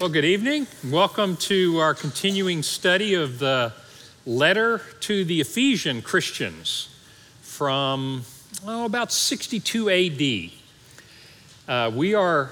Well, 0.00 0.08
good 0.08 0.24
evening. 0.24 0.66
Welcome 0.90 1.36
to 1.36 1.78
our 1.78 1.94
continuing 1.94 2.64
study 2.64 3.14
of 3.14 3.38
the 3.38 3.72
letter 4.26 4.82
to 5.00 5.24
the 5.24 5.40
Ephesian 5.40 6.02
Christians 6.02 6.88
from 7.40 8.24
oh, 8.66 8.86
about 8.86 9.12
62 9.12 10.50
AD. 11.68 11.72
Uh, 11.72 11.92
we 11.94 12.12
are 12.12 12.50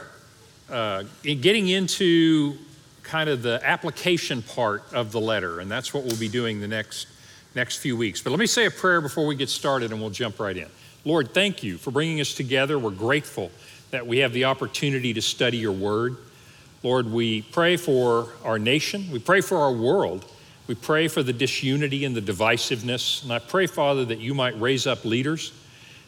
uh, 0.70 1.02
getting 1.24 1.66
into 1.66 2.56
kind 3.02 3.28
of 3.28 3.42
the 3.42 3.60
application 3.64 4.42
part 4.42 4.84
of 4.92 5.10
the 5.10 5.20
letter, 5.20 5.58
and 5.58 5.68
that's 5.68 5.92
what 5.92 6.04
we'll 6.04 6.16
be 6.16 6.28
doing 6.28 6.60
the 6.60 6.68
next, 6.68 7.08
next 7.56 7.78
few 7.78 7.96
weeks. 7.96 8.22
But 8.22 8.30
let 8.30 8.38
me 8.38 8.46
say 8.46 8.66
a 8.66 8.70
prayer 8.70 9.00
before 9.00 9.26
we 9.26 9.34
get 9.34 9.50
started, 9.50 9.90
and 9.90 10.00
we'll 10.00 10.10
jump 10.10 10.38
right 10.38 10.56
in. 10.56 10.68
Lord, 11.04 11.34
thank 11.34 11.64
you 11.64 11.76
for 11.76 11.90
bringing 11.90 12.20
us 12.20 12.34
together. 12.34 12.78
We're 12.78 12.92
grateful 12.92 13.50
that 13.90 14.06
we 14.06 14.18
have 14.18 14.32
the 14.32 14.44
opportunity 14.44 15.12
to 15.14 15.20
study 15.20 15.56
your 15.56 15.72
word. 15.72 16.16
Lord, 16.82 17.10
we 17.12 17.42
pray 17.42 17.76
for 17.76 18.28
our 18.44 18.58
nation. 18.58 19.08
We 19.12 19.20
pray 19.20 19.40
for 19.40 19.58
our 19.58 19.72
world. 19.72 20.24
We 20.66 20.74
pray 20.74 21.08
for 21.08 21.22
the 21.22 21.32
disunity 21.32 22.04
and 22.04 22.14
the 22.14 22.22
divisiveness. 22.22 23.22
And 23.22 23.32
I 23.32 23.38
pray, 23.38 23.66
Father, 23.66 24.04
that 24.06 24.18
you 24.18 24.34
might 24.34 24.58
raise 24.60 24.86
up 24.86 25.04
leaders 25.04 25.52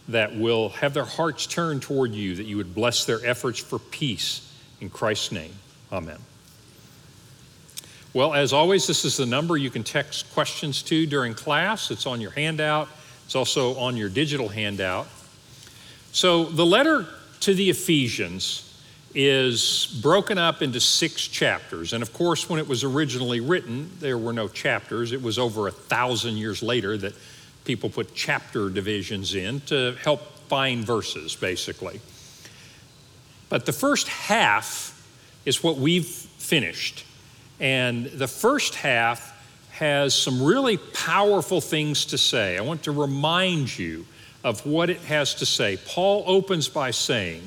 that 0.09 0.37
will 0.37 0.71
have 0.71 0.93
their 0.93 1.05
hearts 1.05 1.47
turned 1.47 1.83
toward 1.83 2.13
you, 2.13 2.37
that 2.37 2.45
you 2.45 2.57
would 2.57 2.75
bless 2.75 3.05
their 3.05 3.25
efforts 3.25 3.59
for 3.59 3.79
peace. 3.79 4.53
In 4.81 4.91
Christ's 4.91 5.33
name, 5.33 5.53
amen. 5.93 6.19
Well, 8.13 8.35
as 8.35 8.53
always, 8.53 8.87
this 8.87 9.05
is 9.05 9.17
the 9.17 9.27
number 9.27 9.57
you 9.57 9.71
can 9.71 9.83
text 9.83 10.33
questions 10.35 10.83
to 10.85 11.07
during 11.07 11.35
class. 11.35 11.91
It's 11.91 12.07
on 12.07 12.21
your 12.21 12.33
handout, 12.33 12.89
it's 13.25 13.35
also 13.35 13.77
on 13.77 13.97
your 13.97 14.09
digital 14.09 14.49
handout. 14.49 15.07
So, 16.13 16.45
the 16.45 16.67
letter 16.67 17.07
to 17.41 17.55
the 17.55 17.71
Ephesians 17.71 18.74
is 19.15 19.99
broken 20.03 20.39
up 20.39 20.61
into 20.61 20.81
six 20.81 21.27
chapters. 21.27 21.93
And 21.93 22.03
of 22.03 22.13
course, 22.13 22.49
when 22.51 22.59
it 22.59 22.67
was 22.67 22.83
originally 22.83 23.41
written, 23.41 23.91
there 24.01 24.19
were 24.19 24.33
no 24.33 24.49
chapters. 24.49 25.13
It 25.13 25.23
was 25.23 25.39
over 25.39 25.69
a 25.69 25.71
thousand 25.71 26.37
years 26.37 26.63
later 26.63 26.97
that 26.99 27.15
people 27.65 27.91
put 27.91 28.15
chapter 28.15 28.69
divisions 28.69 29.35
in 29.35 29.61
to 29.63 29.95
help 30.03 30.21
find 30.49 30.85
verses, 30.85 31.37
basically. 31.37 32.01
But 33.49 33.67
the 33.67 33.73
first 33.73 34.09
half 34.09 34.91
is 35.45 35.63
what 35.63 35.77
we've 35.77 36.07
finished. 36.07 37.05
And 37.61 38.07
the 38.07 38.27
first 38.29 38.75
half 38.75 39.33
has 39.71 40.15
some 40.15 40.43
really 40.43 40.77
powerful 40.77 41.61
things 41.61 42.07
to 42.07 42.19
say. 42.19 42.59
I 42.59 42.63
want 42.63 42.85
to 42.85 42.93
remind 42.93 43.77
you 43.79 44.07
of 44.43 44.65
what 44.67 44.91
it 44.91 45.01
has 45.03 45.35
to 45.37 45.47
say. 45.47 45.79
Paul 45.87 46.25
opens 46.27 46.69
by 46.69 46.91
saying, 46.91 47.43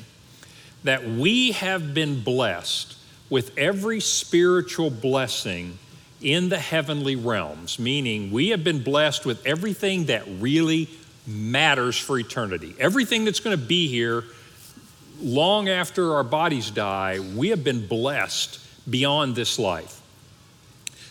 that 0.88 1.06
we 1.06 1.52
have 1.52 1.94
been 1.94 2.24
blessed 2.24 2.96
with 3.30 3.58
every 3.58 4.00
spiritual 4.00 4.90
blessing 4.90 5.78
in 6.22 6.48
the 6.48 6.58
heavenly 6.58 7.18
realms, 7.18 7.78
meaning 7.78 8.32
we 8.32 8.50
have 8.50 8.64
been 8.64 8.82
blessed 8.82 9.26
with 9.26 9.46
everything 9.46 10.06
that 10.06 10.24
really 10.40 10.90
matters 11.28 11.98
for 11.98 12.18
eternity. 12.18 12.74
Everything 12.80 13.26
that's 13.26 13.42
going 13.42 13.58
to 13.58 13.62
be 13.64 13.90
here 13.90 14.24
long 15.22 15.68
after 15.68 16.16
our 16.16 16.24
bodies 16.24 16.72
die, 16.72 17.20
we 17.36 17.50
have 17.50 17.66
been 17.66 17.86
blessed 17.86 18.58
beyond 18.90 19.36
this 19.36 19.60
life. 19.60 20.02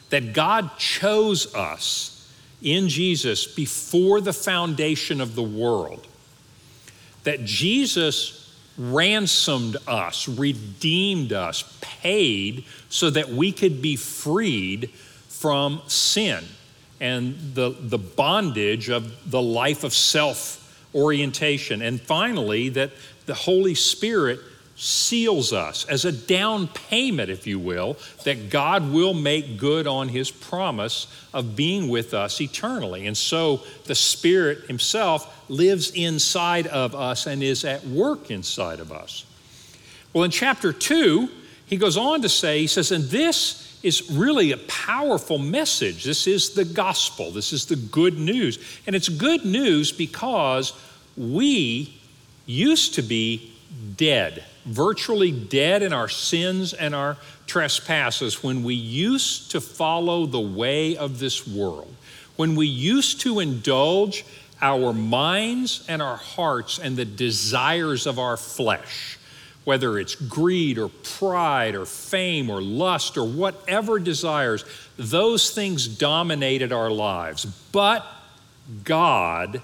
That 0.08 0.32
God 0.32 0.70
chose 0.78 1.54
us 1.54 2.32
in 2.62 2.88
Jesus 2.88 3.46
before 3.46 4.22
the 4.22 4.32
foundation 4.32 5.20
of 5.20 5.34
the 5.34 5.42
world. 5.42 6.06
That 7.24 7.44
Jesus 7.44 8.45
ransomed 8.78 9.76
us, 9.86 10.28
redeemed 10.28 11.32
us, 11.32 11.78
paid 11.80 12.64
so 12.88 13.10
that 13.10 13.28
we 13.28 13.52
could 13.52 13.80
be 13.80 13.96
freed 13.96 14.90
from 15.28 15.82
sin 15.86 16.44
and 17.00 17.36
the, 17.54 17.76
the 17.78 17.98
bondage 17.98 18.88
of 18.88 19.30
the 19.30 19.42
life 19.42 19.84
of 19.84 19.92
self 19.92 20.62
orientation. 20.94 21.82
And 21.82 22.00
finally, 22.00 22.70
that 22.70 22.92
the 23.26 23.34
Holy 23.34 23.74
Spirit 23.74 24.40
seals 24.76 25.54
us 25.54 25.86
as 25.86 26.04
a 26.04 26.12
down 26.12 26.68
payment, 26.68 27.30
if 27.30 27.46
you 27.46 27.58
will, 27.58 27.96
that 28.24 28.50
God 28.50 28.92
will 28.92 29.14
make 29.14 29.56
good 29.56 29.86
on 29.86 30.08
his 30.08 30.30
promise 30.30 31.06
of 31.32 31.56
being 31.56 31.88
with 31.88 32.12
us 32.12 32.40
eternally. 32.40 33.06
And 33.06 33.16
so 33.16 33.62
the 33.84 33.94
Spirit 33.94 34.66
himself 34.66 35.44
lives 35.48 35.90
inside 35.90 36.66
of 36.66 36.94
us 36.94 37.26
and 37.26 37.42
is 37.42 37.64
at 37.64 37.86
work 37.86 38.30
inside 38.30 38.80
of 38.80 38.92
us. 38.92 39.24
Well, 40.12 40.24
in 40.24 40.30
chapter 40.30 40.72
2, 40.72 41.28
he 41.66 41.78
goes 41.78 41.96
on 41.96 42.20
to 42.22 42.28
say, 42.28 42.60
he 42.60 42.66
says, 42.66 42.92
and 42.92 43.04
this 43.04 43.78
is 43.82 44.10
really 44.10 44.52
a 44.52 44.58
powerful 44.58 45.38
message. 45.38 46.04
This 46.04 46.26
is 46.26 46.50
the 46.50 46.64
gospel. 46.64 47.30
This 47.30 47.52
is 47.52 47.66
the 47.66 47.76
good 47.76 48.18
news. 48.18 48.58
And 48.86 48.94
it's 48.94 49.08
good 49.08 49.44
news 49.44 49.90
because 49.90 50.74
we 51.16 51.98
used 52.44 52.94
to 52.94 53.02
be 53.02 53.52
dead 53.96 54.44
virtually 54.66 55.30
dead 55.30 55.82
in 55.82 55.92
our 55.92 56.08
sins 56.08 56.72
and 56.74 56.94
our 56.94 57.16
trespasses 57.46 58.42
when 58.42 58.64
we 58.64 58.74
used 58.74 59.50
to 59.52 59.60
follow 59.60 60.26
the 60.26 60.40
way 60.40 60.96
of 60.96 61.18
this 61.18 61.46
world, 61.46 61.94
when 62.36 62.56
we 62.56 62.66
used 62.66 63.20
to 63.20 63.40
indulge 63.40 64.24
our 64.60 64.92
minds 64.92 65.84
and 65.88 66.02
our 66.02 66.16
hearts 66.16 66.78
and 66.78 66.96
the 66.96 67.04
desires 67.04 68.06
of 68.06 68.18
our 68.18 68.36
flesh, 68.36 69.18
whether 69.64 69.98
it's 69.98 70.14
greed 70.14 70.78
or 70.78 70.88
pride 70.88 71.74
or 71.74 71.84
fame 71.84 72.50
or 72.50 72.60
lust 72.62 73.16
or 73.16 73.26
whatever 73.26 73.98
desires, 73.98 74.64
those 74.96 75.50
things 75.50 75.86
dominated 75.86 76.72
our 76.72 76.90
lives. 76.90 77.44
But 77.44 78.04
God 78.84 79.60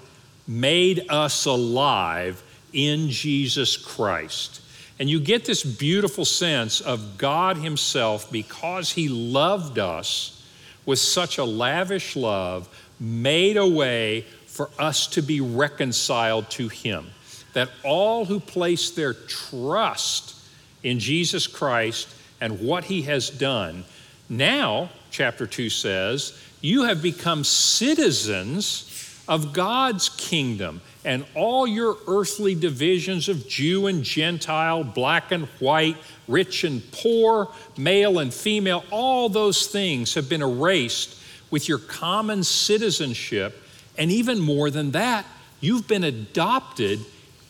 made 0.47 1.05
us 1.09 1.45
alive 1.45 2.41
in 2.71 3.09
Jesus 3.09 3.77
Christ. 3.77 4.61
And 5.03 5.09
you 5.09 5.19
get 5.19 5.43
this 5.43 5.65
beautiful 5.65 6.23
sense 6.23 6.79
of 6.79 7.17
God 7.17 7.57
Himself, 7.57 8.31
because 8.31 8.93
He 8.93 9.09
loved 9.09 9.77
us 9.77 10.41
with 10.85 10.97
such 10.97 11.37
a 11.37 11.43
lavish 11.43 12.15
love, 12.15 12.69
made 13.01 13.57
a 13.57 13.67
way 13.67 14.21
for 14.45 14.69
us 14.79 15.07
to 15.07 15.21
be 15.21 15.41
reconciled 15.41 16.49
to 16.51 16.69
Him. 16.69 17.07
That 17.51 17.69
all 17.83 18.23
who 18.23 18.39
place 18.39 18.91
their 18.91 19.13
trust 19.13 20.37
in 20.83 20.99
Jesus 20.99 21.47
Christ 21.47 22.07
and 22.39 22.61
what 22.61 22.85
He 22.85 23.01
has 23.01 23.29
done, 23.29 23.83
now, 24.29 24.89
chapter 25.11 25.45
2 25.45 25.69
says, 25.69 26.41
you 26.61 26.83
have 26.83 27.01
become 27.01 27.43
citizens 27.43 29.19
of 29.27 29.51
God's 29.51 30.07
kingdom 30.07 30.79
and 31.05 31.25
all 31.35 31.67
your 31.67 31.97
earthly 32.07 32.55
divisions 32.55 33.27
of 33.27 33.47
Jew 33.47 33.87
and 33.87 34.03
Gentile, 34.03 34.83
black 34.83 35.31
and 35.31 35.45
white, 35.59 35.97
rich 36.27 36.63
and 36.63 36.81
poor, 36.91 37.49
male 37.77 38.19
and 38.19 38.33
female, 38.33 38.85
all 38.89 39.27
those 39.27 39.67
things 39.67 40.13
have 40.13 40.29
been 40.29 40.41
erased 40.41 41.19
with 41.51 41.67
your 41.67 41.77
common 41.77 42.43
citizenship. 42.43 43.61
And 43.97 44.11
even 44.11 44.39
more 44.39 44.69
than 44.69 44.91
that, 44.91 45.25
you've 45.59 45.87
been 45.87 46.03
adopted 46.03 46.99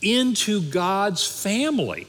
into 0.02 0.60
God's 0.60 1.24
family. 1.24 2.06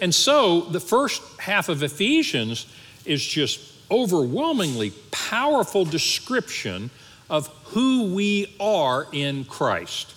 And 0.00 0.14
so 0.14 0.62
the 0.62 0.80
first 0.80 1.22
half 1.38 1.68
of 1.68 1.82
Ephesians 1.82 2.66
is 3.04 3.24
just 3.24 3.60
overwhelmingly 3.90 4.92
powerful 5.10 5.84
description 5.84 6.90
of 7.28 7.48
who 7.66 8.14
we 8.14 8.54
are 8.60 9.06
in 9.12 9.44
Christ. 9.44 10.14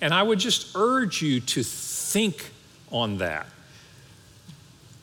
And 0.00 0.12
I 0.12 0.22
would 0.22 0.38
just 0.38 0.76
urge 0.76 1.22
you 1.22 1.40
to 1.40 1.62
think 1.62 2.50
on 2.90 3.18
that. 3.18 3.46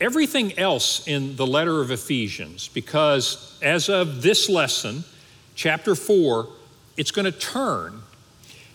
Everything 0.02 0.58
else 0.58 1.08
in 1.08 1.36
the 1.36 1.46
letter 1.46 1.82
of 1.82 1.92
Ephesians, 1.92 2.70
because 2.70 3.58
as 3.62 3.90
of 3.90 4.22
this 4.22 4.48
lesson, 4.48 5.04
chapter 5.56 5.94
4, 5.96 6.48
it's 6.96 7.12
going 7.12 7.26
to 7.26 7.38
turn 7.38 8.02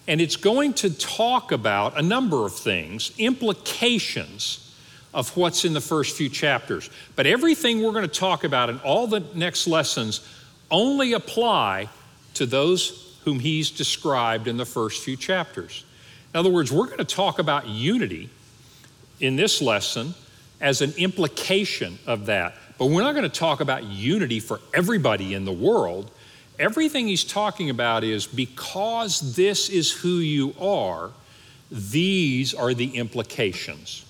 and 0.07 0.21
it's 0.21 0.37
going 0.37 0.75
to 0.75 0.91
talk 0.91 1.51
about 1.51 1.99
a 1.99 2.03
number 2.03 2.45
of 2.45 2.55
things, 2.55 3.13
implications 3.19 4.61
of 5.15 5.35
what's 5.37 5.65
in 5.65 5.73
the 5.73 5.81
first 5.81 6.17
few 6.17 6.29
chapters. 6.29 6.91
But 7.17 7.27
everything 7.27 7.83
we're 7.83 7.93
going 7.93 8.09
to 8.09 8.21
talk 8.21 8.45
about 8.45 8.69
in 8.69 8.79
all 8.81 9.07
the 9.07 9.21
next 9.35 9.67
lessons 9.67 10.21
only 10.71 11.13
apply 11.15 11.89
to 12.35 12.47
those 12.47 13.19
whom 13.25 13.41
he's 13.41 13.71
described 13.71 14.49
in 14.49 14.57
the 14.57 14.67
first 14.67 15.03
few 15.03 15.17
chapters. 15.17 15.85
In 16.33 16.41
other 16.41 16.51
words, 16.51 16.71
we're 16.73 16.87
going 16.87 16.99
to 16.99 17.05
talk 17.05 17.39
about 17.39 17.67
unity 17.67 18.29
in 19.21 19.37
this 19.37 19.63
lesson 19.63 20.15
as 20.61 20.83
an 20.83 20.93
implication 20.97 21.99
of 22.07 22.27
that. 22.27 22.55
But 22.79 22.87
we're 22.87 23.03
not 23.03 23.13
going 23.13 23.23
to 23.23 23.39
talk 23.39 23.61
about 23.61 23.85
unity 23.85 24.41
for 24.41 24.61
everybody 24.73 25.35
in 25.35 25.45
the 25.45 25.53
world. 25.53 26.11
Everything 26.59 27.07
he's 27.07 27.25
talking 27.25 27.71
about 27.71 28.05
is 28.05 28.27
because 28.27 29.35
this 29.35 29.69
is 29.69 29.93
who 29.93 30.19
you 30.19 30.55
are, 30.61 31.11
these 31.71 32.53
are 32.53 32.75
the 32.75 32.97
implications. 32.97 34.05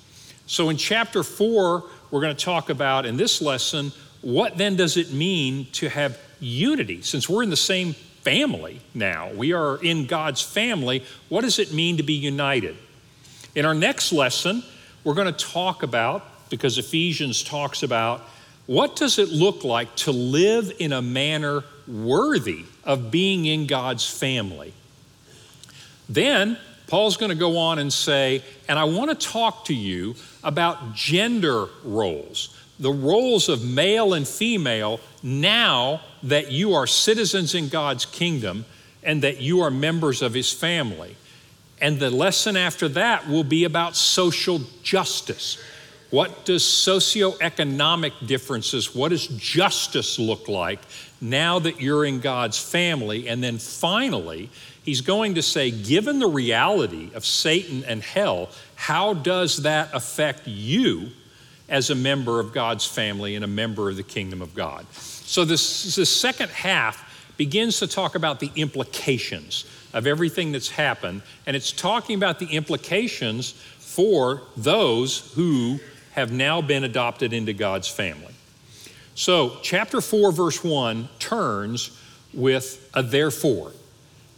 So 0.46 0.68
in 0.68 0.76
chapter 0.76 1.22
4, 1.22 1.80
we're 1.80 1.82
we're 2.10 2.20
going 2.20 2.36
to 2.36 2.44
talk 2.44 2.70
about 2.70 3.06
in 3.06 3.16
this 3.16 3.42
lesson 3.42 3.92
what 4.20 4.56
then 4.56 4.76
does 4.76 4.96
it 4.96 5.12
mean 5.12 5.66
to 5.72 5.88
have 5.88 6.18
unity? 6.40 7.02
Since 7.02 7.28
we're 7.28 7.42
in 7.42 7.50
the 7.50 7.56
same 7.56 7.94
family 8.24 8.80
now, 8.94 9.30
we 9.32 9.52
are 9.52 9.76
in 9.76 10.06
God's 10.06 10.40
family, 10.40 11.04
what 11.28 11.42
does 11.42 11.58
it 11.58 11.72
mean 11.72 11.98
to 11.98 12.02
be 12.02 12.14
united? 12.14 12.76
In 13.54 13.64
our 13.64 13.74
next 13.74 14.12
lesson, 14.12 14.64
we're 15.04 15.14
going 15.14 15.32
to 15.32 15.44
talk 15.44 15.82
about, 15.82 16.24
because 16.48 16.78
Ephesians 16.78 17.42
talks 17.42 17.82
about, 17.82 18.22
what 18.66 18.96
does 18.96 19.18
it 19.18 19.28
look 19.28 19.62
like 19.62 19.94
to 19.96 20.10
live 20.10 20.72
in 20.78 20.92
a 20.92 21.02
manner 21.02 21.64
worthy 21.86 22.64
of 22.82 23.10
being 23.10 23.44
in 23.44 23.66
God's 23.66 24.08
family? 24.08 24.72
Then, 26.08 26.56
Paul's 26.86 27.16
going 27.16 27.30
to 27.30 27.36
go 27.36 27.58
on 27.58 27.78
and 27.78 27.92
say, 27.92 28.42
and 28.68 28.78
I 28.78 28.84
want 28.84 29.10
to 29.10 29.28
talk 29.28 29.66
to 29.66 29.74
you 29.74 30.14
about 30.42 30.94
gender 30.94 31.66
roles, 31.82 32.56
the 32.78 32.92
roles 32.92 33.48
of 33.48 33.64
male 33.64 34.14
and 34.14 34.26
female 34.26 35.00
now 35.24 36.02
that 36.22 36.52
you 36.52 36.74
are 36.74 36.86
citizens 36.86 37.54
in 37.54 37.68
God's 37.68 38.04
kingdom 38.04 38.66
and 39.02 39.22
that 39.22 39.40
you 39.40 39.62
are 39.62 39.70
members 39.70 40.20
of 40.20 40.34
his 40.34 40.52
family. 40.52 41.16
And 41.80 41.98
the 41.98 42.10
lesson 42.10 42.56
after 42.56 42.88
that 42.90 43.26
will 43.26 43.42
be 43.42 43.64
about 43.64 43.96
social 43.96 44.60
justice. 44.82 45.58
What 46.10 46.44
does 46.44 46.62
socioeconomic 46.62 48.26
differences, 48.26 48.94
what 48.94 49.08
does 49.08 49.26
justice 49.26 50.18
look 50.18 50.46
like 50.46 50.80
now 51.20 51.58
that 51.58 51.80
you're 51.80 52.04
in 52.04 52.20
God's 52.20 52.58
family? 52.58 53.26
And 53.26 53.42
then 53.42 53.58
finally, 53.58 54.50
he's 54.84 55.00
going 55.00 55.36
to 55.36 55.42
say, 55.42 55.70
given 55.70 56.18
the 56.18 56.28
reality 56.28 57.10
of 57.14 57.24
Satan 57.24 57.82
and 57.84 58.02
hell, 58.02 58.50
how 58.74 59.14
does 59.14 59.62
that 59.62 59.88
affect 59.94 60.46
you 60.46 61.08
as 61.74 61.90
a 61.90 61.94
member 61.94 62.38
of 62.38 62.52
God's 62.52 62.86
family 62.86 63.34
and 63.34 63.44
a 63.44 63.48
member 63.48 63.90
of 63.90 63.96
the 63.96 64.04
kingdom 64.04 64.40
of 64.40 64.54
God? 64.54 64.86
So, 64.92 65.44
this, 65.44 65.96
this 65.96 66.08
second 66.08 66.50
half 66.50 67.32
begins 67.36 67.80
to 67.80 67.88
talk 67.88 68.14
about 68.14 68.38
the 68.38 68.50
implications 68.54 69.64
of 69.92 70.06
everything 70.06 70.52
that's 70.52 70.68
happened, 70.68 71.22
and 71.46 71.56
it's 71.56 71.72
talking 71.72 72.14
about 72.14 72.38
the 72.38 72.46
implications 72.46 73.50
for 73.80 74.42
those 74.56 75.32
who 75.34 75.80
have 76.12 76.30
now 76.30 76.62
been 76.62 76.84
adopted 76.84 77.32
into 77.32 77.52
God's 77.52 77.88
family. 77.88 78.34
So, 79.16 79.58
chapter 79.62 80.00
4, 80.00 80.30
verse 80.30 80.62
1 80.62 81.08
turns 81.18 81.90
with 82.32 82.88
a 82.94 83.02
therefore. 83.02 83.72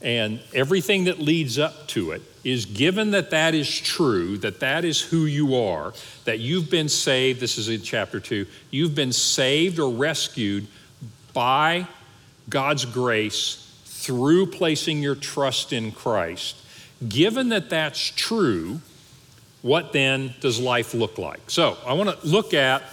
And 0.01 0.41
everything 0.55 1.05
that 1.05 1.19
leads 1.19 1.59
up 1.59 1.87
to 1.89 2.13
it 2.13 2.23
is 2.47 2.65
given 2.65 3.11
that 3.11 3.31
that 3.31 3.55
is 3.55 3.69
true, 3.81 4.39
that 4.39 4.61
that 4.61 4.85
is 4.85 5.01
who 5.01 5.25
you 5.27 5.57
are, 5.57 5.93
that 6.27 6.39
you've 6.39 6.71
been 6.71 6.89
saved, 6.89 7.41
this 7.41 7.59
is 7.59 7.69
in 7.69 7.83
chapter 7.83 8.21
2, 8.21 8.47
you've 8.71 8.95
been 8.95 9.13
saved 9.13 9.81
or 9.81 9.93
rescued 9.93 10.65
by 11.33 11.89
God's 12.49 12.85
grace 12.85 13.77
through 13.85 14.47
placing 14.47 15.03
your 15.03 15.17
trust 15.17 15.73
in 15.73 15.91
Christ. 15.91 16.55
Given 17.09 17.49
that 17.49 17.69
that's 17.69 18.13
true, 18.13 18.81
what 19.63 19.93
then 19.93 20.33
does 20.41 20.61
life 20.61 20.95
look 20.95 21.19
like? 21.19 21.51
So 21.51 21.77
I 21.85 21.95
want 21.95 22.21
to 22.21 22.27
look 22.27 22.55
at 22.55 22.85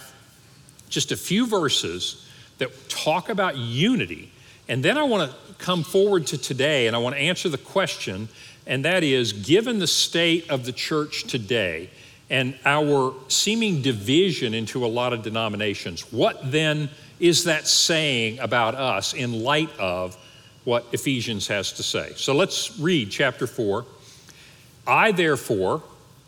just 0.88 1.12
a 1.12 1.16
few 1.16 1.46
verses 1.46 2.28
that 2.58 2.88
talk 2.88 3.28
about 3.28 3.56
unity. 3.56 4.32
And 4.68 4.84
then 4.84 4.98
I 4.98 5.04
want 5.04 5.30
to 5.30 5.54
come 5.58 5.84
forward 5.84 6.26
to 6.28 6.38
today 6.38 6.88
and 6.88 6.96
I 6.96 6.98
want 6.98 7.14
to 7.14 7.20
answer 7.20 7.48
the 7.48 7.58
question, 7.58 8.28
and 8.66 8.84
that 8.84 9.04
is 9.04 9.32
given 9.32 9.78
the 9.78 9.86
state 9.86 10.50
of 10.50 10.64
the 10.64 10.72
church 10.72 11.24
today 11.24 11.90
and 12.30 12.58
our 12.64 13.14
seeming 13.28 13.82
division 13.82 14.54
into 14.54 14.84
a 14.84 14.88
lot 14.88 15.12
of 15.12 15.22
denominations, 15.22 16.12
what 16.12 16.50
then 16.50 16.88
is 17.20 17.44
that 17.44 17.66
saying 17.66 18.38
about 18.38 18.74
us 18.74 19.14
in 19.14 19.42
light 19.42 19.70
of 19.78 20.16
what 20.64 20.86
Ephesians 20.92 21.46
has 21.48 21.72
to 21.72 21.82
say? 21.82 22.12
So 22.16 22.34
let's 22.34 22.78
read 22.78 23.10
chapter 23.10 23.46
4. 23.46 23.84
I, 24.86 25.12
therefore, 25.12 25.82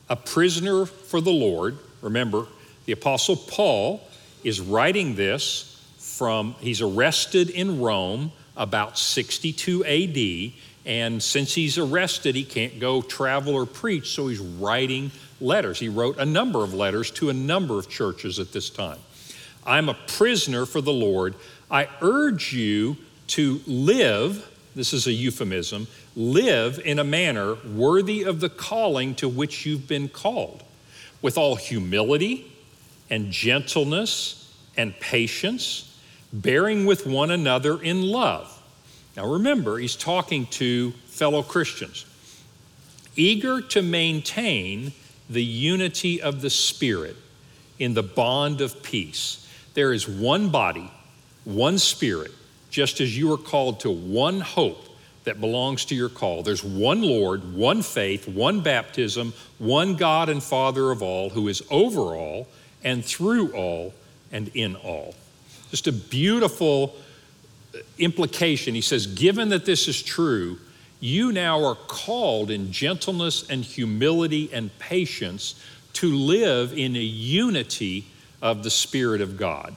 a 0.09 0.17
prisoner 0.17 0.87
for 0.87 1.21
the 1.21 1.33
Lord, 1.33 1.79
remember, 2.03 2.47
the 2.85 2.93
Apostle 2.93 3.37
Paul 3.37 4.00
is 4.44 4.61
writing 4.61 5.17
this 5.17 5.85
from, 5.99 6.55
he's 6.61 6.81
arrested 6.81 7.50
in 7.50 7.81
Rome 7.81 8.33
about 8.56 8.99
62 8.99 9.85
AD. 9.85 10.53
And 10.87 11.21
since 11.21 11.53
he's 11.53 11.79
arrested, 11.79 12.37
he 12.37 12.44
can't 12.44 12.79
go 12.79 13.03
travel 13.03 13.55
or 13.55 13.67
preach, 13.67 14.15
so 14.15 14.29
he's 14.29 14.38
writing 14.38 15.11
letters. 15.41 15.81
He 15.81 15.88
wrote 15.88 16.17
a 16.19 16.25
number 16.25 16.62
of 16.62 16.73
letters 16.73 17.11
to 17.12 17.29
a 17.29 17.35
number 17.35 17.79
of 17.79 17.88
churches 17.88 18.38
at 18.38 18.53
this 18.53 18.71
time. 18.71 18.99
I'm 19.67 19.88
a 19.88 19.94
prisoner 19.94 20.65
for 20.65 20.81
the 20.81 20.93
Lord. 20.93 21.35
I 21.69 21.88
urge 22.00 22.53
you 22.53 22.97
to 23.29 23.61
live, 23.67 24.49
this 24.77 24.93
is 24.93 25.09
a 25.09 25.12
euphemism, 25.12 25.88
live 26.15 26.81
in 26.85 27.00
a 27.00 27.05
manner 27.05 27.56
worthy 27.75 28.23
of 28.23 28.38
the 28.38 28.49
calling 28.49 29.17
to 29.17 29.29
which 29.29 29.67
you've 29.67 29.88
been 29.88 30.09
called, 30.09 30.62
with 31.21 31.37
all 31.37 31.56
humility 31.56 32.53
and 33.11 33.33
gentleness 33.33 34.55
and 34.77 34.99
patience 35.00 35.99
bearing 36.33 36.87
with 36.87 37.06
one 37.06 37.33
another 37.33 37.83
in 37.83 38.03
love. 38.03 38.56
Now 39.16 39.26
remember, 39.32 39.78
he's 39.78 39.96
talking 39.96 40.46
to 40.46 40.90
fellow 41.06 41.42
Christians, 41.42 42.04
eager 43.16 43.62
to 43.62 43.82
maintain 43.82 44.92
the 45.30 45.44
unity 45.44 46.20
of 46.20 46.42
the 46.42 46.50
Spirit 46.50 47.16
in 47.78 47.94
the 47.94 48.02
bond 48.02 48.60
of 48.60 48.82
peace. 48.82 49.46
There 49.74 49.92
is 49.92 50.08
one 50.08 50.50
body, 50.50 50.90
one 51.44 51.78
Spirit, 51.78 52.32
just 52.70 53.00
as 53.00 53.16
you 53.16 53.32
are 53.32 53.38
called 53.38 53.80
to 53.80 53.90
one 53.90 54.40
hope 54.40 54.86
that 55.24 55.40
belongs 55.40 55.86
to 55.86 55.94
your 55.94 56.08
call. 56.08 56.42
There's 56.42 56.62
one 56.62 57.02
Lord, 57.02 57.54
one 57.54 57.82
faith, 57.82 58.28
one 58.28 58.60
baptism, 58.60 59.32
one 59.58 59.96
God 59.96 60.28
and 60.28 60.42
Father 60.42 60.90
of 60.90 61.02
all, 61.02 61.30
who 61.30 61.48
is 61.48 61.62
over 61.70 62.14
all 62.14 62.48
and 62.84 63.04
through 63.04 63.52
all 63.52 63.92
and 64.30 64.48
in 64.54 64.76
all. 64.76 65.14
Just 65.70 65.88
a 65.88 65.92
beautiful 65.92 66.94
implication. 67.99 68.75
He 68.75 68.81
says, 68.81 69.06
given 69.06 69.49
that 69.50 69.64
this 69.64 69.88
is 69.88 70.02
true, 70.02 70.58
you 71.00 71.32
now 71.32 71.64
are 71.64 71.75
called 71.75 72.50
in 72.50 72.73
gentleness 72.73 73.49
and 73.49 73.64
humility 73.64 74.50
and 74.52 74.76
patience 74.78 75.62
to 75.94 76.14
live 76.14 76.73
in 76.73 76.96
a 76.96 77.00
unity 77.00 78.06
of 78.43 78.62
the 78.62 78.70
Spirit 78.70 79.20
of 79.20 79.37
God. 79.37 79.75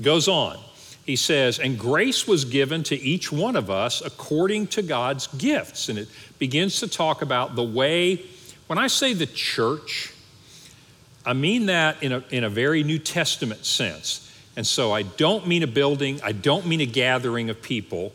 Goes 0.00 0.28
on. 0.28 0.58
He 1.04 1.16
says, 1.16 1.58
and 1.58 1.78
grace 1.78 2.26
was 2.26 2.44
given 2.44 2.82
to 2.84 2.96
each 2.96 3.32
one 3.32 3.56
of 3.56 3.70
us 3.70 4.00
according 4.04 4.68
to 4.68 4.82
God's 4.82 5.26
gifts. 5.28 5.88
And 5.88 5.98
it 5.98 6.08
begins 6.38 6.80
to 6.80 6.88
talk 6.88 7.22
about 7.22 7.56
the 7.56 7.64
way, 7.64 8.24
when 8.66 8.78
I 8.78 8.86
say 8.86 9.12
the 9.14 9.26
church, 9.26 10.14
I 11.26 11.32
mean 11.32 11.66
that 11.66 12.02
in 12.02 12.12
a, 12.12 12.24
in 12.30 12.44
a 12.44 12.48
very 12.48 12.82
New 12.82 12.98
Testament 12.98 13.66
sense. 13.66 14.29
And 14.56 14.66
so 14.66 14.92
I 14.92 15.02
don't 15.02 15.46
mean 15.46 15.62
a 15.62 15.66
building, 15.66 16.20
I 16.22 16.32
don't 16.32 16.66
mean 16.66 16.80
a 16.80 16.86
gathering 16.86 17.50
of 17.50 17.62
people, 17.62 18.12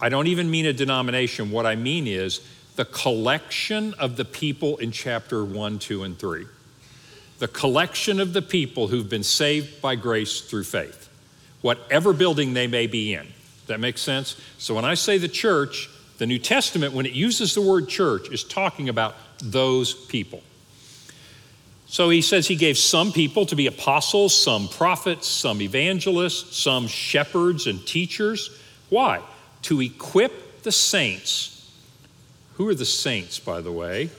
I 0.00 0.08
don't 0.08 0.28
even 0.28 0.50
mean 0.50 0.66
a 0.66 0.72
denomination. 0.72 1.50
What 1.50 1.66
I 1.66 1.76
mean 1.76 2.06
is 2.06 2.40
the 2.76 2.84
collection 2.84 3.94
of 3.94 4.16
the 4.16 4.24
people 4.24 4.76
in 4.76 4.92
chapter 4.92 5.44
1, 5.44 5.78
2, 5.80 6.04
and 6.04 6.18
3. 6.18 6.46
The 7.40 7.48
collection 7.48 8.20
of 8.20 8.32
the 8.32 8.42
people 8.42 8.88
who've 8.88 9.08
been 9.08 9.24
saved 9.24 9.82
by 9.82 9.96
grace 9.96 10.40
through 10.40 10.64
faith, 10.64 11.08
whatever 11.60 12.12
building 12.12 12.54
they 12.54 12.66
may 12.66 12.86
be 12.86 13.14
in. 13.14 13.26
That 13.66 13.80
makes 13.80 14.00
sense? 14.00 14.40
So 14.58 14.74
when 14.74 14.84
I 14.84 14.94
say 14.94 15.18
the 15.18 15.28
church, 15.28 15.90
the 16.18 16.26
New 16.26 16.38
Testament, 16.38 16.94
when 16.94 17.06
it 17.06 17.12
uses 17.12 17.54
the 17.54 17.60
word 17.60 17.88
church, 17.88 18.30
is 18.30 18.42
talking 18.44 18.88
about 18.88 19.16
those 19.40 19.94
people. 19.94 20.42
So 21.90 22.10
he 22.10 22.20
says 22.20 22.46
he 22.46 22.56
gave 22.56 22.76
some 22.76 23.12
people 23.12 23.46
to 23.46 23.56
be 23.56 23.66
apostles, 23.66 24.34
some 24.34 24.68
prophets, 24.68 25.26
some 25.26 25.62
evangelists, 25.62 26.56
some 26.56 26.86
shepherds 26.86 27.66
and 27.66 27.84
teachers. 27.86 28.50
Why? 28.90 29.22
To 29.62 29.80
equip 29.80 30.62
the 30.62 30.72
saints. 30.72 31.72
Who 32.54 32.68
are 32.68 32.74
the 32.74 32.84
saints, 32.84 33.38
by 33.38 33.62
the 33.62 33.72
way? 33.72 34.10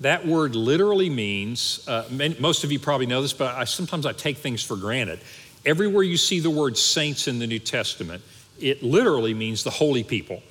That 0.00 0.24
word 0.24 0.54
literally 0.54 1.10
means, 1.10 1.86
uh, 1.88 2.04
most 2.38 2.62
of 2.62 2.70
you 2.70 2.78
probably 2.78 3.06
know 3.06 3.22
this, 3.22 3.32
but 3.32 3.54
I, 3.56 3.64
sometimes 3.64 4.06
I 4.06 4.12
take 4.12 4.38
things 4.38 4.62
for 4.62 4.76
granted. 4.76 5.18
Everywhere 5.66 6.04
you 6.04 6.16
see 6.16 6.40
the 6.40 6.48
word 6.48 6.78
saints 6.78 7.26
in 7.26 7.38
the 7.38 7.46
New 7.46 7.58
Testament, 7.58 8.22
it 8.60 8.82
literally 8.82 9.34
means 9.34 9.64
the 9.64 9.70
holy 9.70 10.04
people, 10.04 10.42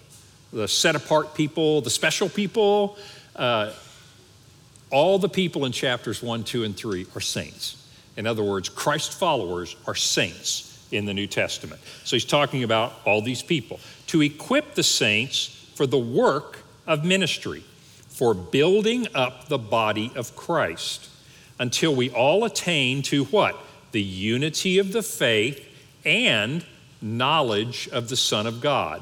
the 0.51 0.67
set 0.67 0.95
apart 0.95 1.35
people, 1.35 1.81
the 1.81 1.89
special 1.89 2.27
people. 2.27 2.97
Uh, 3.35 3.71
all 4.89 5.19
the 5.19 5.29
people 5.29 5.65
in 5.65 5.72
chapters 5.72 6.22
1, 6.22 6.43
2, 6.43 6.63
and 6.63 6.75
3 6.75 7.08
are 7.15 7.22
saints. 7.22 7.88
In 8.17 8.27
other 8.27 8.43
words, 8.43 8.69
Christ 8.69 9.13
followers 9.13 9.75
are 9.88 9.96
saints 9.96 10.88
in 10.91 11.05
the 11.05 11.13
New 11.13 11.27
Testament. 11.27 11.79
So 12.03 12.15
he's 12.15 12.25
talking 12.25 12.63
about 12.63 12.93
all 13.05 13.22
these 13.22 13.43
people 13.43 13.79
to 14.08 14.22
equip 14.22 14.75
the 14.75 14.84
saints 14.84 15.48
for 15.75 15.86
the 15.86 15.98
work 15.98 16.60
of 16.88 17.05
ministry, 17.05 17.63
for 18.08 18.34
building 18.34 19.08
up 19.13 19.48
the 19.48 19.60
body 19.60 20.12
of 20.15 20.36
Christ 20.36 21.10
until 21.60 21.96
we 21.96 22.10
all 22.10 22.43
attain 22.46 23.01
to 23.03 23.25
what? 23.25 23.55
the 23.91 24.01
unity 24.01 24.77
of 24.77 24.91
the 24.91 25.03
faith 25.03 25.65
and 26.05 26.65
knowledge 27.01 27.89
of 27.91 28.10
the 28.10 28.15
Son 28.15 28.46
of 28.46 28.62
God, 28.62 29.01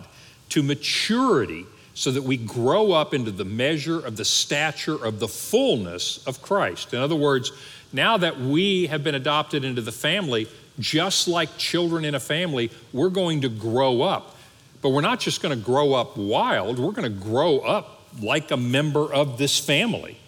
to 0.49 0.63
maturity, 0.63 1.65
so 1.97 2.11
that 2.11 2.21
we 2.21 2.37
grow 2.37 2.91
up 2.91 3.15
into 3.15 3.31
the 3.31 3.43
measure 3.43 3.99
of 3.99 4.17
the 4.17 4.23
stature 4.23 5.03
of 5.03 5.17
the 5.17 5.27
fullness 5.27 6.23
of 6.27 6.43
Christ. 6.43 6.93
In 6.93 6.99
other 6.99 7.15
words, 7.15 7.51
now 7.91 8.17
that 8.17 8.39
we 8.39 8.85
have 8.85 9.03
been 9.03 9.15
adopted 9.15 9.65
into 9.65 9.81
the 9.81 9.91
family, 9.91 10.47
just 10.77 11.27
like 11.27 11.57
children 11.57 12.05
in 12.05 12.13
a 12.13 12.19
family, 12.19 12.69
we're 12.93 13.09
going 13.09 13.41
to 13.41 13.49
grow 13.49 14.03
up. 14.03 14.35
But 14.83 14.89
we're 14.89 15.01
not 15.01 15.19
just 15.19 15.41
going 15.41 15.57
to 15.57 15.65
grow 15.65 15.95
up 15.95 16.15
wild, 16.17 16.77
we're 16.77 16.91
going 16.91 17.11
to 17.11 17.19
grow 17.19 17.61
up 17.61 18.03
like 18.21 18.51
a 18.51 18.57
member 18.57 19.11
of 19.11 19.39
this 19.39 19.59
family. 19.59 20.19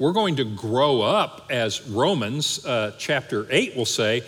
We're 0.00 0.10
going 0.10 0.34
to 0.36 0.44
grow 0.44 1.02
up, 1.02 1.46
as 1.50 1.86
Romans 1.86 2.66
uh, 2.66 2.96
chapter 2.98 3.46
8 3.48 3.76
will 3.76 3.86
say, 3.86 4.24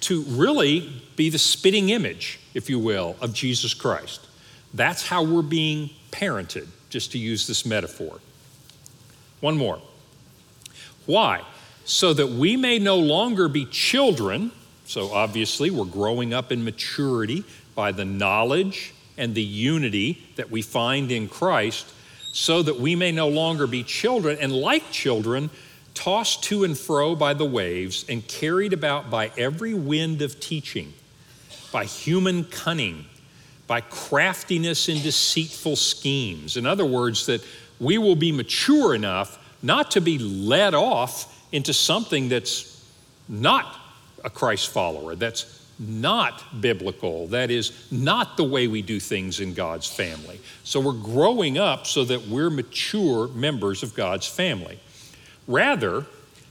to 0.00 0.22
really 0.22 1.00
be 1.14 1.30
the 1.30 1.38
spitting 1.38 1.90
image, 1.90 2.40
if 2.54 2.68
you 2.68 2.80
will, 2.80 3.14
of 3.20 3.32
Jesus 3.32 3.72
Christ. 3.72 4.26
That's 4.74 5.06
how 5.06 5.22
we're 5.22 5.42
being 5.42 5.90
parented, 6.14 6.68
just 6.90 7.10
to 7.12 7.18
use 7.18 7.46
this 7.46 7.66
metaphor. 7.66 8.20
One 9.40 9.56
more. 9.56 9.80
Why? 11.06 11.42
So 11.84 12.14
that 12.14 12.28
we 12.28 12.56
may 12.56 12.78
no 12.78 12.96
longer 12.96 13.48
be 13.48 13.66
children. 13.66 14.52
So 14.86 15.12
obviously, 15.12 15.70
we're 15.70 15.84
growing 15.84 16.32
up 16.32 16.52
in 16.52 16.64
maturity 16.64 17.44
by 17.74 17.90
the 17.90 18.04
knowledge 18.04 18.94
and 19.18 19.34
the 19.34 19.42
unity 19.42 20.22
that 20.36 20.50
we 20.50 20.62
find 20.62 21.10
in 21.10 21.28
Christ, 21.28 21.92
so 22.32 22.62
that 22.62 22.78
we 22.78 22.96
may 22.96 23.12
no 23.12 23.28
longer 23.28 23.66
be 23.66 23.82
children 23.82 24.38
and, 24.40 24.52
like 24.52 24.90
children, 24.90 25.50
tossed 25.94 26.42
to 26.44 26.64
and 26.64 26.76
fro 26.76 27.14
by 27.14 27.34
the 27.34 27.44
waves 27.44 28.04
and 28.08 28.26
carried 28.26 28.72
about 28.72 29.10
by 29.10 29.30
every 29.36 29.74
wind 29.74 30.22
of 30.22 30.40
teaching, 30.40 30.92
by 31.72 31.84
human 31.84 32.44
cunning, 32.44 33.04
by 33.66 33.80
craftiness 33.80 34.88
and 34.88 35.02
deceitful 35.02 35.76
schemes. 35.76 36.56
In 36.56 36.66
other 36.66 36.84
words, 36.84 37.26
that 37.26 37.44
we 37.80 37.98
will 37.98 38.16
be 38.16 38.32
mature 38.32 38.94
enough 38.94 39.38
not 39.62 39.90
to 39.92 40.00
be 40.00 40.18
led 40.18 40.74
off 40.74 41.30
into 41.52 41.72
something 41.72 42.28
that's 42.28 42.84
not 43.28 43.76
a 44.22 44.30
Christ 44.30 44.70
follower, 44.70 45.14
that's 45.14 45.62
not 45.78 46.60
biblical, 46.60 47.26
that 47.28 47.50
is 47.50 47.72
not 47.90 48.36
the 48.36 48.44
way 48.44 48.68
we 48.68 48.82
do 48.82 49.00
things 49.00 49.40
in 49.40 49.54
God's 49.54 49.88
family. 49.88 50.40
So 50.62 50.80
we're 50.80 50.92
growing 50.92 51.58
up 51.58 51.86
so 51.86 52.04
that 52.04 52.26
we're 52.28 52.50
mature 52.50 53.28
members 53.28 53.82
of 53.82 53.94
God's 53.94 54.26
family. 54.26 54.78
Rather, 55.46 56.06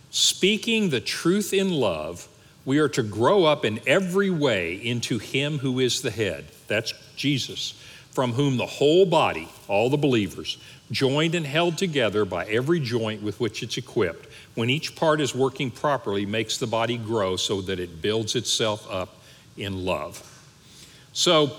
speaking 0.09 0.89
the 0.89 0.99
truth 0.99 1.53
in 1.53 1.71
love, 1.71 2.27
we 2.65 2.79
are 2.79 2.89
to 2.89 3.03
grow 3.03 3.45
up 3.45 3.65
in 3.65 3.79
every 3.85 4.29
way 4.29 4.75
into 4.75 5.19
Him 5.19 5.59
who 5.59 5.79
is 5.79 6.01
the 6.01 6.11
head. 6.11 6.45
That's 6.67 6.93
Jesus, 7.15 7.73
from 8.11 8.33
whom 8.33 8.57
the 8.57 8.65
whole 8.65 9.05
body, 9.05 9.47
all 9.67 9.89
the 9.89 9.97
believers, 9.97 10.57
joined 10.91 11.33
and 11.35 11.45
held 11.45 11.77
together 11.77 12.25
by 12.25 12.45
every 12.45 12.79
joint 12.79 13.21
with 13.23 13.39
which 13.39 13.63
it's 13.63 13.77
equipped, 13.77 14.27
when 14.55 14.69
each 14.69 14.95
part 14.95 15.19
is 15.19 15.33
working 15.33 15.71
properly, 15.71 16.25
makes 16.25 16.57
the 16.57 16.67
body 16.67 16.97
grow 16.97 17.35
so 17.35 17.61
that 17.61 17.79
it 17.79 18.01
builds 18.01 18.35
itself 18.35 18.87
up 18.91 19.17
in 19.57 19.83
love. 19.85 20.21
So, 21.13 21.51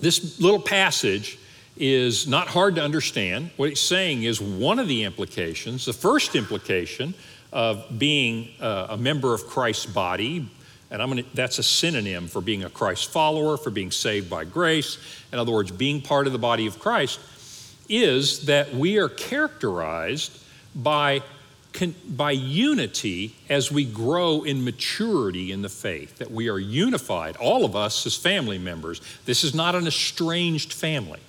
this 0.00 0.40
little 0.40 0.60
passage 0.60 1.38
is 1.76 2.26
not 2.26 2.48
hard 2.48 2.74
to 2.76 2.82
understand. 2.82 3.50
What 3.56 3.70
it's 3.70 3.80
saying 3.80 4.22
is 4.22 4.40
one 4.40 4.78
of 4.78 4.88
the 4.88 5.04
implications, 5.04 5.84
the 5.86 5.92
first 5.92 6.34
implication 6.34 7.14
of 7.52 7.98
being 7.98 8.50
uh, 8.60 8.88
a 8.90 8.96
member 8.96 9.34
of 9.34 9.46
Christ's 9.46 9.86
body, 9.86 10.48
and 10.90 11.02
I'm 11.02 11.08
gonna, 11.08 11.24
that's 11.34 11.58
a 11.58 11.62
synonym 11.62 12.28
for 12.28 12.40
being 12.40 12.64
a 12.64 12.70
Christ 12.70 13.10
follower, 13.10 13.56
for 13.56 13.70
being 13.70 13.90
saved 13.90 14.30
by 14.30 14.44
grace. 14.44 14.98
In 15.32 15.38
other 15.38 15.52
words, 15.52 15.70
being 15.70 16.00
part 16.00 16.26
of 16.26 16.32
the 16.32 16.38
body 16.38 16.66
of 16.66 16.78
Christ, 16.78 17.20
is 17.88 18.46
that 18.46 18.74
we 18.74 18.98
are 18.98 19.08
characterized 19.08 20.38
by, 20.74 21.22
by 22.08 22.32
unity 22.32 23.34
as 23.48 23.70
we 23.70 23.84
grow 23.84 24.42
in 24.42 24.64
maturity 24.64 25.52
in 25.52 25.62
the 25.62 25.68
faith, 25.68 26.18
that 26.18 26.30
we 26.30 26.48
are 26.48 26.58
unified, 26.58 27.36
all 27.36 27.64
of 27.64 27.76
us 27.76 28.06
as 28.06 28.16
family 28.16 28.58
members. 28.58 29.00
This 29.24 29.44
is 29.44 29.54
not 29.54 29.74
an 29.74 29.86
estranged 29.86 30.72
family. 30.72 31.20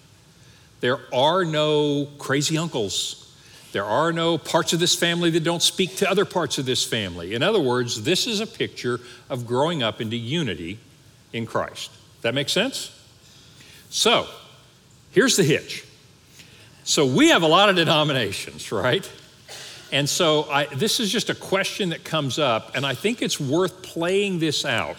There 0.80 1.00
are 1.14 1.44
no 1.44 2.08
crazy 2.18 2.58
uncles. 2.58 3.27
There 3.72 3.86
are 3.86 4.14
no 4.14 4.38
parts 4.38 4.74
of 4.74 4.80
this 4.80 4.96
family 4.96 5.30
that 5.32 5.44
don't 5.44 5.62
speak 5.62 5.98
to 5.98 6.10
other 6.10 6.26
parts 6.26 6.58
of 6.58 6.66
this 6.66 6.86
family. 6.86 7.34
In 7.34 7.44
other 7.44 7.60
words, 7.60 8.04
this 8.04 8.26
is 8.26 8.40
a 8.40 8.48
picture 8.48 9.00
of 9.30 9.46
growing 9.46 9.84
up 9.84 10.00
into 10.02 10.16
unity 10.16 10.80
in 11.34 11.46
Christ. 11.46 11.92
That 12.22 12.34
makes 12.34 12.52
sense? 12.52 12.94
So, 13.90 14.28
here's 15.12 15.36
the 15.36 15.44
hitch. 15.44 15.86
So, 16.84 17.06
we 17.06 17.30
have 17.30 17.44
a 17.44 17.48
lot 17.48 17.70
of 17.70 17.76
denominations, 17.76 18.72
right? 18.72 19.10
And 19.92 20.10
so, 20.10 20.50
I, 20.50 20.66
this 20.66 21.00
is 21.00 21.12
just 21.12 21.30
a 21.30 21.36
question 21.36 21.90
that 21.90 22.04
comes 22.04 22.40
up, 22.40 22.76
and 22.76 22.86
I 22.86 22.94
think 22.94 23.22
it's 23.22 23.40
worth 23.40 23.82
playing 23.82 24.40
this 24.40 24.66
out 24.66 24.98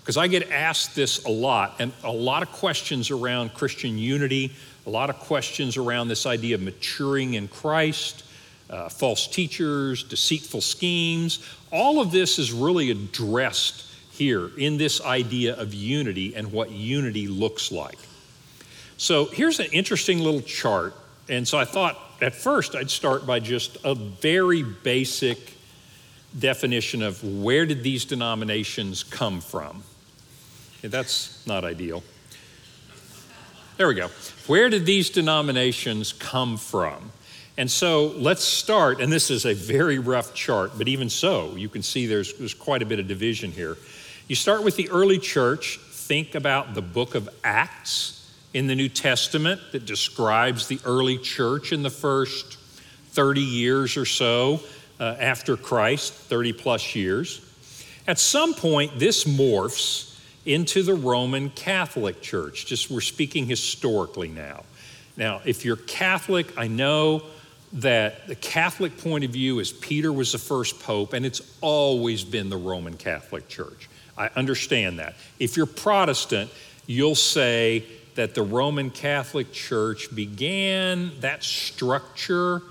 because 0.00 0.16
I 0.16 0.26
get 0.26 0.50
asked 0.50 0.94
this 0.94 1.22
a 1.26 1.30
lot, 1.30 1.76
and 1.80 1.92
a 2.02 2.10
lot 2.10 2.42
of 2.42 2.50
questions 2.50 3.10
around 3.10 3.52
Christian 3.52 3.98
unity, 3.98 4.52
a 4.88 4.90
lot 4.90 5.10
of 5.10 5.18
questions 5.18 5.76
around 5.76 6.08
this 6.08 6.24
idea 6.24 6.54
of 6.54 6.62
maturing 6.62 7.34
in 7.34 7.46
Christ, 7.46 8.24
uh, 8.70 8.88
false 8.88 9.26
teachers, 9.26 10.02
deceitful 10.02 10.62
schemes. 10.62 11.46
All 11.70 12.00
of 12.00 12.10
this 12.10 12.38
is 12.38 12.52
really 12.52 12.90
addressed 12.90 13.84
here 14.12 14.50
in 14.56 14.78
this 14.78 15.02
idea 15.02 15.54
of 15.56 15.74
unity 15.74 16.34
and 16.34 16.50
what 16.50 16.70
unity 16.70 17.28
looks 17.28 17.70
like. 17.70 17.98
So 18.96 19.26
here's 19.26 19.60
an 19.60 19.66
interesting 19.72 20.20
little 20.20 20.40
chart. 20.40 20.94
And 21.28 21.46
so 21.46 21.58
I 21.58 21.66
thought 21.66 21.98
at 22.22 22.34
first 22.34 22.74
I'd 22.74 22.88
start 22.88 23.26
by 23.26 23.40
just 23.40 23.76
a 23.84 23.94
very 23.94 24.62
basic 24.62 25.38
definition 26.38 27.02
of 27.02 27.22
where 27.42 27.66
did 27.66 27.82
these 27.82 28.06
denominations 28.06 29.02
come 29.02 29.42
from. 29.42 29.82
That's 30.80 31.46
not 31.46 31.62
ideal. 31.66 32.02
There 33.78 33.86
we 33.86 33.94
go. 33.94 34.08
Where 34.48 34.68
did 34.68 34.86
these 34.86 35.08
denominations 35.08 36.12
come 36.12 36.56
from? 36.56 37.12
And 37.56 37.70
so 37.70 38.08
let's 38.16 38.42
start, 38.42 39.00
and 39.00 39.12
this 39.12 39.30
is 39.30 39.46
a 39.46 39.54
very 39.54 40.00
rough 40.00 40.34
chart, 40.34 40.72
but 40.76 40.88
even 40.88 41.08
so, 41.08 41.54
you 41.54 41.68
can 41.68 41.84
see 41.84 42.06
there's, 42.06 42.34
there's 42.34 42.54
quite 42.54 42.82
a 42.82 42.86
bit 42.86 42.98
of 42.98 43.06
division 43.06 43.52
here. 43.52 43.76
You 44.26 44.34
start 44.34 44.64
with 44.64 44.74
the 44.74 44.90
early 44.90 45.20
church, 45.20 45.78
think 45.92 46.34
about 46.34 46.74
the 46.74 46.82
book 46.82 47.14
of 47.14 47.28
Acts 47.44 48.28
in 48.52 48.66
the 48.66 48.74
New 48.74 48.88
Testament 48.88 49.60
that 49.70 49.86
describes 49.86 50.66
the 50.66 50.80
early 50.84 51.16
church 51.16 51.70
in 51.70 51.84
the 51.84 51.90
first 51.90 52.56
30 53.10 53.40
years 53.40 53.96
or 53.96 54.06
so 54.06 54.58
uh, 54.98 55.14
after 55.20 55.56
Christ, 55.56 56.12
30 56.14 56.52
plus 56.52 56.96
years. 56.96 57.40
At 58.08 58.18
some 58.18 58.54
point, 58.54 58.98
this 58.98 59.22
morphs 59.22 60.07
into 60.44 60.82
the 60.82 60.94
Roman 60.94 61.50
Catholic 61.50 62.20
Church. 62.22 62.66
Just 62.66 62.90
we're 62.90 63.00
speaking 63.00 63.46
historically 63.46 64.28
now. 64.28 64.64
Now, 65.16 65.40
if 65.44 65.64
you're 65.64 65.76
Catholic, 65.76 66.56
I 66.56 66.68
know 66.68 67.22
that 67.74 68.26
the 68.26 68.34
Catholic 68.34 68.96
point 68.98 69.24
of 69.24 69.30
view 69.30 69.58
is 69.58 69.72
Peter 69.72 70.12
was 70.12 70.32
the 70.32 70.38
first 70.38 70.80
pope, 70.80 71.12
and 71.12 71.26
it's 71.26 71.42
always 71.60 72.24
been 72.24 72.48
the 72.48 72.56
Roman 72.56 72.96
Catholic 72.96 73.48
Church. 73.48 73.88
I 74.16 74.30
understand 74.36 74.98
that. 74.98 75.14
If 75.38 75.56
you're 75.56 75.66
Protestant, 75.66 76.50
you'll 76.86 77.14
say 77.14 77.84
that 78.14 78.34
the 78.34 78.42
Roman 78.42 78.90
Catholic 78.90 79.52
Church 79.52 80.14
began 80.14 81.12
that 81.20 81.44
structure. 81.44 82.62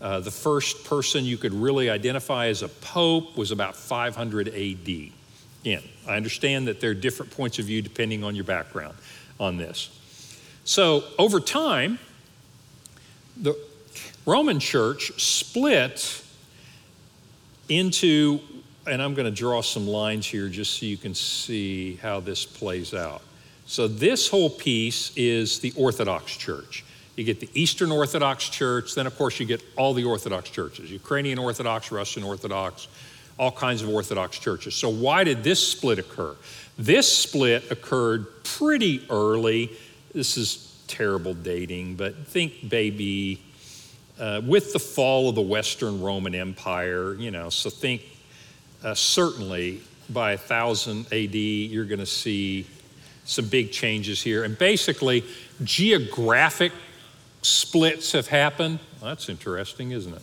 Uh, 0.00 0.20
the 0.20 0.30
first 0.30 0.84
person 0.84 1.24
you 1.24 1.36
could 1.36 1.54
really 1.54 1.88
identify 1.88 2.48
as 2.48 2.62
a 2.62 2.68
pope 2.68 3.36
was 3.36 3.50
about 3.50 3.74
500 3.74 4.48
AD. 4.48 5.12
Again, 5.62 5.82
I 6.08 6.16
understand 6.16 6.66
that 6.66 6.80
there 6.80 6.90
are 6.90 6.94
different 6.94 7.30
points 7.30 7.58
of 7.60 7.66
view 7.66 7.82
depending 7.82 8.24
on 8.24 8.34
your 8.34 8.44
background 8.44 8.96
on 9.38 9.56
this. 9.56 9.90
So, 10.64 11.04
over 11.18 11.40
time, 11.40 11.98
the 13.36 13.56
Roman 14.26 14.60
church 14.60 15.20
split 15.20 16.22
into, 17.68 18.40
and 18.86 19.00
I'm 19.00 19.14
going 19.14 19.26
to 19.26 19.36
draw 19.36 19.62
some 19.62 19.86
lines 19.86 20.26
here 20.26 20.48
just 20.48 20.78
so 20.78 20.86
you 20.86 20.96
can 20.96 21.14
see 21.14 21.96
how 21.96 22.20
this 22.20 22.44
plays 22.44 22.92
out. 22.92 23.22
So, 23.66 23.86
this 23.86 24.28
whole 24.28 24.50
piece 24.50 25.12
is 25.16 25.60
the 25.60 25.72
Orthodox 25.76 26.36
Church. 26.36 26.84
You 27.16 27.24
get 27.24 27.40
the 27.40 27.50
Eastern 27.54 27.92
Orthodox 27.92 28.48
Church, 28.48 28.94
then, 28.94 29.06
of 29.06 29.16
course, 29.16 29.38
you 29.38 29.46
get 29.46 29.62
all 29.76 29.94
the 29.94 30.04
Orthodox 30.04 30.50
churches 30.50 30.90
Ukrainian 30.90 31.38
Orthodox, 31.38 31.92
Russian 31.92 32.22
Orthodox, 32.22 32.88
all 33.38 33.50
kinds 33.50 33.82
of 33.82 33.88
Orthodox 33.88 34.38
churches. 34.38 34.74
So, 34.74 34.88
why 34.88 35.24
did 35.24 35.42
this 35.42 35.66
split 35.66 35.98
occur? 35.98 36.36
This 36.78 37.10
split 37.10 37.70
occurred 37.70 38.26
pretty 38.44 39.04
early. 39.10 39.70
This 40.12 40.36
is 40.36 40.76
terrible 40.88 41.34
dating, 41.34 41.96
but 41.96 42.26
think 42.26 42.70
maybe 42.70 43.42
uh, 44.18 44.40
with 44.44 44.72
the 44.72 44.78
fall 44.78 45.28
of 45.28 45.34
the 45.34 45.42
Western 45.42 46.02
Roman 46.02 46.34
Empire, 46.34 47.14
you 47.14 47.30
know, 47.30 47.50
so 47.50 47.70
think 47.70 48.02
uh, 48.84 48.94
certainly 48.94 49.80
by 50.10 50.36
1000 50.36 51.06
AD, 51.12 51.34
you're 51.34 51.84
going 51.84 51.98
to 52.00 52.06
see 52.06 52.66
some 53.24 53.46
big 53.48 53.72
changes 53.72 54.22
here. 54.22 54.44
And 54.44 54.58
basically, 54.58 55.24
geographic 55.62 56.72
splits 57.42 58.12
have 58.12 58.28
happened. 58.28 58.78
Well, 59.00 59.10
that's 59.10 59.28
interesting, 59.28 59.92
isn't 59.92 60.14
it? 60.14 60.22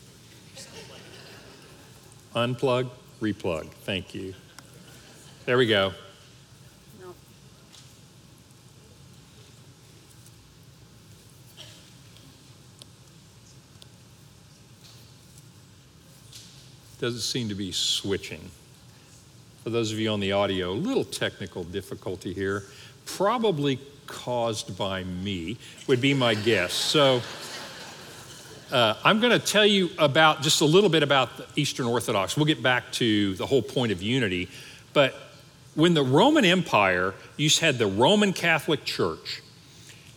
Unplug, 2.35 2.89
replug. 3.21 3.67
Thank 3.67 4.13
you. 4.15 4.33
There 5.45 5.57
we 5.57 5.67
go. 5.67 5.93
Doesn't 16.99 17.21
seem 17.21 17.47
to 17.47 17.55
be 17.55 17.71
switching. 17.71 18.51
For 19.63 19.69
those 19.69 19.93
of 19.93 19.99
you 19.99 20.09
on 20.09 20.19
the 20.19 20.33
audio, 20.33 20.71
a 20.71 20.73
little 20.73 21.05
technical 21.05 21.63
difficulty 21.63 22.33
here, 22.33 22.65
probably 23.05 23.79
caused 24.05 24.77
by 24.77 25.05
me, 25.05 25.57
would 25.87 26.01
be 26.01 26.13
my 26.13 26.33
guess. 26.33 26.73
So 26.73 27.21
uh, 28.71 28.95
I'm 29.03 29.19
going 29.19 29.31
to 29.31 29.39
tell 29.39 29.65
you 29.65 29.89
about 29.97 30.41
just 30.41 30.61
a 30.61 30.65
little 30.65 30.89
bit 30.89 31.03
about 31.03 31.37
the 31.37 31.45
Eastern 31.55 31.85
Orthodox. 31.87 32.37
We'll 32.37 32.45
get 32.45 32.61
back 32.61 32.91
to 32.93 33.33
the 33.35 33.45
whole 33.45 33.61
point 33.61 33.91
of 33.91 34.01
unity. 34.01 34.47
But 34.93 35.15
when 35.75 35.93
the 35.93 36.03
Roman 36.03 36.45
Empire, 36.45 37.13
you 37.37 37.49
had 37.59 37.77
the 37.77 37.87
Roman 37.87 38.33
Catholic 38.33 38.85
Church, 38.85 39.41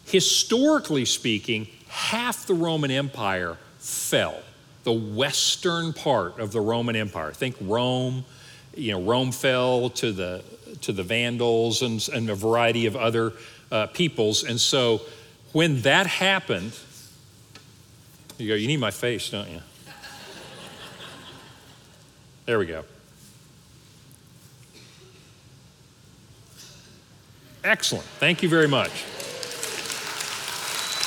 historically 0.04 1.04
speaking, 1.04 1.68
half 1.88 2.46
the 2.46 2.54
Roman 2.54 2.90
Empire 2.90 3.56
fell 3.78 4.40
the 4.84 4.92
western 4.92 5.92
part 5.92 6.38
of 6.38 6.52
the 6.52 6.60
Roman 6.60 6.96
Empire. 6.96 7.32
Think 7.32 7.56
Rome, 7.60 8.24
you 8.74 8.92
know, 8.92 9.00
Rome 9.00 9.32
fell 9.32 9.90
to 9.90 10.12
the, 10.12 10.42
to 10.80 10.92
the 10.92 11.02
Vandals 11.02 11.82
and, 11.82 12.06
and 12.12 12.28
a 12.28 12.34
variety 12.34 12.86
of 12.86 12.96
other 12.96 13.32
uh, 13.70 13.86
peoples. 13.86 14.42
And 14.44 14.60
so 14.60 15.02
when 15.52 15.82
that 15.82 16.06
happened, 16.06 16.72
you 18.42 18.48
go, 18.48 18.54
you 18.54 18.66
need 18.66 18.80
my 18.80 18.90
face, 18.90 19.30
don't 19.30 19.48
you? 19.48 19.60
There 22.44 22.58
we 22.58 22.66
go. 22.66 22.84
Excellent. 27.62 28.04
Thank 28.18 28.42
you 28.42 28.48
very 28.48 28.66
much. 28.66 28.90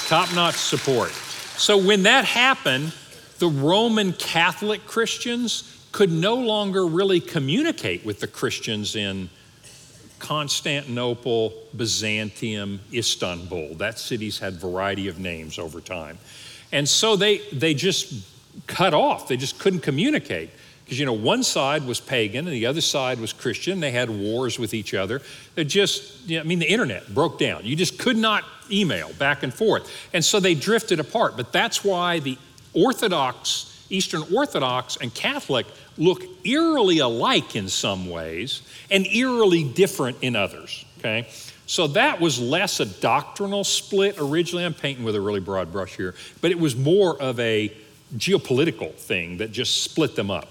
Top 0.08 0.34
notch 0.34 0.56
support. 0.56 1.12
So 1.12 1.78
when 1.78 2.04
that 2.04 2.24
happened, 2.24 2.94
the 3.40 3.50
Roman 3.50 4.14
Catholic 4.14 4.86
Christians 4.86 5.88
could 5.92 6.12
no 6.12 6.36
longer 6.36 6.86
really 6.86 7.20
communicate 7.20 8.06
with 8.06 8.20
the 8.20 8.28
Christians 8.28 8.96
in 8.96 9.30
Constantinople, 10.20 11.54
Byzantium, 11.76 12.80
Istanbul. 12.94 13.76
That 13.76 14.00
cities 14.00 14.40
had 14.40 14.54
variety 14.54 15.08
of 15.08 15.20
names 15.20 15.60
over 15.60 15.82
time. 15.82 16.18
And 16.76 16.90
so 16.90 17.16
they, 17.16 17.38
they 17.54 17.74
just 17.74 18.14
cut 18.68 18.94
off. 18.94 19.30
They 19.30 19.38
just 19.38 19.60
couldn't 19.60 19.80
communicate. 19.80 20.50
Because, 20.84 21.00
you 21.00 21.06
know, 21.06 21.14
one 21.14 21.42
side 21.42 21.88
was 21.88 22.02
pagan 22.02 22.46
and 22.46 22.54
the 22.54 22.66
other 22.66 22.82
side 22.82 23.18
was 23.22 23.32
Christian. 23.32 23.80
They 23.80 23.92
had 23.92 24.10
wars 24.10 24.60
with 24.60 24.74
each 24.74 24.94
other. 24.94 25.22
It 25.56 25.64
just, 25.66 26.28
you 26.28 26.36
know, 26.36 26.42
I 26.42 26.44
mean, 26.44 26.60
the 26.60 26.70
internet 26.70 27.14
broke 27.14 27.40
down. 27.40 27.64
You 27.64 27.78
just 27.78 27.98
could 27.98 28.18
not 28.18 28.44
email 28.70 29.14
back 29.14 29.42
and 29.42 29.54
forth. 29.54 29.90
And 30.14 30.24
so 30.24 30.42
they 30.42 30.54
drifted 30.54 31.00
apart. 31.00 31.38
But 31.38 31.54
that's 31.54 31.82
why 31.82 32.20
the 32.20 32.38
Orthodox, 32.74 33.86
Eastern 33.90 34.24
Orthodox, 34.36 34.98
and 34.98 35.14
Catholic 35.14 35.68
look 35.98 36.24
eerily 36.46 37.00
alike 37.00 37.56
in 37.56 37.70
some 37.70 38.10
ways 38.10 38.62
and 38.92 39.08
eerily 39.08 39.64
different 39.64 40.18
in 40.22 40.36
others, 40.36 40.84
okay? 40.98 41.30
So 41.68 41.88
that 41.88 42.22
was 42.22 42.40
less 42.40 42.80
a 42.80 42.86
doctrinal 42.86 43.64
split 43.64 44.16
originally. 44.20 44.66
I'm 44.66 44.74
painting 44.74 45.04
with 45.04 45.16
a 45.16 45.22
really 45.22 45.40
broad 45.40 45.72
brush 45.72 45.96
here, 45.96 46.14
but 46.42 46.52
it 46.52 46.60
was 46.60 46.76
more 46.76 47.20
of 47.20 47.40
a 47.40 47.72
geopolitical 48.18 48.94
thing 48.94 49.38
that 49.38 49.52
just 49.52 49.82
split 49.84 50.16
them 50.16 50.30
up. 50.30 50.48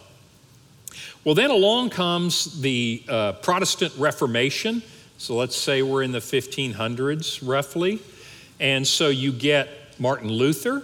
Well, 1.25 1.35
then 1.35 1.51
along 1.51 1.91
comes 1.91 2.61
the 2.61 3.03
uh, 3.09 3.33
Protestant 3.33 3.95
Reformation. 3.97 4.83
So 5.17 5.37
let's 5.37 5.57
say 5.57 5.83
we're 5.83 6.03
in 6.03 6.13
the 6.13 6.19
1500s 6.19 7.41
roughly. 7.47 8.01
And 8.61 8.87
so 8.87 9.09
you 9.09 9.33
get 9.33 9.69
Martin 9.99 10.29
Luther, 10.29 10.83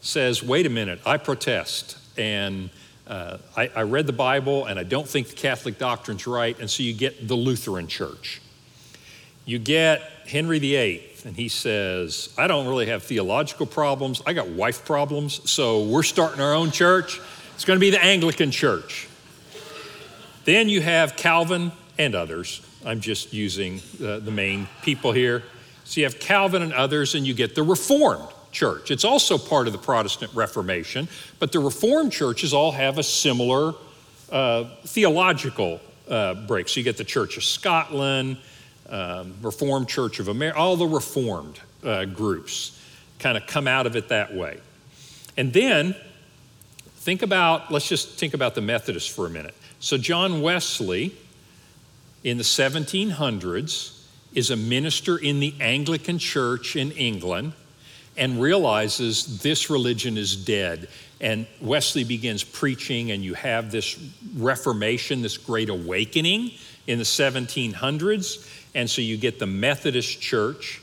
says, 0.00 0.42
wait 0.42 0.66
a 0.66 0.70
minute, 0.70 1.00
I 1.06 1.16
protest. 1.16 1.98
And 2.18 2.70
uh, 3.06 3.38
I, 3.56 3.70
I 3.74 3.82
read 3.82 4.06
the 4.06 4.12
Bible 4.12 4.66
and 4.66 4.78
I 4.78 4.82
don't 4.82 5.08
think 5.08 5.28
the 5.28 5.36
Catholic 5.36 5.78
doctrine's 5.78 6.26
right. 6.26 6.58
And 6.58 6.68
so 6.68 6.82
you 6.82 6.92
get 6.92 7.26
the 7.26 7.36
Lutheran 7.36 7.86
Church. 7.86 8.42
You 9.46 9.60
get 9.60 10.02
Henry 10.26 10.58
VIII, 10.58 11.04
and 11.24 11.36
he 11.36 11.48
says, 11.48 12.34
I 12.36 12.48
don't 12.48 12.66
really 12.66 12.86
have 12.86 13.04
theological 13.04 13.64
problems. 13.64 14.20
I 14.26 14.32
got 14.32 14.48
wife 14.48 14.84
problems. 14.84 15.48
So 15.48 15.84
we're 15.84 16.02
starting 16.02 16.40
our 16.40 16.52
own 16.52 16.72
church. 16.72 17.20
It's 17.54 17.64
going 17.64 17.76
to 17.76 17.80
be 17.80 17.90
the 17.90 18.02
Anglican 18.02 18.50
Church. 18.50 19.06
Then 20.44 20.68
you 20.68 20.80
have 20.80 21.14
Calvin 21.14 21.70
and 21.96 22.16
others. 22.16 22.60
I'm 22.84 23.00
just 23.00 23.32
using 23.32 23.80
uh, 24.02 24.18
the 24.18 24.32
main 24.32 24.66
people 24.82 25.12
here. 25.12 25.44
So 25.84 26.00
you 26.00 26.06
have 26.06 26.18
Calvin 26.18 26.62
and 26.62 26.72
others, 26.72 27.14
and 27.14 27.24
you 27.24 27.32
get 27.32 27.54
the 27.54 27.62
Reformed 27.62 28.28
church. 28.50 28.90
It's 28.90 29.04
also 29.04 29.38
part 29.38 29.68
of 29.68 29.72
the 29.72 29.78
Protestant 29.78 30.32
Reformation, 30.34 31.06
but 31.38 31.52
the 31.52 31.60
Reformed 31.60 32.10
churches 32.10 32.52
all 32.52 32.72
have 32.72 32.98
a 32.98 33.04
similar 33.04 33.74
uh, 34.32 34.64
theological 34.86 35.80
uh, 36.08 36.34
break. 36.34 36.68
So 36.68 36.80
you 36.80 36.84
get 36.84 36.96
the 36.96 37.04
Church 37.04 37.36
of 37.36 37.44
Scotland, 37.44 38.38
um, 38.88 39.34
Reformed 39.42 39.88
Church 39.88 40.20
of 40.20 40.28
America, 40.28 40.58
all 40.58 40.76
the 40.76 40.86
Reformed 40.86 41.60
uh, 41.82 42.04
groups 42.04 42.80
kind 43.18 43.36
of 43.36 43.46
come 43.46 43.66
out 43.66 43.86
of 43.86 43.96
it 43.96 44.08
that 44.08 44.34
way. 44.34 44.60
And 45.36 45.52
then 45.52 45.94
think 46.98 47.22
about, 47.22 47.70
let's 47.70 47.88
just 47.88 48.18
think 48.18 48.34
about 48.34 48.54
the 48.54 48.60
Methodists 48.60 49.08
for 49.08 49.26
a 49.26 49.30
minute. 49.30 49.54
So 49.80 49.98
John 49.98 50.42
Wesley 50.42 51.14
in 52.24 52.38
the 52.38 52.44
1700s 52.44 54.02
is 54.34 54.50
a 54.50 54.56
minister 54.56 55.16
in 55.16 55.40
the 55.40 55.54
Anglican 55.60 56.18
Church 56.18 56.76
in 56.76 56.92
England 56.92 57.52
and 58.16 58.40
realizes 58.40 59.42
this 59.42 59.70
religion 59.70 60.16
is 60.16 60.36
dead. 60.36 60.88
And 61.20 61.46
Wesley 61.60 62.04
begins 62.04 62.44
preaching, 62.44 63.10
and 63.10 63.22
you 63.24 63.34
have 63.34 63.70
this 63.70 63.98
Reformation, 64.34 65.22
this 65.22 65.38
great 65.38 65.68
awakening 65.68 66.52
in 66.86 66.98
the 66.98 67.04
1700s. 67.04 68.48
And 68.76 68.90
so 68.90 69.00
you 69.00 69.16
get 69.16 69.38
the 69.38 69.46
Methodist 69.46 70.20
Church. 70.20 70.82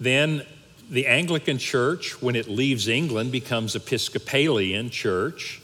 Then 0.00 0.44
the 0.90 1.06
Anglican 1.06 1.58
Church, 1.58 2.20
when 2.20 2.34
it 2.34 2.48
leaves 2.48 2.88
England, 2.88 3.30
becomes 3.30 3.76
Episcopalian 3.76 4.90
Church. 4.90 5.62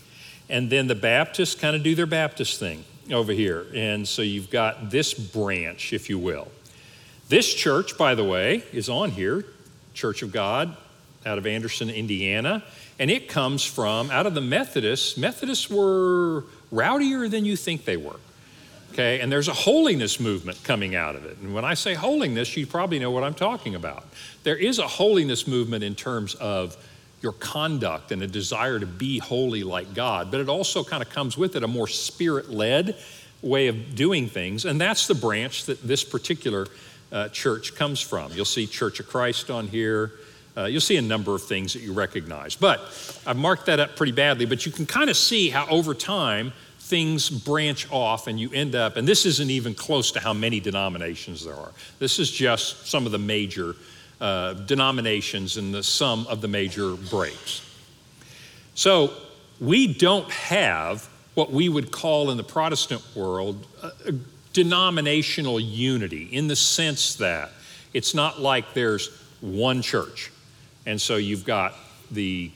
And 0.49 0.71
then 0.71 0.87
the 0.87 0.95
Baptists 0.95 1.57
kind 1.57 1.75
of 1.75 1.83
do 1.83 1.97
their 1.97 2.07
Baptist 2.07 2.61
thing 2.61 2.85
over 3.13 3.33
here. 3.33 3.67
And 3.75 4.07
so 4.07 4.23
you've 4.23 4.49
got 4.49 4.93
this 4.93 5.13
branch, 5.13 5.93
if 5.93 6.09
you 6.09 6.21
will. 6.21 6.47
This 7.29 7.53
church, 7.53 7.99
by 7.99 8.15
the 8.15 8.25
way, 8.25 8.63
is 8.73 8.89
on 8.89 9.11
here 9.11 9.45
Church 9.95 10.23
of 10.23 10.31
God 10.31 10.77
out 11.27 11.37
of 11.37 11.49
Anderson, 11.49 11.91
Indiana. 11.91 12.63
And 13.01 13.11
it 13.11 13.29
comes 13.29 13.65
from 13.65 14.13
out 14.13 14.27
of 14.27 14.35
the 14.35 14.41
Methodists. 14.41 15.17
Methodists 15.17 15.69
were 15.69 16.45
rowdier 16.73 17.29
than 17.29 17.45
you 17.45 17.57
think 17.57 17.87
they 17.87 17.97
were. 17.97 18.21
Okay, 18.93 19.21
and 19.21 19.31
there's 19.31 19.49
a 19.49 19.55
holiness 19.55 20.19
movement 20.19 20.63
coming 20.65 20.95
out 20.95 21.15
of 21.15 21.25
it. 21.25 21.39
And 21.39 21.55
when 21.55 21.65
I 21.65 21.75
say 21.75 21.95
holiness, 21.95 22.57
you 22.57 22.67
probably 22.67 22.99
know 22.99 23.11
what 23.11 23.23
I'm 23.23 23.35
talking 23.35 23.75
about. 23.75 24.05
There 24.43 24.57
is 24.57 24.79
a 24.79 24.89
holiness 24.89 25.47
movement 25.47 25.85
in 25.85 25.95
terms 25.95 26.35
of 26.37 26.77
your 27.21 27.33
conduct 27.33 28.13
and 28.13 28.23
a 28.23 28.27
desire 28.27 28.79
to 28.79 28.87
be 28.87 29.19
holy 29.19 29.63
like 29.63 29.95
God, 29.95 30.31
but 30.31 30.41
it 30.41 30.49
also 30.49 30.85
kind 30.85 31.03
of 31.03 31.11
comes 31.11 31.37
with 31.37 31.57
it 31.57 31.63
a 31.63 31.69
more 31.69 31.89
spirit 31.89 32.49
led 32.49 32.97
way 33.43 33.69
of 33.69 33.95
doing 33.95 34.29
things. 34.29 34.65
And 34.65 34.81
that's 34.81 35.07
the 35.07 35.15
branch 35.15 35.67
that 35.67 35.83
this 35.83 36.05
particular 36.05 36.67
uh, 37.13 37.29
church 37.29 37.75
comes 37.75 38.01
from. 38.01 38.33
You'll 38.33 38.45
see 38.45 38.67
Church 38.67 39.01
of 39.01 39.09
Christ 39.09 39.51
on 39.51 39.67
here. 39.67 40.13
Uh, 40.57 40.65
you'll 40.65 40.81
see 40.81 40.97
a 40.97 41.03
number 41.03 41.35
of 41.35 41.43
things 41.43 41.73
that 41.73 41.83
you 41.83 41.93
recognize. 41.93 42.57
But 42.57 42.81
I've 43.27 43.37
marked 43.37 43.67
that 43.67 43.79
up 43.79 43.97
pretty 43.97 44.13
badly, 44.13 44.45
but 44.45 44.67
you 44.67 44.73
can 44.73 44.87
kind 44.87 45.09
of 45.09 45.17
see 45.17 45.51
how 45.51 45.69
over 45.69 45.95
time 45.95 46.53
things 46.89 47.29
branch 47.29 47.91
off 47.93 48.27
and 48.27 48.41
you 48.41 48.51
end 48.53 48.75
up, 48.75 48.97
and 48.97 49.07
this 49.07 49.27
isn't 49.27 49.51
even 49.51 49.75
close 49.75 50.11
to 50.13 50.21
how 50.21 50.33
many 50.33 50.59
denominations 50.59 51.45
there 51.45 51.55
are. 51.55 51.73
This 51.99 52.19
is 52.19 52.31
just 52.31 52.87
some 52.87 53.05
of 53.05 53.13
the 53.13 53.19
major 53.19 53.77
uh, 54.21 54.55
denominations 54.55 55.59
and 55.59 55.73
the 55.73 55.83
sum 55.83 56.27
of 56.29 56.41
the 56.41 56.49
major 56.49 56.95
breaks. 56.95 57.63
So 58.75 59.13
we 59.61 59.93
don't 59.93 60.31
have 60.31 61.09
what 61.35 61.53
we 61.53 61.69
would 61.69 61.93
call 61.93 62.31
in 62.31 62.37
the 62.37 62.45
Protestant 62.45 63.03
world 63.15 63.67
a, 63.83 63.93
a 64.09 64.13
denominational 64.53 65.61
unity 65.61 66.25
in 66.33 66.49
the 66.49 66.57
sense 66.57 67.17
that 67.17 67.51
it's 67.93 68.15
not 68.15 68.41
like 68.41 68.75
there's 68.75 69.11
one 69.41 69.83
church. 69.83 70.33
And 70.87 71.01
so 71.01 71.17
you've 71.17 71.45
got 71.45 71.75
the 72.11 72.51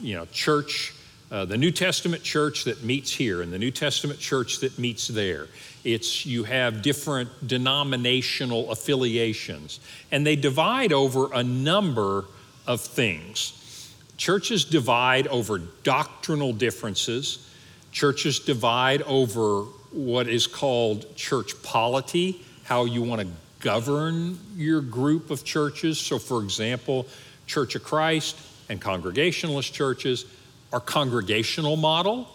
you 0.00 0.14
know, 0.14 0.26
church 0.26 0.94
uh, 1.30 1.44
the 1.44 1.56
New 1.56 1.70
Testament 1.70 2.22
church 2.22 2.64
that 2.64 2.82
meets 2.82 3.12
here 3.12 3.40
and 3.40 3.52
the 3.52 3.58
New 3.58 3.70
Testament 3.70 4.18
church 4.18 4.58
that 4.60 4.78
meets 4.78 5.06
there. 5.08 5.46
It's 5.84 6.26
you 6.26 6.44
have 6.44 6.82
different 6.82 7.46
denominational 7.46 8.70
affiliations, 8.72 9.80
and 10.10 10.26
they 10.26 10.36
divide 10.36 10.92
over 10.92 11.32
a 11.32 11.42
number 11.42 12.24
of 12.66 12.80
things. 12.80 13.92
Churches 14.16 14.64
divide 14.64 15.26
over 15.28 15.58
doctrinal 15.58 16.52
differences. 16.52 17.48
Churches 17.92 18.38
divide 18.40 19.02
over 19.02 19.62
what 19.92 20.28
is 20.28 20.46
called 20.46 21.16
church 21.16 21.52
polity, 21.62 22.44
how 22.64 22.84
you 22.84 23.02
want 23.02 23.22
to 23.22 23.28
govern 23.60 24.38
your 24.56 24.80
group 24.80 25.30
of 25.30 25.44
churches. 25.44 25.98
So, 25.98 26.18
for 26.18 26.42
example, 26.42 27.06
Church 27.46 27.74
of 27.74 27.82
Christ 27.82 28.36
and 28.68 28.80
Congregationalist 28.80 29.72
churches 29.72 30.24
are 30.72 30.80
congregational 30.80 31.76
model, 31.76 32.28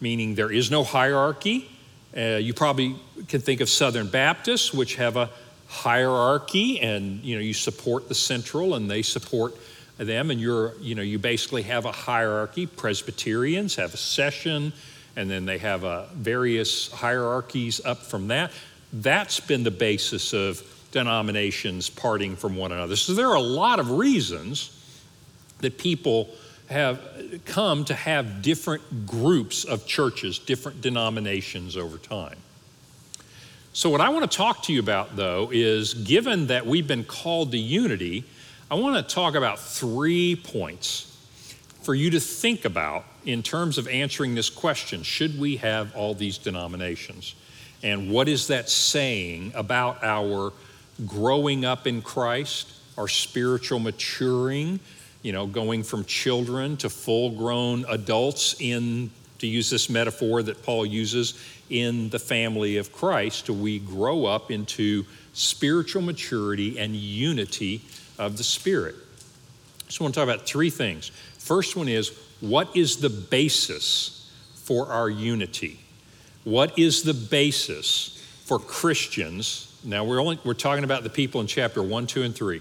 meaning 0.00 0.34
there 0.34 0.50
is 0.50 0.70
no 0.70 0.84
hierarchy. 0.84 1.68
Uh, 2.16 2.36
you 2.36 2.54
probably 2.54 2.96
can 3.28 3.40
think 3.40 3.60
of 3.60 3.68
Southern 3.68 4.08
Baptists, 4.08 4.72
which 4.72 4.96
have 4.96 5.16
a 5.16 5.30
hierarchy, 5.66 6.80
and 6.80 7.22
you 7.22 7.34
know 7.34 7.42
you 7.42 7.54
support 7.54 8.08
the 8.08 8.14
central, 8.14 8.74
and 8.74 8.90
they 8.90 9.02
support 9.02 9.54
them, 9.98 10.30
and 10.30 10.40
you're 10.40 10.74
you 10.80 10.94
know 10.94 11.02
you 11.02 11.18
basically 11.18 11.62
have 11.62 11.84
a 11.84 11.92
hierarchy. 11.92 12.66
Presbyterians 12.66 13.76
have 13.76 13.92
a 13.94 13.98
session, 13.98 14.72
and 15.16 15.30
then 15.30 15.44
they 15.46 15.58
have 15.58 15.84
uh, 15.84 16.06
various 16.14 16.90
hierarchies 16.92 17.80
up 17.84 17.98
from 17.98 18.28
that. 18.28 18.52
That's 18.92 19.40
been 19.40 19.64
the 19.64 19.72
basis 19.72 20.32
of 20.32 20.62
denominations 20.92 21.90
parting 21.90 22.36
from 22.36 22.54
one 22.56 22.70
another. 22.70 22.94
So 22.94 23.14
there 23.14 23.28
are 23.28 23.34
a 23.34 23.40
lot 23.40 23.80
of 23.80 23.90
reasons 23.90 24.70
that 25.58 25.76
people 25.76 26.30
have 26.68 27.00
come 27.44 27.84
to 27.84 27.94
have 27.94 28.42
different 28.42 29.06
groups 29.06 29.64
of 29.64 29.86
churches, 29.86 30.38
different 30.38 30.80
denominations 30.80 31.76
over 31.76 31.98
time. 31.98 32.36
So, 33.72 33.90
what 33.90 34.00
I 34.00 34.08
want 34.08 34.30
to 34.30 34.36
talk 34.36 34.62
to 34.64 34.72
you 34.72 34.80
about, 34.80 35.16
though, 35.16 35.50
is 35.52 35.94
given 35.94 36.46
that 36.46 36.64
we've 36.66 36.86
been 36.86 37.04
called 37.04 37.50
to 37.52 37.58
unity, 37.58 38.24
I 38.70 38.76
want 38.76 38.96
to 38.96 39.14
talk 39.14 39.34
about 39.34 39.58
three 39.58 40.36
points 40.36 41.10
for 41.82 41.94
you 41.94 42.10
to 42.10 42.20
think 42.20 42.64
about 42.64 43.04
in 43.26 43.42
terms 43.42 43.76
of 43.76 43.88
answering 43.88 44.34
this 44.34 44.48
question 44.48 45.02
should 45.02 45.38
we 45.38 45.56
have 45.56 45.94
all 45.94 46.14
these 46.14 46.38
denominations? 46.38 47.34
And 47.82 48.10
what 48.10 48.28
is 48.28 48.46
that 48.46 48.70
saying 48.70 49.52
about 49.54 50.02
our 50.02 50.52
growing 51.06 51.64
up 51.64 51.86
in 51.86 52.00
Christ, 52.00 52.72
our 52.96 53.08
spiritual 53.08 53.80
maturing, 53.80 54.80
you 55.24 55.32
know, 55.32 55.46
going 55.46 55.82
from 55.82 56.04
children 56.04 56.76
to 56.76 56.90
full 56.90 57.30
grown 57.30 57.86
adults 57.88 58.54
in, 58.60 59.10
to 59.38 59.46
use 59.46 59.70
this 59.70 59.88
metaphor 59.88 60.42
that 60.42 60.62
Paul 60.62 60.84
uses, 60.84 61.42
in 61.70 62.10
the 62.10 62.18
family 62.18 62.76
of 62.76 62.92
Christ, 62.92 63.48
we 63.48 63.78
grow 63.78 64.26
up 64.26 64.50
into 64.50 65.06
spiritual 65.32 66.02
maturity 66.02 66.78
and 66.78 66.94
unity 66.94 67.80
of 68.18 68.36
the 68.36 68.44
Spirit. 68.44 68.94
So 69.88 70.02
I 70.02 70.04
want 70.04 70.14
to 70.14 70.20
talk 70.20 70.28
about 70.28 70.46
three 70.46 70.68
things. 70.68 71.10
First 71.38 71.74
one 71.74 71.88
is 71.88 72.12
what 72.40 72.76
is 72.76 72.98
the 72.98 73.08
basis 73.08 74.30
for 74.54 74.88
our 74.88 75.08
unity? 75.08 75.80
What 76.44 76.78
is 76.78 77.02
the 77.02 77.14
basis 77.14 78.22
for 78.44 78.58
Christians? 78.58 79.74
Now 79.84 80.04
we're 80.04 80.20
only 80.20 80.38
we're 80.44 80.52
talking 80.52 80.84
about 80.84 81.02
the 81.02 81.10
people 81.10 81.40
in 81.40 81.46
chapter 81.46 81.82
1, 81.82 82.06
2, 82.06 82.22
and 82.24 82.34
3 82.34 82.60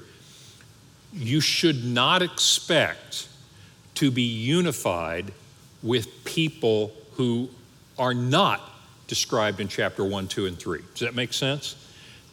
you 1.13 1.39
should 1.39 1.83
not 1.83 2.21
expect 2.21 3.27
to 3.95 4.09
be 4.09 4.23
unified 4.23 5.31
with 5.81 6.23
people 6.25 6.91
who 7.13 7.49
are 7.99 8.13
not 8.13 8.71
described 9.07 9.59
in 9.59 9.67
chapter 9.67 10.03
1, 10.03 10.27
2, 10.27 10.47
and 10.47 10.57
3. 10.57 10.79
Does 10.93 11.01
that 11.01 11.15
make 11.15 11.33
sense? 11.33 11.75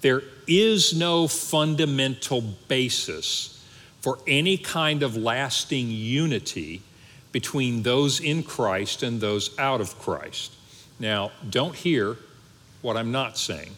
There 0.01 0.23
is 0.47 0.97
no 0.97 1.29
fundamental 1.29 2.40
basis 2.69 3.62
for 4.01 4.19
any 4.27 4.57
kind 4.57 5.03
of 5.03 5.16
lasting 5.16 5.90
unity 5.90 6.81
between 7.33 7.83
those 7.83 8.19
in 8.19 8.43
Christ 8.43 9.03
and 9.03 9.21
those 9.21 9.57
out 9.59 9.81
of 9.81 9.99
Christ. 9.99 10.53
Now, 10.99 11.33
don't 11.49 11.75
hear 11.75 12.16
what 12.81 12.97
I'm 12.97 13.12
not 13.12 13.37
saying. 13.37 13.73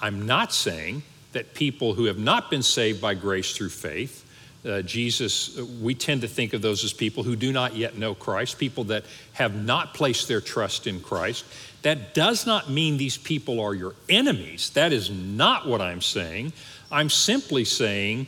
I'm 0.00 0.26
not 0.26 0.52
saying 0.52 1.02
that 1.32 1.54
people 1.54 1.94
who 1.94 2.04
have 2.04 2.18
not 2.18 2.50
been 2.50 2.62
saved 2.62 3.00
by 3.00 3.14
grace 3.14 3.56
through 3.56 3.70
faith 3.70 4.24
uh, 4.64 4.82
Jesus, 4.82 5.56
we 5.56 5.94
tend 5.94 6.22
to 6.22 6.28
think 6.28 6.52
of 6.52 6.62
those 6.62 6.84
as 6.84 6.92
people 6.92 7.22
who 7.22 7.36
do 7.36 7.52
not 7.52 7.76
yet 7.76 7.96
know 7.96 8.14
Christ, 8.14 8.58
people 8.58 8.84
that 8.84 9.04
have 9.34 9.54
not 9.54 9.94
placed 9.94 10.26
their 10.26 10.40
trust 10.40 10.86
in 10.86 11.00
Christ. 11.00 11.44
That 11.82 12.12
does 12.12 12.44
not 12.44 12.68
mean 12.68 12.96
these 12.96 13.16
people 13.16 13.60
are 13.60 13.72
your 13.72 13.94
enemies. 14.08 14.70
That 14.70 14.92
is 14.92 15.10
not 15.10 15.66
what 15.66 15.80
I'm 15.80 16.00
saying. 16.00 16.52
I'm 16.90 17.08
simply 17.08 17.64
saying 17.64 18.26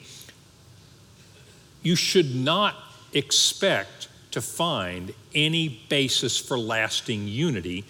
you 1.82 1.96
should 1.96 2.34
not 2.34 2.76
expect 3.12 4.08
to 4.30 4.40
find 4.40 5.12
any 5.34 5.80
basis 5.88 6.38
for 6.38 6.56
lasting 6.56 7.26
unity 7.26 7.84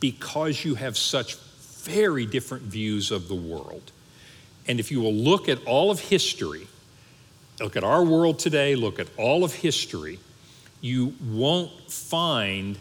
because 0.00 0.64
you 0.64 0.74
have 0.74 0.98
such 0.98 1.36
very 1.36 2.26
different 2.26 2.64
views 2.64 3.10
of 3.10 3.28
the 3.28 3.34
world. 3.34 3.92
And 4.66 4.80
if 4.80 4.90
you 4.90 5.00
will 5.00 5.14
look 5.14 5.48
at 5.48 5.64
all 5.64 5.90
of 5.90 6.00
history, 6.00 6.66
look 7.60 7.76
at 7.76 7.84
our 7.84 8.04
world 8.04 8.38
today, 8.38 8.74
look 8.74 8.98
at 8.98 9.08
all 9.16 9.44
of 9.44 9.52
history, 9.52 10.18
you 10.80 11.14
won't 11.24 11.70
find, 11.90 12.78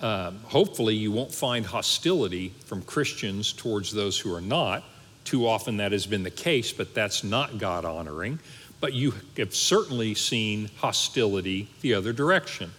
um, 0.00 0.38
hopefully, 0.44 0.94
you 0.94 1.12
won't 1.12 1.32
find 1.32 1.64
hostility 1.64 2.52
from 2.64 2.82
Christians 2.82 3.52
towards 3.52 3.92
those 3.92 4.18
who 4.18 4.34
are 4.34 4.40
not. 4.40 4.82
Too 5.24 5.46
often 5.46 5.76
that 5.78 5.92
has 5.92 6.06
been 6.06 6.22
the 6.22 6.30
case, 6.30 6.72
but 6.72 6.94
that's 6.94 7.24
not 7.24 7.58
God 7.58 7.84
honoring. 7.84 8.38
But 8.80 8.92
you 8.92 9.14
have 9.36 9.54
certainly 9.54 10.14
seen 10.14 10.68
hostility 10.76 11.68
the 11.80 11.94
other 11.94 12.12
direction. 12.12 12.72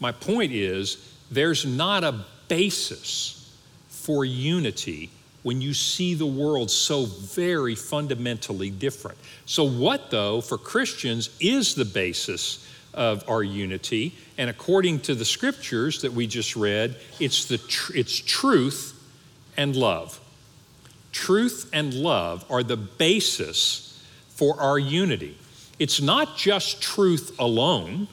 My 0.00 0.10
point 0.10 0.52
is, 0.52 1.14
there's 1.30 1.64
not 1.64 2.02
a 2.02 2.24
basis 2.48 3.56
for 3.88 4.24
unity 4.24 5.10
when 5.44 5.60
you 5.60 5.74
see 5.74 6.14
the 6.14 6.26
world 6.26 6.70
so 6.70 7.04
very 7.04 7.74
fundamentally 7.76 8.70
different. 8.70 9.16
So, 9.46 9.62
what 9.62 10.10
though 10.10 10.40
for 10.40 10.58
Christians 10.58 11.30
is 11.38 11.76
the 11.76 11.84
basis 11.84 12.66
of 12.94 13.28
our 13.28 13.42
unity? 13.42 14.14
And 14.38 14.50
according 14.50 15.00
to 15.00 15.14
the 15.14 15.24
scriptures 15.24 16.02
that 16.02 16.12
we 16.12 16.26
just 16.26 16.56
read, 16.56 16.96
it's, 17.20 17.44
the 17.44 17.58
tr- 17.58 17.92
it's 17.94 18.18
truth 18.18 18.98
and 19.56 19.76
love. 19.76 20.18
Truth 21.12 21.70
and 21.72 21.94
love 21.94 22.44
are 22.50 22.62
the 22.62 22.78
basis 22.78 24.02
for 24.30 24.58
our 24.60 24.78
unity. 24.78 25.36
It's 25.78 26.00
not 26.00 26.38
just 26.38 26.80
truth 26.80 27.38
alone, 27.38 28.08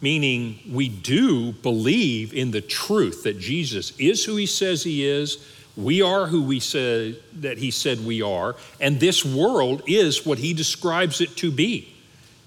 meaning 0.00 0.58
we 0.68 0.88
do 0.88 1.52
believe 1.52 2.34
in 2.34 2.50
the 2.50 2.60
truth 2.60 3.22
that 3.22 3.38
Jesus 3.38 3.96
is 3.98 4.24
who 4.24 4.34
he 4.36 4.46
says 4.46 4.82
he 4.82 5.06
is 5.06 5.38
we 5.78 6.02
are 6.02 6.26
who 6.26 6.42
we 6.42 6.58
said 6.58 7.16
that 7.38 7.56
he 7.56 7.70
said 7.70 8.04
we 8.04 8.20
are, 8.20 8.56
and 8.80 8.98
this 8.98 9.24
world 9.24 9.80
is 9.86 10.26
what 10.26 10.38
he 10.38 10.52
describes 10.52 11.20
it 11.20 11.36
to 11.36 11.52
be. 11.52 11.94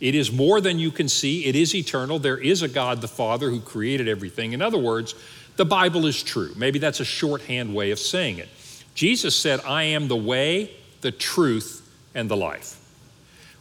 It 0.01 0.15
is 0.15 0.33
more 0.33 0.59
than 0.59 0.79
you 0.79 0.91
can 0.91 1.07
see, 1.07 1.45
it 1.45 1.55
is 1.55 1.73
eternal. 1.73 2.19
There 2.19 2.37
is 2.37 2.61
a 2.61 2.67
God 2.67 2.99
the 2.99 3.07
Father 3.07 3.49
who 3.49 3.61
created 3.61 4.09
everything. 4.09 4.51
In 4.51 4.61
other 4.61 4.77
words, 4.77 5.15
the 5.55 5.63
Bible 5.63 6.07
is 6.07 6.21
true. 6.21 6.51
Maybe 6.57 6.77
that's 6.77 6.99
a 6.99 7.05
shorthand 7.05 7.73
way 7.73 7.91
of 7.91 7.99
saying 7.99 8.39
it. 8.39 8.49
Jesus 8.95 9.33
said, 9.33 9.61
I 9.61 9.83
am 9.83 10.09
the 10.09 10.17
way, 10.17 10.71
the 10.99 11.13
truth, 11.13 11.89
and 12.13 12.29
the 12.29 12.35
life. 12.35 12.77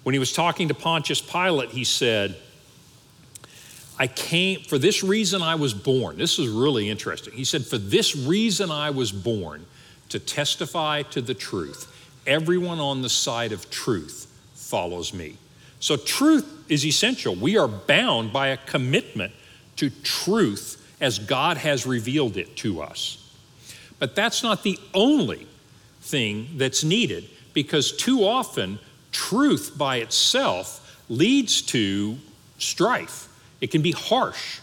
When 0.03 0.15
he 0.15 0.19
was 0.19 0.33
talking 0.33 0.67
to 0.67 0.75
Pontius 0.75 1.21
Pilate, 1.21 1.71
he 1.71 1.85
said, 1.85 2.37
I 4.01 4.07
came, 4.07 4.63
for 4.63 4.79
this 4.79 5.03
reason 5.05 5.43
I 5.43 5.57
was 5.57 5.75
born. 5.75 6.17
This 6.17 6.39
is 6.39 6.49
really 6.49 6.89
interesting. 6.89 7.35
He 7.35 7.45
said, 7.45 7.67
For 7.67 7.77
this 7.77 8.17
reason 8.17 8.71
I 8.71 8.89
was 8.89 9.13
born, 9.13 9.67
to 10.09 10.19
testify 10.19 11.03
to 11.03 11.21
the 11.21 11.35
truth. 11.35 11.87
Everyone 12.27 12.81
on 12.81 13.03
the 13.03 13.11
side 13.11 13.53
of 13.53 13.71
truth 13.71 14.27
follows 14.55 15.13
me. 15.13 15.37
So, 15.81 15.99
truth 15.99 16.47
is 16.71 16.87
essential. 16.87 17.35
We 17.35 17.59
are 17.59 17.69
bound 17.69 18.33
by 18.33 18.49
a 18.49 18.57
commitment 18.57 19.35
to 19.77 19.91
truth 19.91 20.97
as 20.99 21.19
God 21.19 21.59
has 21.59 21.87
revealed 21.87 22.39
it 22.39 22.57
to 22.57 22.81
us. 22.81 23.19
But 23.99 24.17
that's 24.17 24.43
not 24.43 24.63
the 24.63 24.79
only 24.95 25.47
thing 26.01 26.49
that's 26.57 26.83
needed 26.83 27.29
because 27.53 27.93
too 27.93 28.25
often 28.25 28.79
truth 29.13 29.75
by 29.77 29.97
itself 29.97 31.03
leads 31.11 31.61
to 31.63 32.17
strife. 32.59 33.30
It 33.61 33.71
can 33.71 33.83
be 33.83 33.93
harsh. 33.93 34.61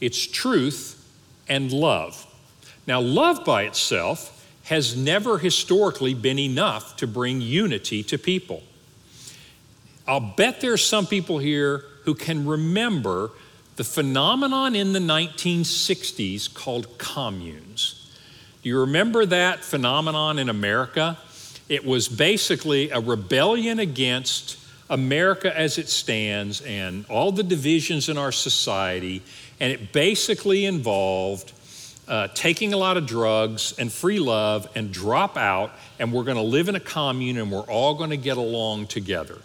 It's 0.00 0.26
truth 0.26 1.02
and 1.48 1.72
love. 1.72 2.26
Now, 2.86 3.00
love 3.00 3.44
by 3.44 3.62
itself 3.62 4.32
has 4.64 4.96
never 4.96 5.38
historically 5.38 6.14
been 6.14 6.38
enough 6.38 6.96
to 6.96 7.06
bring 7.06 7.40
unity 7.40 8.02
to 8.02 8.18
people. 8.18 8.62
I'll 10.06 10.20
bet 10.20 10.60
there's 10.60 10.84
some 10.84 11.06
people 11.06 11.38
here 11.38 11.84
who 12.04 12.14
can 12.14 12.46
remember 12.46 13.30
the 13.76 13.84
phenomenon 13.84 14.74
in 14.74 14.92
the 14.92 14.98
1960s 14.98 16.52
called 16.52 16.98
communes. 16.98 18.10
Do 18.62 18.68
you 18.68 18.80
remember 18.80 19.26
that 19.26 19.64
phenomenon 19.64 20.38
in 20.38 20.48
America? 20.48 21.18
It 21.68 21.84
was 21.84 22.08
basically 22.08 22.90
a 22.90 23.00
rebellion 23.00 23.78
against 23.78 24.58
America 24.88 25.56
as 25.56 25.78
it 25.78 25.88
stands 25.88 26.60
and 26.60 27.04
all 27.08 27.32
the 27.32 27.42
divisions 27.42 28.08
in 28.08 28.16
our 28.16 28.32
society, 28.32 29.22
and 29.58 29.72
it 29.72 29.92
basically 29.92 30.64
involved 30.64 31.52
uh, 32.08 32.28
taking 32.34 32.72
a 32.72 32.76
lot 32.76 32.96
of 32.96 33.06
drugs 33.06 33.74
and 33.78 33.92
free 33.92 34.20
love 34.20 34.68
and 34.76 34.92
drop 34.92 35.36
out, 35.36 35.72
and 35.98 36.12
we're 36.12 36.24
going 36.24 36.36
to 36.36 36.42
live 36.42 36.68
in 36.68 36.76
a 36.76 36.80
commune 36.80 37.36
and 37.38 37.50
we're 37.50 37.60
all 37.62 37.94
going 37.94 38.10
to 38.10 38.16
get 38.16 38.36
along 38.36 38.86
together. 38.86 39.38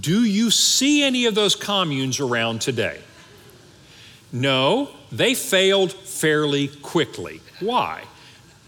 Do 0.00 0.22
you 0.24 0.50
see 0.50 1.02
any 1.02 1.26
of 1.26 1.34
those 1.34 1.56
communes 1.56 2.20
around 2.20 2.60
today? 2.60 3.00
No, 4.30 4.88
they 5.10 5.34
failed 5.34 5.92
fairly 5.92 6.68
quickly. 6.68 7.40
Why? 7.60 8.04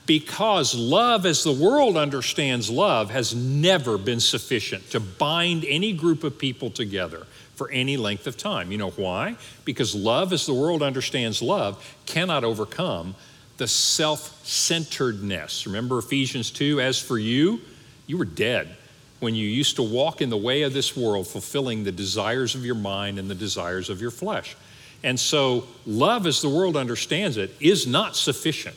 Because 0.07 0.75
love, 0.75 1.25
as 1.25 1.45
the 1.45 1.53
world 1.53 1.97
understands 1.97 2.69
love, 2.69 3.11
has 3.11 3.35
never 3.35 3.97
been 3.97 4.21
sufficient 4.21 4.91
to 4.91 5.01
bind 5.01 5.65
any 5.65 5.93
group 5.93 6.25
of 6.25 6.39
people 6.39 6.71
together 6.71 7.27
for 7.55 7.71
any 7.71 7.97
length 7.97 8.27
of 8.27 8.37
time. 8.37 8.71
You 8.71 8.79
know 8.79 8.91
why? 8.91 9.37
Because 9.65 9.95
love, 9.95 10.33
as 10.33 10.45
the 10.45 10.55
world 10.55 10.83
understands 10.83 11.41
love, 11.41 11.83
cannot 12.05 12.45
overcome 12.45 13.15
the 13.57 13.69
self 13.69 14.45
centeredness. 14.45 15.67
Remember 15.67 15.99
Ephesians 15.99 16.51
2 16.51 16.81
As 16.81 17.01
for 17.01 17.19
you, 17.19 17.61
you 18.07 18.19
were 18.19 18.25
dead 18.25 18.77
when 19.21 19.35
you 19.35 19.47
used 19.47 19.77
to 19.77 19.83
walk 19.83 20.21
in 20.21 20.29
the 20.29 20.37
way 20.37 20.63
of 20.63 20.75
this 20.75 20.97
world, 20.97 21.27
fulfilling 21.27 21.85
the 21.85 21.93
desires 21.93 22.55
of 22.55 22.65
your 22.65 22.75
mind 22.75 23.19
and 23.19 23.31
the 23.31 23.35
desires 23.35 23.89
of 23.89 24.01
your 24.01 24.11
flesh. 24.11 24.57
And 25.03 25.19
so, 25.19 25.65
love, 25.87 26.27
as 26.27 26.43
the 26.43 26.49
world 26.49 26.77
understands 26.77 27.37
it, 27.37 27.55
is 27.61 27.87
not 27.87 28.17
sufficient. 28.17 28.77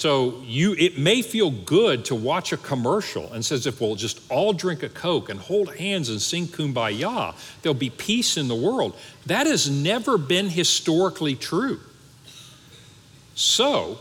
So 0.00 0.40
you, 0.46 0.74
it 0.78 0.96
may 0.96 1.20
feel 1.20 1.50
good 1.50 2.06
to 2.06 2.14
watch 2.14 2.54
a 2.54 2.56
commercial 2.56 3.30
and 3.34 3.44
says 3.44 3.66
if 3.66 3.82
we'll 3.82 3.96
just 3.96 4.22
all 4.30 4.54
drink 4.54 4.82
a 4.82 4.88
Coke 4.88 5.28
and 5.28 5.38
hold 5.38 5.76
hands 5.76 6.08
and 6.08 6.22
sing 6.22 6.46
kumbaya, 6.46 7.34
there'll 7.60 7.74
be 7.74 7.90
peace 7.90 8.38
in 8.38 8.48
the 8.48 8.54
world. 8.54 8.96
That 9.26 9.46
has 9.46 9.68
never 9.68 10.16
been 10.16 10.48
historically 10.48 11.34
true. 11.34 11.80
So, 13.34 13.98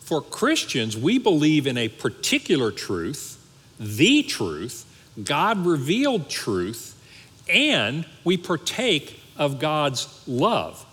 for 0.00 0.22
Christians, 0.22 0.96
we 0.96 1.18
believe 1.18 1.66
in 1.66 1.76
a 1.76 1.88
particular 1.88 2.70
truth, 2.70 3.38
the 3.78 4.22
truth, 4.22 4.86
God 5.22 5.66
revealed 5.66 6.30
truth, 6.30 6.98
and 7.46 8.06
we 8.24 8.38
partake 8.38 9.20
of 9.36 9.58
God's 9.58 10.08
love, 10.26 10.86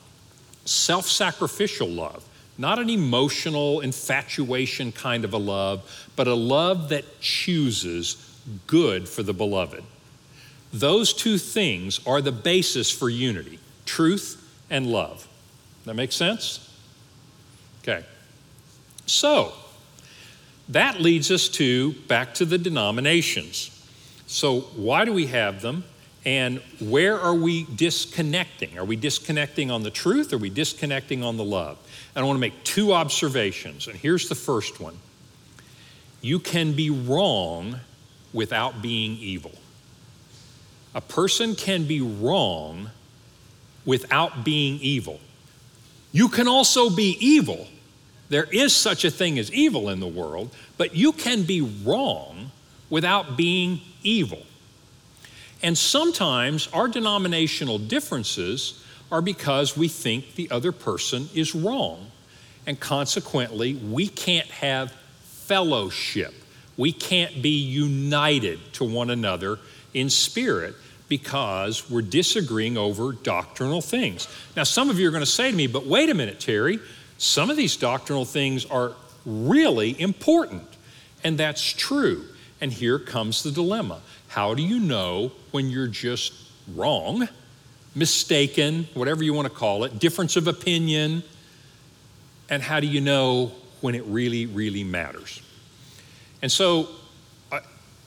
self 0.66 1.08
sacrificial 1.08 1.88
love. 1.88 2.28
Not 2.58 2.80
an 2.80 2.90
emotional 2.90 3.80
infatuation 3.80 4.92
kind 4.92 5.26
of 5.26 5.34
a 5.34 5.38
love, 5.38 6.08
but 6.16 6.28
a 6.28 6.36
love 6.36 6.90
that 6.90 7.20
chooses 7.20 8.40
good 8.68 9.10
for 9.10 9.24
the 9.24 9.34
beloved. 9.34 9.84
Those 10.72 11.14
two 11.14 11.38
things 11.38 12.00
are 12.06 12.22
the 12.22 12.32
basis 12.32 12.92
for 12.92 13.10
unity 13.10 13.60
truth 13.86 14.40
and 14.70 14.88
love. 14.88 15.28
That 15.86 15.96
makes 15.96 16.16
sense? 16.16 16.70
Okay. 17.82 18.06
So, 19.06 19.54
that 20.70 21.02
leads 21.02 21.30
us 21.30 21.50
to 21.50 21.94
back 22.08 22.34
to 22.36 22.46
the 22.46 22.58
denominations. 22.58 23.70
So, 24.28 24.62
why 24.62 25.06
do 25.06 25.12
we 25.12 25.28
have 25.28 25.62
them? 25.62 25.84
And 26.26 26.62
where 26.80 27.20
are 27.20 27.36
we 27.36 27.66
disconnecting? 27.66 28.78
Are 28.78 28.86
we 28.86 28.96
disconnecting 28.96 29.70
on 29.70 29.84
the 29.84 29.92
truth? 29.92 30.32
Are 30.32 30.38
we 30.38 30.50
disconnecting 30.50 31.22
on 31.22 31.36
the 31.36 31.44
love? 31.44 31.78
And 32.16 32.24
I 32.24 32.28
want 32.28 32.38
to 32.38 32.42
make 32.42 32.64
two 32.64 32.94
observations. 32.94 33.88
And 33.88 33.96
here's 33.96 34.30
the 34.30 34.36
first 34.36 34.80
one 34.80 34.98
you 36.22 36.40
can 36.40 36.74
be 36.74 36.90
wrong 36.90 37.80
without 38.32 38.82
being 38.82 39.18
evil. 39.18 39.52
A 40.96 41.02
person 41.02 41.56
can 41.56 41.86
be 41.86 42.02
wrong 42.02 42.90
without 43.86 44.44
being 44.44 44.80
evil. 44.80 45.20
You 46.12 46.30
can 46.30 46.48
also 46.48 46.90
be 46.90 47.18
evil. 47.20 47.68
There 48.30 48.48
is 48.52 48.76
such 48.76 49.04
a 49.04 49.12
thing 49.12 49.38
as 49.38 49.52
evil 49.52 49.90
in 49.90 50.00
the 50.00 50.08
world, 50.08 50.56
but 50.78 50.96
you 50.96 51.12
can 51.12 51.44
be 51.44 51.62
wrong 51.62 52.52
without 52.90 53.36
being 53.36 53.82
evil. 54.04 54.44
And 55.62 55.78
sometimes 55.78 56.68
our 56.74 56.88
denominational 56.88 57.80
differences 57.80 58.83
are 59.14 59.22
because 59.22 59.78
we 59.78 59.88
think 59.88 60.34
the 60.34 60.50
other 60.50 60.72
person 60.72 61.30
is 61.36 61.54
wrong. 61.54 62.10
And 62.66 62.80
consequently, 62.80 63.76
we 63.76 64.08
can't 64.08 64.48
have 64.48 64.92
fellowship. 65.22 66.34
We 66.78 66.92
can't 66.92 67.44
be 67.44 67.62
united 67.62 68.60
to 68.74 68.84
one 68.84 69.12
another 69.12 69.60
in 69.94 70.10
spirit 70.10 70.74
because 71.10 71.92
we're 71.92 72.02
disagreeing 72.02 72.76
over 72.76 73.12
doctrinal 73.12 73.82
things. 73.82 74.28
Now, 74.56 74.64
some 74.64 74.90
of 74.90 74.98
you 74.98 75.08
are 75.10 75.12
going 75.12 75.22
to 75.22 75.28
say 75.28 75.52
to 75.52 75.56
me, 75.56 75.68
but 75.68 75.86
wait 75.86 76.10
a 76.10 76.16
minute, 76.16 76.40
Terry, 76.40 76.80
some 77.20 77.52
of 77.52 77.56
these 77.56 77.78
doctrinal 77.78 78.26
things 78.26 78.66
are 78.66 78.94
really 79.28 80.00
important. 80.02 80.68
And 81.24 81.38
that's 81.38 81.62
true. 81.62 82.26
And 82.60 82.74
here 82.74 82.98
comes 82.98 83.44
the 83.44 83.52
dilemma. 83.52 84.02
How 84.30 84.56
do 84.56 84.64
you 84.64 84.80
know 84.80 85.34
when 85.52 85.70
you're 85.70 85.86
just 85.86 86.34
wrong 86.74 87.28
mistaken, 87.96 88.88
whatever 88.94 89.24
you 89.24 89.34
want 89.34 89.48
to 89.48 89.54
call 89.54 89.84
it, 89.84 90.00
difference 90.00 90.36
of 90.36 90.48
opinion, 90.48 91.24
and 92.50 92.62
how 92.62 92.80
do 92.80 92.88
you 92.88 93.02
know 93.02 93.52
when 93.82 93.96
it 93.96 94.04
really, 94.06 94.46
really 94.46 94.84
matters? 94.84 95.42
And 96.42 96.52
so, 96.52 96.90
I, 97.52 97.60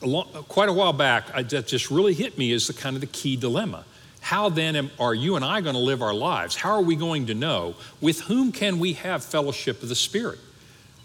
a 0.02 0.06
long, 0.06 0.26
quite 0.48 0.68
a 0.68 0.72
while 0.72 0.92
back, 0.92 1.24
I, 1.34 1.42
that 1.42 1.66
just 1.66 1.90
really 1.90 2.14
hit 2.14 2.36
me 2.36 2.52
as 2.52 2.66
the 2.66 2.74
kind 2.74 2.96
of 2.96 3.00
the 3.00 3.06
key 3.06 3.36
dilemma. 3.36 3.84
How 4.20 4.48
then 4.48 4.74
am, 4.74 4.90
are 4.98 5.14
you 5.14 5.36
and 5.36 5.44
I 5.44 5.60
going 5.60 5.74
to 5.74 5.80
live 5.80 6.02
our 6.02 6.14
lives? 6.14 6.56
How 6.56 6.70
are 6.72 6.82
we 6.82 6.96
going 6.96 7.26
to 7.26 7.34
know 7.34 7.76
with 8.00 8.20
whom 8.22 8.50
can 8.50 8.80
we 8.80 8.94
have 8.94 9.24
fellowship 9.24 9.82
of 9.82 9.88
the 9.88 9.94
Spirit? 9.94 10.40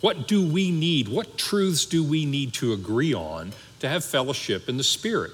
What 0.01 0.27
do 0.27 0.45
we 0.45 0.71
need? 0.71 1.07
What 1.07 1.37
truths 1.37 1.85
do 1.85 2.03
we 2.03 2.25
need 2.25 2.53
to 2.55 2.73
agree 2.73 3.13
on 3.13 3.53
to 3.79 3.87
have 3.87 4.03
fellowship 4.03 4.67
in 4.67 4.77
the 4.77 4.83
Spirit? 4.83 5.31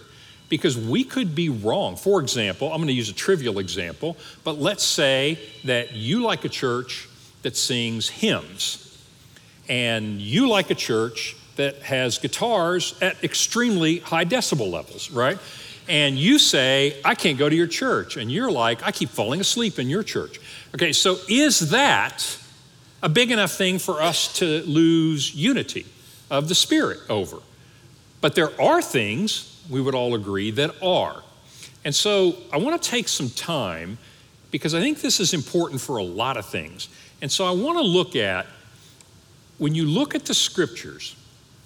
Because 0.50 0.78
we 0.78 1.04
could 1.04 1.36
be 1.36 1.50
wrong. 1.50 1.96
For 1.96 2.22
example, 2.22 2.72
I'm 2.72 2.78
going 2.78 2.88
to 2.88 2.94
use 2.94 3.10
a 3.10 3.14
trivial 3.14 3.60
example, 3.60 4.18
but 4.44 4.60
let's 4.60 4.84
say 4.84 5.40
that 5.66 5.94
you 5.94 6.22
like 6.22 6.46
a 6.46 6.50
church 6.50 7.10
that 7.44 7.56
sings 7.56 8.10
hymns, 8.10 8.84
and 9.70 10.22
you 10.22 10.48
like 10.48 10.70
a 10.72 10.76
church 10.76 11.36
that 11.58 11.82
has 11.82 12.18
guitars 12.18 12.96
at 13.02 13.24
extremely 13.24 14.00
high 14.00 14.26
decibel 14.26 14.72
levels, 14.72 15.12
right? 15.12 15.38
And 15.90 16.18
you 16.18 16.38
say, 16.40 17.00
I 17.04 17.16
can't 17.16 17.38
go 17.38 17.48
to 17.50 17.56
your 17.56 17.68
church. 17.68 18.18
And 18.18 18.32
you're 18.32 18.52
like, 18.52 18.84
I 18.84 18.92
keep 18.92 19.10
falling 19.10 19.40
asleep 19.40 19.80
in 19.80 19.90
your 19.90 20.04
church. 20.04 20.40
Okay, 20.76 20.92
so 20.92 21.18
is 21.30 21.72
that 21.72 22.38
a 23.02 23.10
big 23.10 23.32
enough 23.32 23.54
thing 23.54 23.80
for 23.80 24.02
us 24.02 24.34
to 24.40 24.64
lose 24.64 25.34
unity 25.34 25.86
of 26.30 26.50
the 26.50 26.56
Spirit 26.56 27.00
over? 27.10 27.38
But 28.20 28.36
there 28.36 28.60
are 28.62 28.82
things 28.82 29.57
we 29.70 29.82
would 29.82 29.96
all 29.96 30.16
agree, 30.16 30.52
that 30.52 30.72
are. 30.82 31.24
And 31.86 31.94
so 31.96 32.36
I 32.52 32.58
want 32.58 32.82
to 32.82 32.90
take 32.90 33.08
some 33.08 33.30
time 33.30 33.98
because 34.52 34.74
I 34.74 34.80
think 34.80 35.02
this 35.02 35.20
is 35.20 35.34
important 35.34 35.82
for 35.82 35.98
a 35.98 36.04
lot 36.04 36.38
of 36.38 36.46
things. 36.46 36.90
And 37.22 37.32
so 37.32 37.46
I 37.46 37.52
want 37.52 37.78
to 37.78 37.84
look 37.84 38.16
at, 38.16 38.46
when 39.58 39.76
you 39.76 39.86
look 39.86 40.16
at 40.16 40.26
the 40.26 40.34
scriptures, 40.34 41.16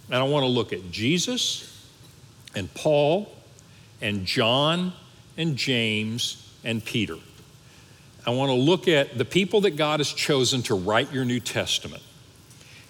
and 0.08 0.16
I 0.16 0.24
want 0.24 0.44
to 0.44 0.48
look 0.50 0.74
at 0.74 0.92
Jesus 0.92 1.90
and 2.56 2.72
Paul 2.74 3.34
and 4.02 4.26
John 4.26 4.94
and 5.38 5.56
James 5.56 6.54
and 6.64 6.84
Peter. 6.84 7.16
I 8.26 8.32
want 8.32 8.50
to 8.50 8.56
look 8.56 8.88
at 8.88 9.18
the 9.18 9.26
people 9.26 9.62
that 9.62 9.72
God 9.72 10.00
has 10.00 10.12
chosen 10.12 10.62
to 10.64 10.76
write 10.76 11.12
your 11.12 11.26
New 11.26 11.40
Testament. 11.40 12.04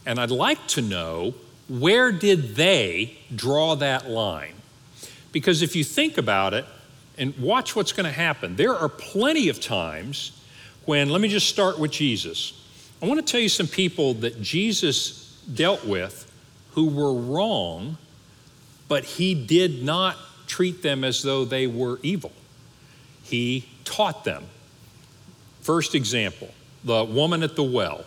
And 0.05 0.19
I'd 0.19 0.31
like 0.31 0.67
to 0.69 0.81
know 0.81 1.35
where 1.69 2.11
did 2.11 2.55
they 2.55 3.17
draw 3.33 3.75
that 3.75 4.09
line? 4.09 4.55
Because 5.31 5.61
if 5.61 5.75
you 5.75 5.83
think 5.83 6.17
about 6.17 6.53
it 6.53 6.65
and 7.17 7.37
watch 7.37 7.75
what's 7.75 7.91
going 7.91 8.05
to 8.05 8.11
happen, 8.11 8.55
there 8.55 8.75
are 8.75 8.89
plenty 8.89 9.49
of 9.49 9.59
times 9.59 10.31
when, 10.85 11.09
let 11.09 11.21
me 11.21 11.27
just 11.27 11.47
start 11.47 11.79
with 11.79 11.91
Jesus. 11.91 12.53
I 13.01 13.05
want 13.05 13.25
to 13.25 13.31
tell 13.31 13.41
you 13.41 13.49
some 13.49 13.67
people 13.67 14.13
that 14.15 14.41
Jesus 14.41 15.41
dealt 15.53 15.85
with 15.85 16.31
who 16.71 16.87
were 16.87 17.13
wrong, 17.13 17.97
but 18.87 19.03
he 19.03 19.33
did 19.33 19.83
not 19.83 20.17
treat 20.47 20.81
them 20.81 21.03
as 21.03 21.21
though 21.21 21.45
they 21.45 21.67
were 21.67 21.99
evil. 22.03 22.31
He 23.23 23.69
taught 23.85 24.23
them. 24.23 24.43
First 25.61 25.95
example, 25.95 26.49
the 26.83 27.03
woman 27.03 27.43
at 27.43 27.55
the 27.55 27.63
well. 27.63 28.05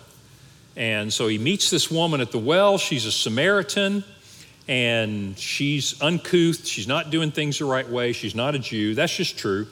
And 0.76 1.12
so 1.12 1.28
he 1.28 1.38
meets 1.38 1.70
this 1.70 1.90
woman 1.90 2.20
at 2.20 2.32
the 2.32 2.38
well. 2.38 2.78
She's 2.78 3.06
a 3.06 3.12
Samaritan 3.12 4.04
and 4.68 5.38
she's 5.38 6.00
uncouth. 6.00 6.66
She's 6.66 6.88
not 6.88 7.11
doing 7.11 7.31
things 7.31 7.59
the 7.59 7.64
right 7.64 7.88
way. 7.88 8.12
She's 8.12 8.35
not 8.35 8.55
a 8.55 8.59
Jew. 8.59 8.94
That's 8.94 9.14
just 9.14 9.38
true. 9.38 9.66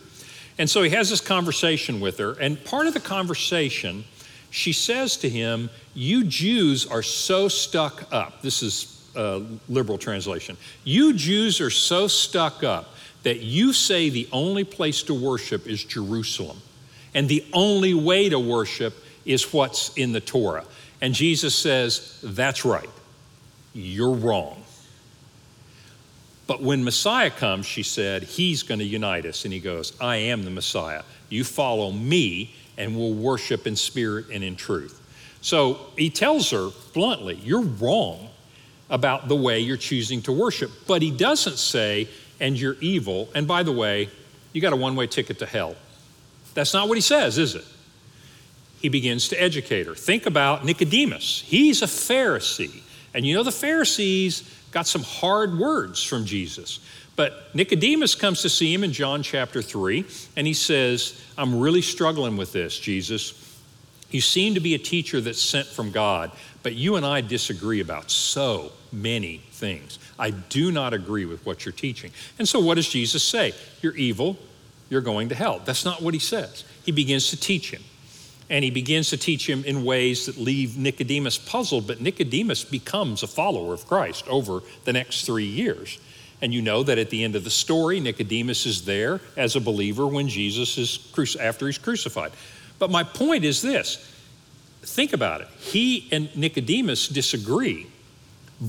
And 0.59 0.69
so 0.69 0.83
he 0.83 0.91
has 0.91 1.09
this 1.09 1.21
conversation 1.21 2.01
with 2.01 2.19
her, 2.19 2.33
and 2.33 2.63
part 2.65 2.87
of 2.87 2.95
the 2.95 3.01
conversation, 3.01 4.05
she 4.51 4.73
says 4.73 5.17
to 5.19 5.29
him, 5.29 5.71
You 5.95 6.25
Jews 6.25 6.87
are 6.87 7.03
so 7.03 7.49
stuck 7.49 8.13
up. 8.13 8.43
This 8.43 8.63
is 8.63 9.11
a 9.17 9.43
liberal 9.69 9.99
translation. 9.99 10.57
You 10.85 11.15
Jews 11.15 11.61
are 11.61 11.71
so 11.71 12.07
stuck 12.07 12.63
up 12.63 12.91
that 13.23 13.41
you 13.41 13.73
say 13.73 14.11
the 14.11 14.29
only 14.33 14.65
place 14.65 15.03
to 15.05 15.15
worship 15.15 15.67
is 15.67 15.85
Jerusalem, 15.85 16.59
and 17.15 17.29
the 17.29 17.45
only 17.53 17.95
way 17.95 18.29
to 18.29 18.39
worship 18.39 18.95
is 19.25 19.53
what's 19.53 19.97
in 19.97 20.13
the 20.13 20.21
Torah. 20.21 20.65
And 21.01 21.15
Jesus 21.15 21.55
says, 21.55 22.21
That's 22.23 22.65
right. 22.65 22.91
You're 23.75 24.13
wrong. 24.13 24.62
But 26.47 26.63
when 26.63 26.85
Messiah 26.85 27.31
comes, 27.31 27.67
she 27.67 27.83
said, 27.83 28.25
He's 28.25 28.63
going 28.63 28.81
to 28.81 28.85
unite 28.85 29.27
us. 29.27 29.45
And 29.45 29.53
he 29.53 29.61
goes, 29.61 29.93
I 30.01 30.17
am 30.17 30.45
the 30.45 30.51
Messiah. 30.51 31.03
You 31.29 31.45
follow 31.45 31.93
me, 31.93 32.55
and 32.77 32.97
we'll 32.97 33.15
worship 33.15 33.67
in 33.67 33.77
spirit 33.77 34.27
and 34.33 34.43
in 34.43 34.57
truth. 34.57 35.01
So 35.41 35.79
he 35.97 36.11
tells 36.11 36.51
her 36.51 36.71
bluntly, 36.93 37.37
You're 37.43 37.63
wrong 37.63 38.29
about 38.91 39.29
the 39.29 39.37
way 39.37 39.61
you're 39.61 39.77
choosing 39.77 40.23
to 40.23 40.33
worship. 40.33 40.71
But 40.87 41.03
he 41.03 41.11
doesn't 41.11 41.59
say, 41.59 42.09
And 42.41 42.59
you're 42.59 42.77
evil. 42.81 43.29
And 43.35 43.47
by 43.47 43.63
the 43.63 43.73
way, 43.73 44.09
you 44.53 44.61
got 44.61 44.73
a 44.73 44.77
one 44.77 44.97
way 44.97 45.07
ticket 45.07 45.39
to 45.39 45.47
hell. 45.47 45.77
That's 46.55 46.75
not 46.75 46.89
what 46.89 46.99
he 46.99 47.03
says, 47.03 47.39
is 47.39 47.55
it? 47.55 47.65
He 48.81 48.89
begins 48.89 49.29
to 49.29 49.41
educate 49.41 49.87
her. 49.87 49.95
Think 49.95 50.27
about 50.27 50.65
Nicodemus. 50.65 51.43
He's 51.47 51.83
a 51.83 51.87
Pharisee. 51.87 52.83
And 53.15 53.25
you 53.25 53.35
know, 53.35 53.43
the 53.43 53.53
Pharisees 53.53 54.43
got 54.73 54.87
some 54.87 55.03
hard 55.03 55.57
words 55.59 56.03
from 56.03 56.25
Jesus. 56.25 56.81
But 57.15 57.55
Nicodemus 57.55 58.15
comes 58.15 58.43
to 58.43 58.49
see 58.49 58.73
him 58.73 58.85
in 58.85 58.93
John 58.93 59.23
chapter 59.23 59.61
3, 59.61 60.05
and 60.37 60.47
he 60.47 60.55
says, 60.55 61.23
I'm 61.37 61.61
really 61.61 61.83
struggling 61.83 62.37
with 62.37 62.53
this, 62.53 62.79
Jesus. 62.79 63.39
You 64.11 64.21
seem 64.21 64.55
to 64.55 64.61
be 64.61 64.75
a 64.75 64.79
teacher 64.79 65.21
that's 65.21 65.41
sent 65.41 65.67
from 65.67 65.91
God, 65.91 66.33
but 66.63 66.75
you 66.75 66.97
and 66.97 67.05
I 67.05 67.21
disagree 67.21 67.81
about 67.81 68.11
so 68.11 68.73
many 68.91 69.39
things. 69.53 69.99
I 70.19 70.31
do 70.31 70.73
not 70.73 70.95
agree 70.95 71.27
with 71.27 71.45
what 71.45 71.65
you're 71.65 71.73
teaching. 71.73 72.11
And 72.39 72.49
so, 72.49 72.61
what 72.61 72.75
does 72.75 72.89
Jesus 72.89 73.23
say? 73.23 73.53
You're 73.83 73.97
evil, 73.97 74.39
you're 74.89 75.01
going 75.01 75.29
to 75.31 75.35
hell. 75.35 75.61
That's 75.65 75.85
not 75.85 76.03
what 76.03 76.15
he 76.15 76.21
says. 76.21 76.65
He 76.85 76.93
begins 76.93 77.31
to 77.31 77.37
teach 77.37 77.71
him 77.71 77.83
and 78.53 78.63
he 78.63 78.71
begins 78.71 79.09
to 79.09 79.17
teach 79.17 79.49
him 79.49 79.65
in 79.65 79.83
ways 79.83 80.27
that 80.27 80.37
leave 80.37 80.77
Nicodemus 80.77 81.39
puzzled, 81.39 81.87
but 81.87 82.03
Nicodemus 82.03 82.65
becomes 82.65 83.23
a 83.23 83.27
follower 83.27 83.73
of 83.73 83.87
Christ 83.89 84.29
over 84.29 84.61
the 84.85 84.93
next 84.93 85.25
three 85.25 85.47
years. 85.47 85.99
And 86.43 86.53
you 86.53 86.61
know 86.61 86.83
that 86.83 86.99
at 86.99 87.09
the 87.09 87.25
end 87.25 87.35
of 87.35 87.45
the 87.45 87.51
story, 87.51 87.99
Nicodemus 87.99 88.67
is 88.67 88.85
there 88.85 89.23
as 89.39 89.57
a 89.57 89.61
believer 89.61 90.07
when 90.07 90.29
Jesus 90.29 90.77
is 90.77 91.37
after 91.41 91.65
he's 91.65 91.79
crucified. 91.79 92.33
But 92.79 92.91
my 92.91 93.05
point 93.05 93.45
is 93.45 93.63
this 93.63 93.97
think 94.83 95.15
about 95.15 95.41
it. 95.41 95.49
He 95.59 96.07
and 96.13 96.29
Nicodemus 96.37 97.09
disagree, 97.09 97.87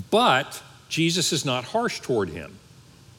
but 0.09 0.63
Jesus 0.87 1.33
is 1.33 1.43
not 1.43 1.65
harsh 1.65 1.99
toward 1.99 2.29
him. 2.29 2.57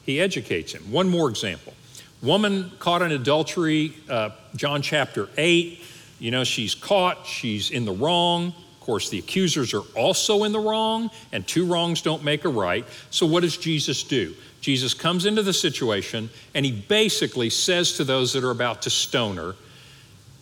He 0.03 0.19
educates 0.19 0.73
him. 0.73 0.91
One 0.91 1.09
more 1.09 1.29
example. 1.29 1.75
Woman 2.23 2.71
caught 2.79 3.03
in 3.03 3.11
adultery, 3.11 3.93
uh, 4.09 4.31
John 4.55 4.81
chapter 4.81 5.29
8. 5.37 5.83
You 6.19 6.31
know, 6.31 6.43
she's 6.43 6.75
caught, 6.75 7.25
she's 7.25 7.71
in 7.71 7.85
the 7.85 7.91
wrong. 7.91 8.47
Of 8.47 8.79
course, 8.79 9.09
the 9.09 9.19
accusers 9.19 9.73
are 9.73 9.83
also 9.95 10.43
in 10.43 10.51
the 10.51 10.59
wrong, 10.59 11.09
and 11.31 11.47
two 11.47 11.65
wrongs 11.65 12.01
don't 12.01 12.23
make 12.23 12.45
a 12.45 12.49
right. 12.49 12.85
So, 13.09 13.25
what 13.25 13.41
does 13.41 13.57
Jesus 13.57 14.03
do? 14.03 14.35
Jesus 14.61 14.95
comes 14.95 15.27
into 15.27 15.43
the 15.43 15.53
situation 15.53 16.27
and 16.55 16.65
he 16.65 16.71
basically 16.71 17.51
says 17.51 17.97
to 17.97 18.03
those 18.03 18.33
that 18.33 18.43
are 18.43 18.49
about 18.49 18.81
to 18.81 18.89
stone 18.89 19.37
her, 19.37 19.55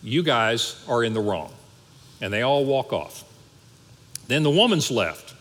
You 0.02 0.22
guys 0.22 0.82
are 0.88 1.04
in 1.04 1.12
the 1.12 1.20
wrong. 1.20 1.52
And 2.22 2.32
they 2.32 2.40
all 2.40 2.64
walk 2.64 2.92
off. 2.94 3.24
Then 4.28 4.42
the 4.42 4.50
woman's 4.50 4.90
left, 4.90 5.34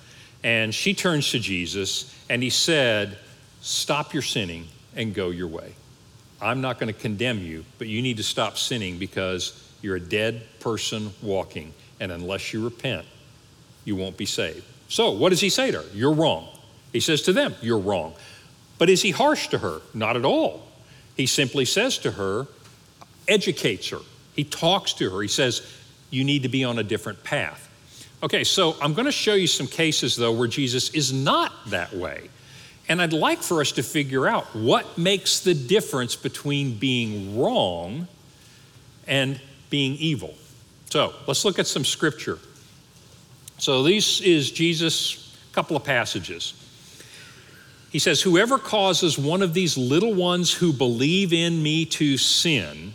and 0.43 0.75
she 0.75 0.93
turns 0.93 1.31
to 1.31 1.39
Jesus, 1.39 2.13
and 2.29 2.43
he 2.43 2.49
said, 2.49 3.17
Stop 3.61 4.13
your 4.13 4.23
sinning 4.23 4.67
and 4.97 5.13
go 5.13 5.29
your 5.29 5.47
way. 5.47 5.75
I'm 6.41 6.59
not 6.59 6.77
going 6.77 6.93
to 6.93 6.99
condemn 6.99 7.39
you, 7.39 7.63
but 7.77 7.87
you 7.87 8.01
need 8.01 8.17
to 8.17 8.23
stop 8.23 8.57
sinning 8.57 8.97
because 8.97 9.62
you're 9.83 9.97
a 9.97 9.99
dead 9.99 10.41
person 10.59 11.11
walking, 11.21 11.73
and 11.99 12.11
unless 12.11 12.53
you 12.53 12.63
repent, 12.63 13.05
you 13.85 13.95
won't 13.95 14.17
be 14.17 14.25
saved. 14.25 14.63
So, 14.87 15.11
what 15.11 15.29
does 15.29 15.41
he 15.41 15.49
say 15.49 15.71
to 15.71 15.81
her? 15.81 15.85
You're 15.93 16.13
wrong. 16.13 16.47
He 16.93 17.01
says 17.01 17.21
to 17.23 17.33
them, 17.33 17.53
You're 17.61 17.79
wrong. 17.79 18.13
But 18.79 18.89
is 18.89 19.01
he 19.01 19.11
harsh 19.11 19.49
to 19.49 19.59
her? 19.59 19.81
Not 19.93 20.15
at 20.15 20.25
all. 20.25 20.65
He 21.15 21.27
simply 21.27 21.65
says 21.65 21.99
to 21.99 22.11
her, 22.11 22.47
educates 23.27 23.89
her. 23.89 23.99
He 24.35 24.43
talks 24.43 24.93
to 24.93 25.09
her. 25.11 25.21
He 25.21 25.27
says, 25.27 25.61
You 26.09 26.23
need 26.23 26.43
to 26.43 26.49
be 26.49 26.63
on 26.63 26.79
a 26.79 26.83
different 26.83 27.23
path. 27.23 27.69
Okay, 28.23 28.45
so 28.45 28.77
I'm 28.81 28.93
going 28.93 29.05
to 29.05 29.11
show 29.11 29.33
you 29.33 29.47
some 29.47 29.67
cases, 29.67 30.15
though, 30.15 30.31
where 30.31 30.47
Jesus 30.47 30.91
is 30.91 31.11
not 31.11 31.51
that 31.67 31.93
way. 31.93 32.29
And 32.87 33.01
I'd 33.01 33.11
like 33.11 33.41
for 33.41 33.59
us 33.59 33.73
to 33.73 33.83
figure 33.83 34.27
out 34.27 34.45
what 34.55 34.97
makes 34.97 35.41
the 35.41 35.53
difference 35.53 36.15
between 36.15 36.77
being 36.77 37.37
wrong 37.37 38.07
and 39.07 39.39
being 39.73 39.95
evil. 39.95 40.35
So 40.91 41.15
let's 41.25 41.43
look 41.43 41.57
at 41.57 41.65
some 41.65 41.83
scripture. 41.83 42.37
So 43.57 43.81
this 43.81 44.21
is 44.21 44.51
Jesus, 44.51 45.35
couple 45.51 45.75
of 45.75 45.83
passages. 45.83 46.53
He 47.89 47.97
says, 47.97 48.21
Whoever 48.21 48.59
causes 48.59 49.17
one 49.17 49.41
of 49.41 49.55
these 49.55 49.75
little 49.75 50.13
ones 50.13 50.53
who 50.53 50.73
believe 50.73 51.33
in 51.33 51.63
me 51.63 51.85
to 51.85 52.19
sin, 52.19 52.93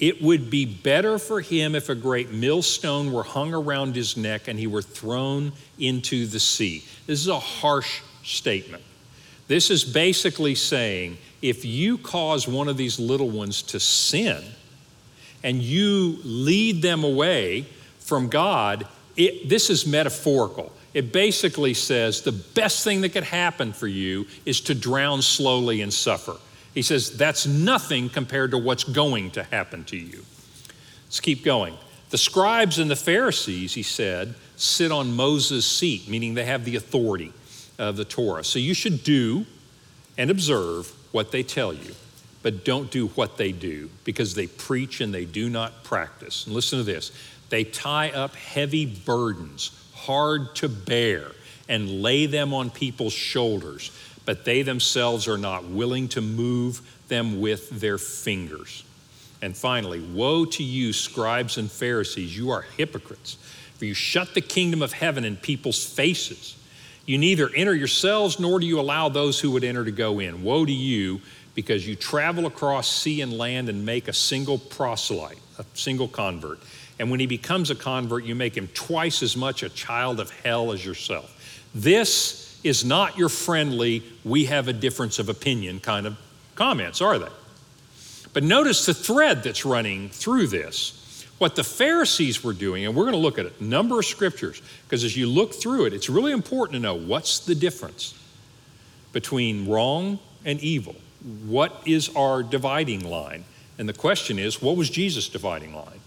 it 0.00 0.20
would 0.20 0.50
be 0.50 0.64
better 0.64 1.20
for 1.20 1.40
him 1.40 1.76
if 1.76 1.88
a 1.88 1.94
great 1.94 2.32
millstone 2.32 3.12
were 3.12 3.22
hung 3.22 3.54
around 3.54 3.94
his 3.94 4.16
neck 4.16 4.48
and 4.48 4.58
he 4.58 4.66
were 4.66 4.82
thrown 4.82 5.52
into 5.78 6.26
the 6.26 6.40
sea. 6.40 6.82
This 7.06 7.20
is 7.20 7.28
a 7.28 7.38
harsh 7.38 8.00
statement. 8.24 8.82
This 9.46 9.70
is 9.70 9.84
basically 9.84 10.56
saying 10.56 11.16
if 11.42 11.64
you 11.64 11.96
cause 11.96 12.48
one 12.48 12.66
of 12.66 12.76
these 12.76 12.98
little 12.98 13.30
ones 13.30 13.62
to 13.62 13.78
sin, 13.78 14.42
and 15.42 15.62
you 15.62 16.18
lead 16.24 16.82
them 16.82 17.04
away 17.04 17.66
from 17.98 18.28
God, 18.28 18.86
it, 19.16 19.48
this 19.48 19.70
is 19.70 19.86
metaphorical. 19.86 20.72
It 20.94 21.12
basically 21.12 21.74
says 21.74 22.22
the 22.22 22.32
best 22.32 22.84
thing 22.84 23.02
that 23.02 23.10
could 23.10 23.24
happen 23.24 23.72
for 23.72 23.86
you 23.86 24.26
is 24.44 24.60
to 24.62 24.74
drown 24.74 25.22
slowly 25.22 25.82
and 25.82 25.92
suffer. 25.92 26.36
He 26.74 26.82
says 26.82 27.16
that's 27.16 27.46
nothing 27.46 28.08
compared 28.08 28.52
to 28.52 28.58
what's 28.58 28.84
going 28.84 29.32
to 29.32 29.42
happen 29.42 29.84
to 29.84 29.96
you. 29.96 30.24
Let's 31.06 31.20
keep 31.20 31.44
going. 31.44 31.76
The 32.10 32.18
scribes 32.18 32.78
and 32.78 32.90
the 32.90 32.96
Pharisees, 32.96 33.74
he 33.74 33.82
said, 33.82 34.34
sit 34.56 34.90
on 34.90 35.14
Moses' 35.14 35.66
seat, 35.66 36.08
meaning 36.08 36.34
they 36.34 36.44
have 36.44 36.64
the 36.64 36.76
authority 36.76 37.32
of 37.78 37.96
the 37.96 38.04
Torah. 38.04 38.44
So 38.44 38.58
you 38.58 38.74
should 38.74 39.04
do 39.04 39.44
and 40.16 40.30
observe 40.30 40.92
what 41.12 41.32
they 41.32 41.42
tell 41.42 41.72
you 41.72 41.94
but 42.48 42.64
don't 42.64 42.90
do 42.90 43.08
what 43.08 43.36
they 43.36 43.52
do 43.52 43.90
because 44.04 44.34
they 44.34 44.46
preach 44.46 45.02
and 45.02 45.12
they 45.12 45.26
do 45.26 45.50
not 45.50 45.84
practice. 45.84 46.46
And 46.46 46.54
listen 46.54 46.78
to 46.78 46.82
this 46.82 47.12
they 47.50 47.62
tie 47.62 48.08
up 48.08 48.34
heavy 48.34 48.86
burdens, 48.86 49.70
hard 49.94 50.56
to 50.56 50.70
bear, 50.70 51.32
and 51.68 52.00
lay 52.00 52.24
them 52.24 52.54
on 52.54 52.70
people's 52.70 53.12
shoulders, 53.12 53.92
but 54.24 54.46
they 54.46 54.62
themselves 54.62 55.28
are 55.28 55.36
not 55.36 55.64
willing 55.64 56.08
to 56.08 56.22
move 56.22 56.80
them 57.08 57.38
with 57.42 57.68
their 57.68 57.98
fingers. 57.98 58.82
And 59.42 59.54
finally, 59.54 60.00
woe 60.00 60.46
to 60.46 60.64
you, 60.64 60.94
scribes 60.94 61.58
and 61.58 61.70
Pharisees, 61.70 62.34
you 62.34 62.48
are 62.48 62.62
hypocrites, 62.78 63.36
for 63.76 63.84
you 63.84 63.92
shut 63.92 64.32
the 64.32 64.40
kingdom 64.40 64.80
of 64.80 64.94
heaven 64.94 65.26
in 65.26 65.36
people's 65.36 65.84
faces. 65.84 66.56
You 67.04 67.18
neither 67.18 67.50
enter 67.54 67.74
yourselves 67.74 68.40
nor 68.40 68.58
do 68.58 68.64
you 68.64 68.80
allow 68.80 69.10
those 69.10 69.38
who 69.38 69.50
would 69.50 69.64
enter 69.64 69.84
to 69.84 69.92
go 69.92 70.18
in. 70.18 70.42
Woe 70.42 70.64
to 70.64 70.72
you! 70.72 71.20
Because 71.58 71.84
you 71.88 71.96
travel 71.96 72.46
across 72.46 72.86
sea 72.86 73.20
and 73.20 73.36
land 73.36 73.68
and 73.68 73.84
make 73.84 74.06
a 74.06 74.12
single 74.12 74.58
proselyte, 74.58 75.40
a 75.58 75.64
single 75.74 76.06
convert. 76.06 76.60
And 77.00 77.10
when 77.10 77.18
he 77.18 77.26
becomes 77.26 77.68
a 77.68 77.74
convert, 77.74 78.22
you 78.22 78.36
make 78.36 78.56
him 78.56 78.68
twice 78.74 79.24
as 79.24 79.36
much 79.36 79.64
a 79.64 79.68
child 79.68 80.20
of 80.20 80.30
hell 80.44 80.70
as 80.70 80.86
yourself. 80.86 81.66
This 81.74 82.60
is 82.62 82.84
not 82.84 83.18
your 83.18 83.28
friendly, 83.28 84.04
we 84.22 84.44
have 84.44 84.68
a 84.68 84.72
difference 84.72 85.18
of 85.18 85.28
opinion 85.28 85.80
kind 85.80 86.06
of 86.06 86.16
comments, 86.54 87.00
are 87.00 87.18
they? 87.18 87.26
But 88.32 88.44
notice 88.44 88.86
the 88.86 88.94
thread 88.94 89.42
that's 89.42 89.64
running 89.64 90.10
through 90.10 90.46
this. 90.46 91.26
What 91.38 91.56
the 91.56 91.64
Pharisees 91.64 92.44
were 92.44 92.52
doing, 92.52 92.86
and 92.86 92.94
we're 92.94 93.02
going 93.02 93.14
to 93.14 93.18
look 93.18 93.40
at 93.40 93.46
a 93.46 93.64
number 93.64 93.98
of 93.98 94.04
scriptures, 94.04 94.62
because 94.84 95.02
as 95.02 95.16
you 95.16 95.26
look 95.26 95.52
through 95.52 95.86
it, 95.86 95.92
it's 95.92 96.08
really 96.08 96.30
important 96.30 96.74
to 96.74 96.80
know 96.80 96.94
what's 96.94 97.40
the 97.40 97.56
difference 97.56 98.14
between 99.12 99.66
wrong 99.66 100.20
and 100.44 100.60
evil 100.60 100.94
what 101.46 101.82
is 101.84 102.14
our 102.14 102.42
dividing 102.42 103.08
line? 103.08 103.44
And 103.78 103.88
the 103.88 103.94
question 103.94 104.38
is, 104.38 104.60
what 104.60 104.76
was 104.76 104.90
Jesus' 104.90 105.28
dividing 105.28 105.74
line? 105.74 106.00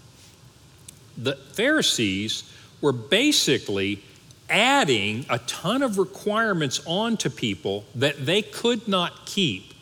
The 1.16 1.36
Pharisees 1.52 2.50
were 2.80 2.92
basically 2.92 4.02
adding 4.48 5.24
a 5.30 5.38
ton 5.40 5.82
of 5.82 5.98
requirements 5.98 6.80
onto 6.86 7.30
people 7.30 7.84
that 7.94 8.26
they 8.26 8.42
could 8.42 8.86
not 8.88 9.26
keep 9.26 9.72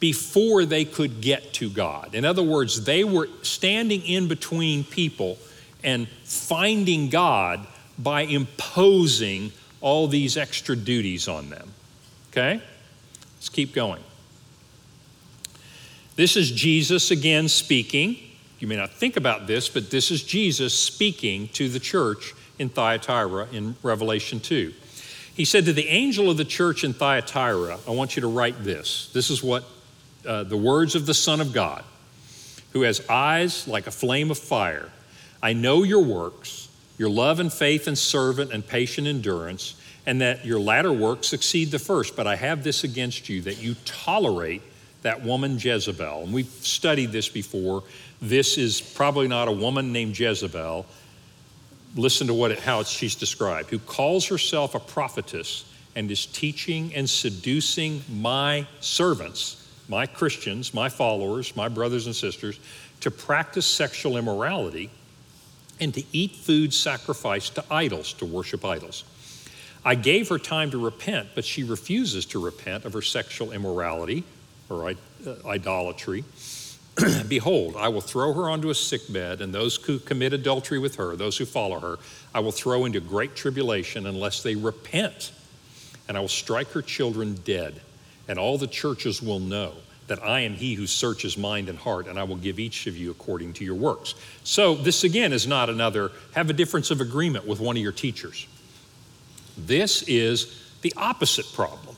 before 0.00 0.66
they 0.66 0.84
could 0.84 1.22
get 1.22 1.54
to 1.54 1.70
God. 1.70 2.14
In 2.14 2.24
other 2.24 2.42
words, 2.42 2.84
they 2.84 3.04
were 3.04 3.28
standing 3.42 4.02
in 4.02 4.28
between 4.28 4.84
people 4.84 5.38
and 5.82 6.08
finding 6.24 7.08
God 7.08 7.66
by 7.98 8.22
imposing 8.22 9.52
all 9.80 10.08
these 10.08 10.36
extra 10.36 10.76
duties 10.76 11.28
on 11.28 11.48
them. 11.50 11.70
Okay? 12.30 12.60
Let's 13.36 13.48
keep 13.48 13.74
going. 13.74 14.02
This 16.16 16.36
is 16.36 16.50
Jesus 16.50 17.10
again 17.10 17.48
speaking. 17.48 18.16
You 18.60 18.68
may 18.68 18.76
not 18.76 18.92
think 18.92 19.16
about 19.16 19.48
this, 19.48 19.68
but 19.68 19.90
this 19.90 20.12
is 20.12 20.22
Jesus 20.22 20.72
speaking 20.72 21.48
to 21.48 21.68
the 21.68 21.80
church 21.80 22.34
in 22.56 22.68
Thyatira 22.68 23.48
in 23.50 23.74
Revelation 23.82 24.38
2. 24.38 24.72
He 25.34 25.44
said 25.44 25.64
to 25.64 25.72
the 25.72 25.88
angel 25.88 26.30
of 26.30 26.36
the 26.36 26.44
church 26.44 26.84
in 26.84 26.94
Thyatira, 26.94 27.78
I 27.86 27.90
want 27.90 28.14
you 28.14 28.22
to 28.22 28.28
write 28.28 28.62
this. 28.62 29.10
This 29.12 29.28
is 29.28 29.42
what 29.42 29.64
uh, 30.24 30.44
the 30.44 30.56
words 30.56 30.94
of 30.94 31.06
the 31.06 31.14
Son 31.14 31.40
of 31.40 31.52
God, 31.52 31.82
who 32.72 32.82
has 32.82 33.04
eyes 33.08 33.66
like 33.66 33.88
a 33.88 33.90
flame 33.90 34.30
of 34.30 34.38
fire. 34.38 34.88
I 35.42 35.52
know 35.52 35.82
your 35.82 36.04
works, 36.04 36.68
your 36.96 37.10
love 37.10 37.40
and 37.40 37.52
faith 37.52 37.88
and 37.88 37.98
servant 37.98 38.52
and 38.52 38.64
patient 38.64 39.08
endurance, 39.08 39.74
and 40.06 40.20
that 40.20 40.44
your 40.44 40.60
latter 40.60 40.92
works 40.92 41.32
exceed 41.32 41.72
the 41.72 41.80
first. 41.80 42.14
But 42.14 42.28
I 42.28 42.36
have 42.36 42.62
this 42.62 42.84
against 42.84 43.28
you 43.28 43.42
that 43.42 43.60
you 43.60 43.74
tolerate 43.84 44.62
that 45.04 45.22
woman 45.22 45.58
Jezebel. 45.58 46.24
And 46.24 46.32
we've 46.32 46.46
studied 46.46 47.12
this 47.12 47.28
before. 47.28 47.84
This 48.20 48.58
is 48.58 48.80
probably 48.80 49.28
not 49.28 49.48
a 49.48 49.52
woman 49.52 49.92
named 49.92 50.18
Jezebel 50.18 50.84
listen 51.94 52.26
to 52.26 52.34
what 52.34 52.50
it, 52.50 52.58
how 52.58 52.82
she's 52.82 53.14
described, 53.14 53.70
who 53.70 53.78
calls 53.78 54.26
herself 54.26 54.74
a 54.74 54.80
prophetess 54.80 55.64
and 55.94 56.10
is 56.10 56.26
teaching 56.26 56.92
and 56.94 57.08
seducing 57.08 58.02
my 58.10 58.66
servants, 58.80 59.68
my 59.88 60.06
Christians, 60.06 60.74
my 60.74 60.88
followers, 60.88 61.54
my 61.54 61.68
brothers 61.68 62.06
and 62.06 62.16
sisters, 62.16 62.58
to 63.00 63.10
practice 63.10 63.66
sexual 63.66 64.16
immorality 64.16 64.90
and 65.80 65.94
to 65.94 66.02
eat 66.12 66.34
food 66.34 66.72
sacrificed 66.72 67.54
to 67.56 67.64
idols, 67.70 68.12
to 68.14 68.24
worship 68.24 68.64
idols. 68.64 69.04
I 69.84 69.94
gave 69.94 70.30
her 70.30 70.38
time 70.38 70.70
to 70.70 70.78
repent, 70.78 71.28
but 71.34 71.44
she 71.44 71.62
refuses 71.62 72.24
to 72.26 72.42
repent 72.42 72.86
of 72.86 72.94
her 72.94 73.02
sexual 73.02 73.52
immorality 73.52 74.24
or 74.70 74.90
uh, 74.90 74.94
idolatry. 75.46 76.24
Behold, 77.28 77.74
I 77.76 77.88
will 77.88 78.00
throw 78.00 78.32
her 78.32 78.48
onto 78.48 78.70
a 78.70 78.74
sick 78.74 79.12
bed, 79.12 79.40
and 79.40 79.52
those 79.52 79.76
who 79.76 79.98
commit 79.98 80.32
adultery 80.32 80.78
with 80.78 80.96
her, 80.96 81.16
those 81.16 81.36
who 81.36 81.44
follow 81.44 81.80
her, 81.80 81.98
I 82.34 82.40
will 82.40 82.52
throw 82.52 82.84
into 82.84 83.00
great 83.00 83.34
tribulation 83.34 84.06
unless 84.06 84.42
they 84.42 84.54
repent. 84.54 85.32
And 86.06 86.16
I 86.16 86.20
will 86.20 86.28
strike 86.28 86.68
her 86.68 86.82
children 86.82 87.34
dead, 87.44 87.80
and 88.28 88.38
all 88.38 88.58
the 88.58 88.66
churches 88.66 89.22
will 89.22 89.40
know 89.40 89.72
that 90.06 90.22
I 90.22 90.40
am 90.40 90.54
he 90.54 90.74
who 90.74 90.86
searches 90.86 91.38
mind 91.38 91.68
and 91.68 91.78
heart, 91.78 92.06
and 92.06 92.18
I 92.18 92.24
will 92.24 92.36
give 92.36 92.58
each 92.58 92.86
of 92.86 92.96
you 92.96 93.10
according 93.10 93.54
to 93.54 93.64
your 93.64 93.74
works. 93.74 94.14
So, 94.44 94.74
this 94.74 95.02
again 95.02 95.32
is 95.32 95.46
not 95.46 95.70
another 95.70 96.12
have 96.34 96.50
a 96.50 96.52
difference 96.52 96.90
of 96.90 97.00
agreement 97.00 97.46
with 97.46 97.58
one 97.58 97.76
of 97.76 97.82
your 97.82 97.92
teachers. 97.92 98.46
This 99.56 100.02
is 100.02 100.62
the 100.82 100.92
opposite 100.96 101.50
problem. 101.54 101.93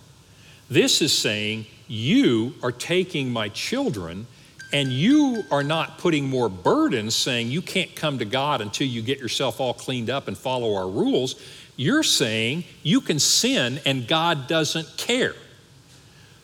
This 0.69 1.01
is 1.01 1.17
saying, 1.17 1.67
You 1.87 2.55
are 2.63 2.73
taking 2.73 3.33
my 3.33 3.49
children 3.49 4.27
and 4.73 4.93
you 4.93 5.45
are 5.51 5.63
not 5.63 5.99
putting 5.99 6.29
more 6.29 6.49
burdens 6.49 7.15
saying 7.15 7.51
you 7.51 7.63
can't 7.63 7.95
come 7.95 8.19
to 8.19 8.25
God 8.25 8.61
until 8.61 8.87
you 8.87 9.01
get 9.01 9.21
yourself 9.21 9.61
all 9.61 9.73
cleaned 9.73 10.11
up 10.11 10.27
and 10.27 10.37
follow 10.37 10.75
our 10.75 10.89
rules. 10.89 11.41
You're 11.77 12.03
saying 12.03 12.65
you 12.83 13.01
can 13.01 13.19
sin 13.19 13.81
and 13.87 14.09
God 14.09 14.49
doesn't 14.49 14.97
care. 14.97 15.35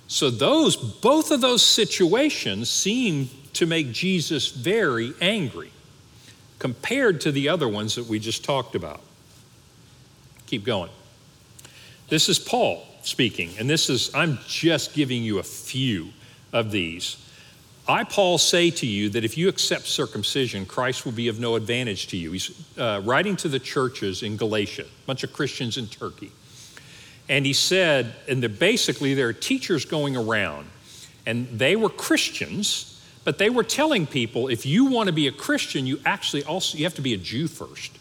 So 0.07 0.31
those 0.31 0.77
both 0.77 1.31
of 1.31 1.41
those 1.41 1.64
situations 1.64 2.70
seem 2.70 3.29
to 3.55 3.66
make 3.66 3.93
Jesus 3.93 4.49
very 4.49 5.14
angry 5.20 5.73
compared 6.59 7.20
to 7.23 7.33
the 7.33 7.49
other 7.49 7.66
ones 7.66 7.97
that 7.97 8.07
we 8.07 8.18
just 8.18 8.45
talked 8.45 8.75
about. 8.75 9.01
Keep 10.47 10.64
going. 10.64 10.91
This 12.09 12.29
is 12.29 12.39
Paul 12.39 12.87
speaking, 13.03 13.51
and 13.59 13.69
this 13.69 13.91
is 13.91 14.15
I'm 14.15 14.39
just 14.47 14.95
giving 14.95 15.23
you 15.23 15.39
a 15.39 15.43
few 15.43 16.09
of 16.53 16.71
these. 16.71 17.17
I, 17.89 18.05
Paul, 18.05 18.39
say 18.39 18.71
to 18.71 18.87
you 18.87 19.09
that 19.11 19.25
if 19.25 19.37
you 19.37 19.49
accept 19.49 19.87
circumcision, 19.87 20.67
Christ 20.67 21.05
will 21.05 21.13
be 21.13 21.27
of 21.27 21.41
no 21.41 21.57
advantage 21.57 22.07
to 22.09 22.17
you. 22.17 22.31
He's 22.31 22.79
uh, 22.79 23.03
writing 23.05 23.35
to 23.37 23.49
the 23.49 23.59
churches 23.59 24.23
in 24.23 24.37
Galatia, 24.37 24.83
a 24.85 25.07
bunch 25.07 25.25
of 25.25 25.33
Christians 25.33 25.77
in 25.77 25.89
Turkey. 25.89 26.31
And 27.29 27.45
he 27.45 27.53
said, 27.53 28.15
and 28.29 28.41
they're 28.41 28.49
basically, 28.49 29.15
there 29.15 29.29
are 29.29 29.33
teachers 29.33 29.85
going 29.85 30.17
around, 30.17 30.69
and 31.27 31.49
they 31.49 31.75
were 31.75 31.89
Christians, 31.89 33.03
but 33.25 33.39
they 33.39 33.51
were 33.51 33.65
telling 33.65 34.07
people 34.07 34.49
if 34.49 34.65
you 34.65 34.87
want 34.87 35.09
to 35.09 35.13
be 35.13 35.27
a 35.27 35.33
Christian, 35.33 35.87
you 35.87 36.01
actually 36.05 36.45
also 36.45 36.79
you 36.79 36.85
have 36.85 36.95
to 36.95 37.03
be 37.03 37.15
a 37.15 37.19
Jew 37.19 37.49
first. 37.49 37.99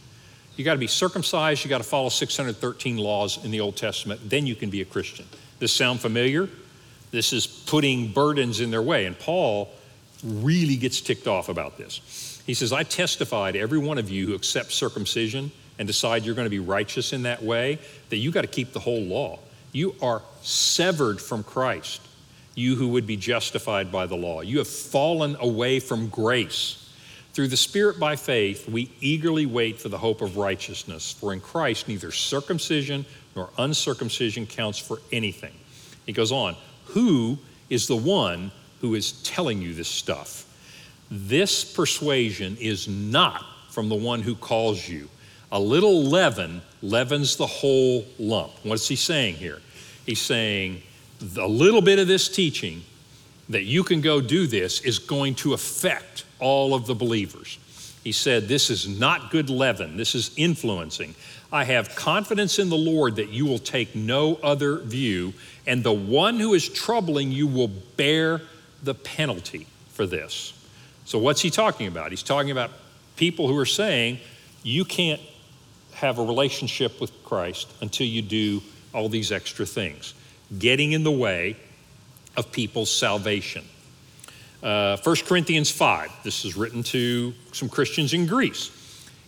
You 0.61 0.65
got 0.65 0.73
to 0.73 0.79
be 0.79 0.85
circumcised, 0.85 1.63
you 1.63 1.71
got 1.71 1.79
to 1.79 1.83
follow 1.83 2.09
613 2.09 2.95
laws 2.95 3.43
in 3.43 3.49
the 3.49 3.61
Old 3.61 3.75
Testament, 3.75 4.21
then 4.23 4.45
you 4.45 4.53
can 4.53 4.69
be 4.69 4.81
a 4.81 4.85
Christian. 4.85 5.25
This 5.57 5.73
sound 5.73 6.01
familiar? 6.01 6.49
This 7.09 7.33
is 7.33 7.47
putting 7.47 8.11
burdens 8.11 8.59
in 8.59 8.69
their 8.69 8.83
way. 8.83 9.07
And 9.07 9.17
Paul 9.17 9.69
really 10.23 10.75
gets 10.75 11.01
ticked 11.01 11.25
off 11.25 11.49
about 11.49 11.79
this. 11.79 12.43
He 12.45 12.53
says, 12.53 12.71
I 12.71 12.83
testify 12.83 13.53
to 13.53 13.59
every 13.59 13.79
one 13.79 13.97
of 13.97 14.11
you 14.11 14.27
who 14.27 14.35
accepts 14.35 14.75
circumcision 14.75 15.51
and 15.79 15.87
decide 15.87 16.25
you're 16.25 16.35
going 16.35 16.45
to 16.45 16.51
be 16.51 16.59
righteous 16.59 17.11
in 17.11 17.23
that 17.23 17.41
way, 17.41 17.79
that 18.09 18.17
you 18.17 18.29
got 18.29 18.41
to 18.41 18.47
keep 18.47 18.71
the 18.71 18.79
whole 18.79 19.01
law. 19.01 19.39
You 19.71 19.95
are 19.99 20.21
severed 20.43 21.19
from 21.19 21.41
Christ, 21.41 22.01
you 22.53 22.75
who 22.75 22.89
would 22.89 23.07
be 23.07 23.17
justified 23.17 23.91
by 23.91 24.05
the 24.05 24.15
law. 24.15 24.41
You 24.41 24.59
have 24.59 24.67
fallen 24.67 25.37
away 25.39 25.79
from 25.79 26.09
grace. 26.09 26.87
Through 27.33 27.47
the 27.47 27.57
Spirit 27.57 27.97
by 27.99 28.17
faith, 28.17 28.67
we 28.67 28.91
eagerly 28.99 29.45
wait 29.45 29.79
for 29.79 29.87
the 29.87 29.97
hope 29.97 30.21
of 30.21 30.35
righteousness, 30.35 31.13
for 31.13 31.31
in 31.31 31.39
Christ 31.39 31.87
neither 31.87 32.11
circumcision 32.11 33.05
nor 33.35 33.49
uncircumcision 33.57 34.47
counts 34.47 34.77
for 34.77 34.99
anything. 35.13 35.53
He 36.05 36.11
goes 36.11 36.33
on, 36.33 36.57
who 36.85 37.37
is 37.69 37.87
the 37.87 37.95
one 37.95 38.51
who 38.81 38.95
is 38.95 39.13
telling 39.23 39.61
you 39.61 39.73
this 39.73 39.87
stuff. 39.87 40.45
This 41.09 41.63
persuasion 41.63 42.57
is 42.59 42.87
not 42.87 43.45
from 43.69 43.87
the 43.87 43.95
one 43.95 44.21
who 44.21 44.35
calls 44.35 44.89
you. 44.89 45.09
A 45.53 45.59
little 45.59 46.03
leaven 46.03 46.61
leavens 46.81 47.37
the 47.37 47.47
whole 47.47 48.05
lump. 48.19 48.51
What's 48.63 48.87
he 48.87 48.95
saying 48.97 49.35
here? 49.35 49.61
He's 50.05 50.19
saying 50.19 50.81
a 51.37 51.47
little 51.47 51.81
bit 51.81 51.99
of 51.99 52.07
this 52.07 52.27
teaching 52.27 52.83
that 53.51 53.63
you 53.63 53.83
can 53.83 54.01
go 54.01 54.21
do 54.21 54.47
this 54.47 54.81
is 54.81 54.99
going 54.99 55.35
to 55.35 55.53
affect 55.53 56.25
all 56.39 56.73
of 56.73 56.85
the 56.85 56.95
believers. 56.95 57.57
He 58.03 58.11
said, 58.11 58.47
This 58.47 58.69
is 58.69 58.87
not 58.87 59.31
good 59.31 59.49
leaven, 59.49 59.97
this 59.97 60.15
is 60.15 60.31
influencing. 60.37 61.15
I 61.53 61.65
have 61.65 61.95
confidence 61.95 62.59
in 62.59 62.69
the 62.69 62.77
Lord 62.77 63.17
that 63.17 63.29
you 63.29 63.45
will 63.45 63.59
take 63.59 63.93
no 63.93 64.35
other 64.35 64.77
view, 64.77 65.33
and 65.67 65.83
the 65.83 65.91
one 65.91 66.39
who 66.39 66.53
is 66.53 66.67
troubling 66.67 67.31
you 67.31 67.45
will 67.45 67.67
bear 67.67 68.41
the 68.81 68.95
penalty 68.95 69.67
for 69.89 70.05
this. 70.05 70.53
So, 71.05 71.19
what's 71.19 71.41
he 71.41 71.49
talking 71.49 71.87
about? 71.87 72.11
He's 72.11 72.23
talking 72.23 72.51
about 72.51 72.71
people 73.17 73.47
who 73.47 73.57
are 73.57 73.65
saying, 73.65 74.19
you 74.63 74.85
can't 74.85 75.21
have 75.93 76.19
a 76.19 76.23
relationship 76.23 77.01
with 77.01 77.11
Christ 77.23 77.71
until 77.81 78.07
you 78.07 78.21
do 78.21 78.61
all 78.93 79.09
these 79.09 79.31
extra 79.31 79.65
things, 79.65 80.13
getting 80.57 80.93
in 80.93 81.03
the 81.03 81.11
way 81.11 81.57
of 82.41 82.51
people's 82.51 82.89
salvation. 82.93 83.63
Uh, 84.63 84.97
1 84.97 85.15
Corinthians 85.27 85.69
5, 85.69 86.11
this 86.23 86.43
is 86.43 86.57
written 86.57 86.81
to 86.81 87.33
some 87.51 87.69
Christians 87.69 88.13
in 88.13 88.25
Greece. 88.25 88.71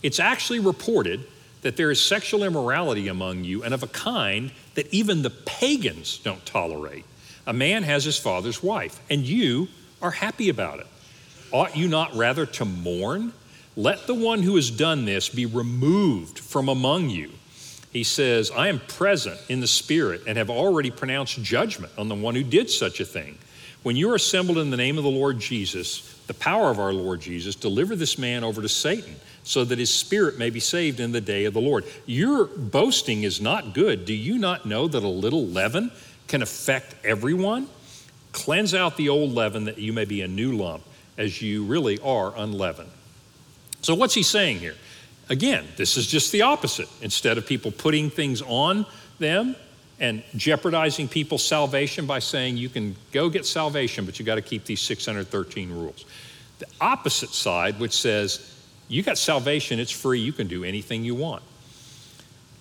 It's 0.02 0.20
actually 0.20 0.60
reported 0.60 1.26
that 1.62 1.78
there 1.78 1.92
is 1.92 2.02
sexual 2.02 2.44
immorality 2.44 3.08
among 3.08 3.44
you, 3.44 3.64
and 3.64 3.74
of 3.74 3.84
a 3.84 3.88
kind 3.88 4.52
that 4.74 4.92
even 4.92 5.22
the 5.22 5.30
pagans 5.30 6.18
don't 6.18 6.44
tolerate. 6.44 7.06
A 7.46 7.54
man 7.54 7.84
has 7.84 8.04
his 8.04 8.18
father's 8.18 8.64
wife, 8.64 9.00
and 9.12 9.22
you 9.22 9.68
are 10.02 10.12
happy 10.12 10.50
about 10.50 10.80
it. 10.80 10.88
Ought 11.52 11.78
you 11.78 11.88
not 11.88 12.16
rather 12.16 12.48
to 12.48 12.66
mourn? 12.66 13.32
Let 13.76 14.08
the 14.08 14.16
one 14.16 14.42
who 14.42 14.56
has 14.56 14.72
done 14.72 15.06
this 15.06 15.30
be 15.30 15.46
removed 15.46 16.40
from 16.40 16.68
among 16.68 17.12
you. 17.12 17.32
He 17.94 18.04
says, 18.04 18.50
I 18.50 18.70
am 18.70 18.80
present 18.80 19.40
in 19.50 19.60
the 19.60 19.68
Spirit 19.68 20.24
and 20.28 20.38
have 20.38 20.50
already 20.50 20.90
pronounced 20.90 21.42
judgment 21.44 21.94
on 21.98 22.10
the 22.10 22.16
one 22.16 22.34
who 22.34 22.44
did 22.44 22.70
such 22.70 23.00
a 23.00 23.06
thing. 23.06 23.38
When 23.84 23.96
you 23.96 24.12
are 24.12 24.16
assembled 24.16 24.58
in 24.58 24.72
the 24.72 24.78
name 24.78 24.98
of 24.98 25.04
the 25.04 25.10
Lord 25.12 25.40
Jesus, 25.40 26.20
the 26.26 26.34
power 26.34 26.72
of 26.72 26.80
our 26.80 26.92
Lord 26.92 27.22
Jesus, 27.22 27.54
deliver 27.54 27.96
this 27.96 28.18
man 28.18 28.44
over 28.44 28.62
to 28.62 28.70
Satan 28.70 29.16
so 29.44 29.64
that 29.66 29.78
his 29.78 29.94
spirit 29.94 30.40
may 30.40 30.50
be 30.50 30.60
saved 30.60 31.00
in 31.00 31.12
the 31.12 31.22
day 31.22 31.46
of 31.46 31.54
the 31.54 31.62
Lord. 31.62 31.86
Your 32.06 32.46
boasting 32.46 33.24
is 33.24 33.42
not 33.42 33.74
good. 33.74 34.06
Do 34.06 34.14
you 34.14 34.38
not 34.38 34.66
know 34.66 34.88
that 34.88 35.04
a 35.04 35.08
little 35.08 35.46
leaven 35.46 35.92
can 36.28 36.42
affect 36.42 36.96
everyone? 37.06 37.68
Cleanse 38.32 38.74
out 38.74 38.98
the 38.98 39.10
old 39.10 39.34
leaven 39.34 39.66
that 39.66 39.78
you 39.78 39.94
may 39.94 40.06
be 40.06 40.22
a 40.22 40.28
new 40.28 40.54
lump, 40.54 40.84
as 41.18 41.42
you 41.42 41.64
really 41.66 42.00
are 42.00 42.34
unleavened. 42.36 42.90
So, 43.82 43.94
what's 43.94 44.14
he 44.14 44.24
saying 44.24 44.60
here? 44.60 44.76
Again, 45.30 45.66
this 45.78 45.98
is 45.98 46.08
just 46.08 46.32
the 46.32 46.42
opposite. 46.42 46.90
Instead 47.02 47.38
of 47.38 47.48
people 47.48 47.72
putting 47.72 48.10
things 48.10 48.42
on 48.42 48.86
them, 49.20 49.56
and 50.00 50.24
jeopardizing 50.36 51.08
people's 51.08 51.46
salvation 51.46 52.06
by 52.06 52.20
saying 52.20 52.58
you 52.58 52.68
can 52.68 52.96
go 53.12 53.30
get 53.30 53.46
salvation, 53.46 54.06
but 54.06 54.20
you 54.20 54.26
got 54.26 54.36
to 54.36 54.42
keep 54.42 54.66
these 54.66 54.82
613 54.82 55.72
rules. 55.72 56.06
The 56.60 56.68
opposite 56.82 57.30
side, 57.30 57.80
which 57.80 57.94
says 57.94 58.54
you 58.88 59.02
got 59.04 59.18
salvation, 59.18 59.80
it's 59.80 59.92
free, 59.92 60.20
you 60.20 60.34
can 60.34 60.48
do 60.48 60.64
anything 60.64 61.04
you 61.04 61.16
want. 61.16 61.44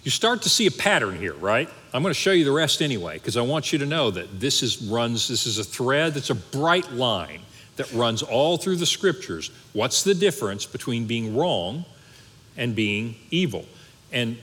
You 0.05 0.11
start 0.11 0.43
to 0.43 0.49
see 0.49 0.67
a 0.67 0.71
pattern 0.71 1.17
here, 1.17 1.35
right? 1.35 1.69
I'm 1.93 2.03
going 2.03 2.15
to 2.15 2.21
show 2.21 2.33
you 2.33 2.45
the 2.45 2.53
rest 2.53 2.83
anyway, 2.83 3.15
because 3.15 3.37
I 3.37 3.43
want 3.43 3.73
you 3.73 3.79
to 3.81 3.87
know 3.87 4.11
that 4.11 4.41
this 4.41 4.63
is 4.63 4.83
runs, 4.83 5.29
this 5.29 5.47
is 5.47 5.59
a 5.59 5.65
thread 5.65 6.15
that's 6.15 6.31
a 6.31 6.35
bright 6.35 6.93
line 6.93 7.41
that 7.77 7.91
runs 7.93 8.23
all 8.23 8.57
through 8.57 8.77
the 8.77 8.87
scriptures. 8.87 9.51
What's 9.73 10.03
the 10.03 10.15
difference 10.15 10.67
between 10.67 11.07
being 11.07 11.37
wrong 11.37 11.85
and 12.57 12.75
being 12.75 13.17
evil? 13.31 13.67
And 14.13 14.37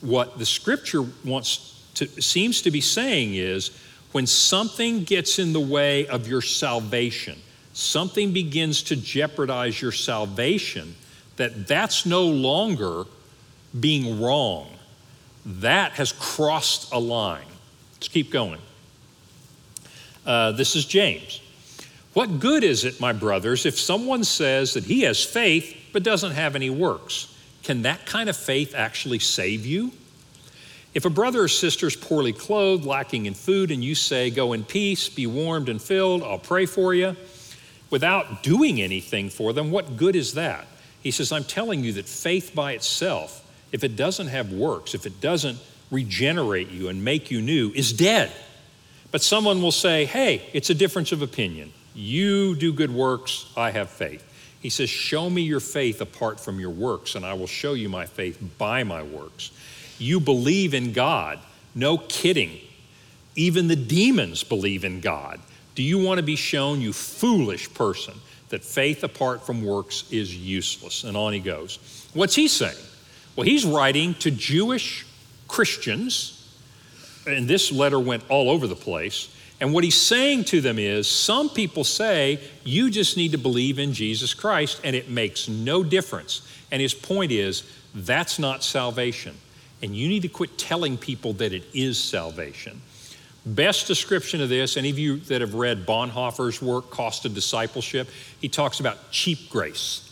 what 0.00 0.38
the 0.38 0.46
scripture 0.46 1.02
wants 1.24 1.84
to, 1.94 2.06
seems 2.20 2.62
to 2.62 2.70
be 2.70 2.80
saying 2.80 3.34
is 3.34 3.70
when 4.12 4.26
something 4.26 5.04
gets 5.04 5.38
in 5.38 5.52
the 5.52 5.60
way 5.60 6.06
of 6.06 6.26
your 6.26 6.42
salvation, 6.42 7.38
something 7.72 8.32
begins 8.32 8.82
to 8.84 8.96
jeopardize 8.96 9.80
your 9.80 9.92
salvation, 9.92 10.94
that 11.36 11.66
that's 11.66 12.06
no 12.06 12.24
longer 12.24 13.04
being 13.78 14.20
wrong. 14.20 14.68
That 15.46 15.92
has 15.92 16.12
crossed 16.12 16.92
a 16.92 16.98
line. 16.98 17.46
Let's 17.94 18.08
keep 18.08 18.30
going. 18.30 18.60
Uh, 20.26 20.52
this 20.52 20.76
is 20.76 20.84
James. 20.84 21.40
What 22.12 22.40
good 22.40 22.64
is 22.64 22.84
it, 22.84 23.00
my 23.00 23.12
brothers, 23.12 23.64
if 23.64 23.78
someone 23.78 24.24
says 24.24 24.74
that 24.74 24.84
he 24.84 25.02
has 25.02 25.24
faith 25.24 25.76
but 25.92 26.02
doesn't 26.02 26.32
have 26.32 26.56
any 26.56 26.68
works? 26.68 27.34
Can 27.62 27.82
that 27.82 28.06
kind 28.06 28.28
of 28.28 28.36
faith 28.36 28.74
actually 28.74 29.18
save 29.18 29.66
you? 29.66 29.92
If 30.92 31.04
a 31.04 31.10
brother 31.10 31.42
or 31.42 31.48
sister 31.48 31.86
is 31.86 31.94
poorly 31.94 32.32
clothed, 32.32 32.84
lacking 32.84 33.26
in 33.26 33.34
food, 33.34 33.70
and 33.70 33.84
you 33.84 33.94
say, 33.94 34.30
Go 34.30 34.52
in 34.52 34.64
peace, 34.64 35.08
be 35.08 35.26
warmed 35.26 35.68
and 35.68 35.80
filled, 35.80 36.22
I'll 36.22 36.38
pray 36.38 36.66
for 36.66 36.94
you, 36.94 37.16
without 37.90 38.42
doing 38.42 38.80
anything 38.80 39.30
for 39.30 39.52
them, 39.52 39.70
what 39.70 39.96
good 39.96 40.16
is 40.16 40.34
that? 40.34 40.66
He 41.02 41.10
says, 41.10 41.32
I'm 41.32 41.44
telling 41.44 41.84
you 41.84 41.92
that 41.94 42.06
faith 42.06 42.52
by 42.54 42.72
itself, 42.72 43.46
if 43.72 43.84
it 43.84 43.94
doesn't 43.94 44.28
have 44.28 44.52
works, 44.52 44.94
if 44.94 45.06
it 45.06 45.20
doesn't 45.20 45.58
regenerate 45.90 46.70
you 46.70 46.88
and 46.88 47.04
make 47.04 47.30
you 47.30 47.40
new, 47.40 47.70
is 47.74 47.92
dead. 47.92 48.32
But 49.12 49.22
someone 49.22 49.62
will 49.62 49.72
say, 49.72 50.04
Hey, 50.06 50.42
it's 50.52 50.70
a 50.70 50.74
difference 50.74 51.12
of 51.12 51.22
opinion. 51.22 51.72
You 51.94 52.54
do 52.56 52.72
good 52.72 52.92
works, 52.92 53.46
I 53.56 53.70
have 53.70 53.90
faith. 53.90 54.24
He 54.60 54.70
says, 54.70 54.90
Show 54.90 55.30
me 55.30 55.42
your 55.42 55.60
faith 55.60 56.00
apart 56.00 56.38
from 56.38 56.60
your 56.60 56.70
works, 56.70 57.14
and 57.14 57.24
I 57.24 57.34
will 57.34 57.46
show 57.46 57.74
you 57.74 57.88
my 57.88 58.06
faith 58.06 58.38
by 58.58 58.84
my 58.84 59.02
works. 59.02 59.50
You 59.98 60.20
believe 60.20 60.74
in 60.74 60.92
God. 60.92 61.38
No 61.74 61.98
kidding. 61.98 62.58
Even 63.36 63.68
the 63.68 63.76
demons 63.76 64.44
believe 64.44 64.84
in 64.84 65.00
God. 65.00 65.40
Do 65.74 65.82
you 65.82 65.98
want 65.98 66.18
to 66.18 66.22
be 66.22 66.36
shown, 66.36 66.80
you 66.80 66.92
foolish 66.92 67.72
person, 67.72 68.14
that 68.48 68.64
faith 68.64 69.04
apart 69.04 69.46
from 69.46 69.64
works 69.64 70.04
is 70.10 70.36
useless? 70.36 71.04
And 71.04 71.16
on 71.16 71.32
he 71.32 71.40
goes. 71.40 72.08
What's 72.12 72.34
he 72.34 72.48
saying? 72.48 72.76
Well, 73.36 73.46
he's 73.46 73.64
writing 73.64 74.14
to 74.14 74.30
Jewish 74.30 75.06
Christians, 75.48 76.36
and 77.26 77.46
this 77.46 77.70
letter 77.70 77.98
went 77.98 78.24
all 78.28 78.50
over 78.50 78.66
the 78.66 78.76
place. 78.76 79.34
And 79.60 79.74
what 79.74 79.84
he's 79.84 80.00
saying 80.00 80.44
to 80.44 80.60
them 80.60 80.78
is 80.78 81.08
some 81.08 81.50
people 81.50 81.84
say 81.84 82.40
you 82.64 82.90
just 82.90 83.16
need 83.16 83.32
to 83.32 83.38
believe 83.38 83.78
in 83.78 83.92
Jesus 83.92 84.32
Christ, 84.32 84.80
and 84.82 84.96
it 84.96 85.10
makes 85.10 85.48
no 85.48 85.82
difference. 85.82 86.42
And 86.70 86.80
his 86.80 86.94
point 86.94 87.30
is 87.30 87.62
that's 87.94 88.38
not 88.38 88.64
salvation. 88.64 89.36
And 89.82 89.94
you 89.94 90.08
need 90.08 90.22
to 90.22 90.28
quit 90.28 90.56
telling 90.56 90.96
people 90.96 91.34
that 91.34 91.52
it 91.52 91.64
is 91.74 92.02
salvation. 92.02 92.80
Best 93.44 93.86
description 93.86 94.40
of 94.42 94.48
this, 94.48 94.76
any 94.76 94.90
of 94.90 94.98
you 94.98 95.16
that 95.20 95.40
have 95.40 95.54
read 95.54 95.86
Bonhoeffer's 95.86 96.60
work, 96.60 96.90
Cost 96.90 97.24
of 97.24 97.34
Discipleship, 97.34 98.08
he 98.40 98.48
talks 98.48 98.80
about 98.80 99.10
cheap 99.10 99.50
grace. 99.50 100.06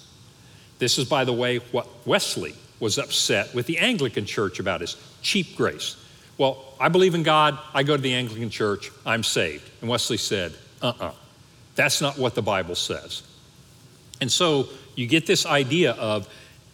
This 0.78 0.98
is, 0.98 1.06
by 1.06 1.24
the 1.24 1.32
way, 1.32 1.58
what 1.72 1.86
Wesley 2.06 2.54
was 2.80 2.98
upset 2.98 3.54
with 3.54 3.66
the 3.66 3.78
Anglican 3.78 4.24
church 4.24 4.60
about 4.60 4.80
is 4.80 4.96
cheap 5.20 5.56
grace. 5.56 5.96
Well, 6.38 6.64
I 6.78 6.88
believe 6.88 7.16
in 7.16 7.24
God, 7.24 7.58
I 7.74 7.82
go 7.82 7.96
to 7.96 8.02
the 8.02 8.14
Anglican 8.14 8.48
church, 8.48 8.90
I'm 9.04 9.24
saved. 9.24 9.68
And 9.80 9.90
Wesley 9.90 10.16
said, 10.16 10.54
uh 10.80 10.86
uh-uh, 10.86 11.06
uh, 11.08 11.12
that's 11.74 12.00
not 12.00 12.16
what 12.16 12.34
the 12.34 12.42
Bible 12.42 12.76
says. 12.76 13.22
And 14.20 14.30
so 14.30 14.68
you 14.94 15.06
get 15.06 15.26
this 15.26 15.46
idea 15.46 15.92
of 15.92 16.28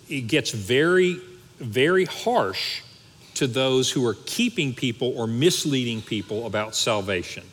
it 0.08 0.22
gets 0.22 0.50
very, 0.50 1.18
very 1.58 2.04
harsh 2.04 2.82
to 3.34 3.46
those 3.46 3.90
who 3.90 4.06
are 4.06 4.16
keeping 4.26 4.74
people 4.74 5.12
or 5.16 5.26
misleading 5.26 6.02
people 6.02 6.46
about 6.46 6.74
salvation. 6.74 7.44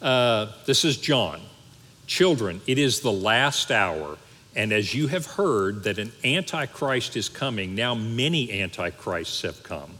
Uh, 0.00 0.48
this 0.66 0.84
is 0.84 0.96
John. 0.96 1.40
Children, 2.06 2.60
it 2.66 2.78
is 2.78 3.00
the 3.00 3.12
last 3.12 3.70
hour, 3.70 4.18
and 4.54 4.72
as 4.72 4.92
you 4.92 5.06
have 5.06 5.26
heard 5.26 5.84
that 5.84 5.98
an 5.98 6.12
antichrist 6.24 7.16
is 7.16 7.28
coming, 7.28 7.74
now 7.74 7.94
many 7.94 8.60
antichrists 8.60 9.42
have 9.42 9.62
come. 9.62 9.92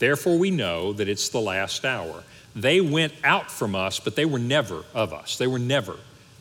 Therefore, 0.00 0.38
we 0.38 0.50
know 0.50 0.94
that 0.94 1.08
it's 1.08 1.28
the 1.28 1.40
last 1.40 1.84
hour. 1.84 2.24
They 2.56 2.80
went 2.80 3.12
out 3.22 3.50
from 3.50 3.76
us, 3.76 4.00
but 4.00 4.16
they 4.16 4.24
were 4.24 4.38
never 4.38 4.82
of 4.94 5.12
us. 5.12 5.36
They 5.36 5.46
were 5.46 5.58
never 5.58 5.96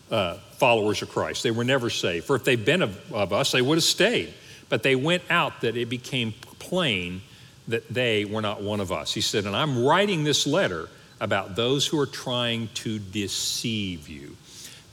uh, 0.10 0.38
followers 0.53 1.01
of 1.01 1.10
Christ. 1.10 1.43
They 1.43 1.51
were 1.51 1.66
never 1.66 1.89
saved. 1.89 2.26
For 2.26 2.38
if 2.38 2.45
they'd 2.45 2.64
been 2.64 2.82
of, 2.82 3.14
of 3.14 3.34
us, 3.34 3.51
they 3.51 3.62
would 3.62 3.76
have 3.76 3.84
stayed. 3.84 4.34
But 4.70 4.82
they 4.82 4.95
went 4.95 5.24
out 5.30 5.62
that 5.62 5.76
it 5.76 5.89
became 5.89 6.34
plain 6.57 7.22
that 7.68 7.88
they 7.93 8.24
were 8.26 8.41
not 8.41 8.62
one 8.62 8.80
of 8.80 8.91
us. 8.93 9.14
He 9.14 9.22
said, 9.22 9.45
And 9.45 9.55
I'm 9.55 9.84
writing 9.84 10.24
this 10.24 10.47
letter 10.47 10.89
about 11.20 11.57
those 11.57 11.86
who 11.86 11.99
are 11.99 12.07
trying 12.07 12.70
to 12.76 12.97
deceive 12.97 14.07
you. 14.07 14.38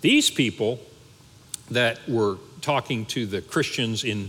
These 0.00 0.28
people 0.30 0.80
that 1.70 2.00
were 2.08 2.36
talking 2.62 3.06
to 3.06 3.26
the 3.26 3.40
Christians 3.40 4.02
in 4.02 4.28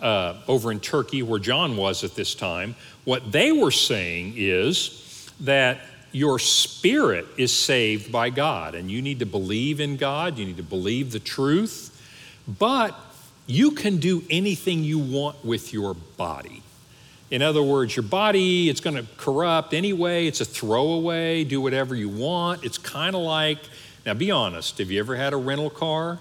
uh, 0.00 0.40
over 0.46 0.70
in 0.70 0.80
Turkey, 0.80 1.22
where 1.22 1.40
John 1.40 1.76
was 1.76 2.04
at 2.04 2.14
this 2.14 2.34
time, 2.34 2.76
what 3.08 3.32
they 3.32 3.52
were 3.52 3.70
saying 3.70 4.34
is 4.36 5.30
that 5.40 5.80
your 6.12 6.38
spirit 6.38 7.24
is 7.38 7.50
saved 7.50 8.12
by 8.12 8.28
God, 8.28 8.74
and 8.74 8.90
you 8.90 9.00
need 9.00 9.20
to 9.20 9.24
believe 9.24 9.80
in 9.80 9.96
God, 9.96 10.36
you 10.36 10.44
need 10.44 10.58
to 10.58 10.62
believe 10.62 11.10
the 11.10 11.18
truth, 11.18 11.98
but 12.46 12.94
you 13.46 13.70
can 13.70 13.96
do 13.96 14.22
anything 14.28 14.84
you 14.84 14.98
want 14.98 15.42
with 15.42 15.72
your 15.72 15.94
body. 16.18 16.62
In 17.30 17.40
other 17.40 17.62
words, 17.62 17.96
your 17.96 18.02
body, 18.02 18.68
it's 18.68 18.80
going 18.80 18.96
to 18.96 19.06
corrupt 19.16 19.72
anyway. 19.72 20.26
It's 20.26 20.42
a 20.42 20.44
throwaway. 20.44 21.44
Do 21.44 21.62
whatever 21.62 21.94
you 21.94 22.10
want. 22.10 22.62
It's 22.62 22.76
kind 22.76 23.16
of 23.16 23.22
like, 23.22 23.58
now 24.04 24.12
be 24.12 24.30
honest, 24.30 24.76
have 24.76 24.90
you 24.90 25.00
ever 25.00 25.16
had 25.16 25.32
a 25.32 25.38
rental 25.38 25.70
car? 25.70 26.18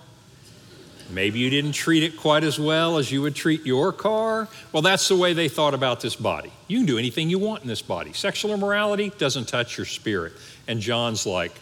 Maybe 1.10 1.40
you 1.40 1.50
didn't 1.50 1.74
treat 1.74 2.04
it 2.04 2.18
quite 2.18 2.44
as 2.44 2.60
well 2.60 2.98
as 2.98 3.12
you 3.12 3.22
would 3.22 3.36
treat 3.36 3.66
your 3.66 3.92
car. 3.94 4.48
Well, 4.72 4.82
that's 4.82 5.08
the 5.08 5.16
way 5.16 5.34
they 5.34 5.50
thought 5.50 5.74
about 5.74 6.02
this 6.02 6.16
body. 6.16 6.52
You 6.68 6.80
can 6.80 6.86
do 6.86 6.98
anything 6.98 7.30
you 7.30 7.40
want 7.40 7.62
in 7.62 7.68
this 7.68 7.82
body. 7.82 8.14
Sexual 8.14 8.54
immorality 8.54 9.12
doesn't 9.18 9.48
touch 9.48 9.78
your 9.78 9.86
spirit. 9.86 10.34
And 10.68 10.80
John's 10.80 11.26
like, 11.26 11.54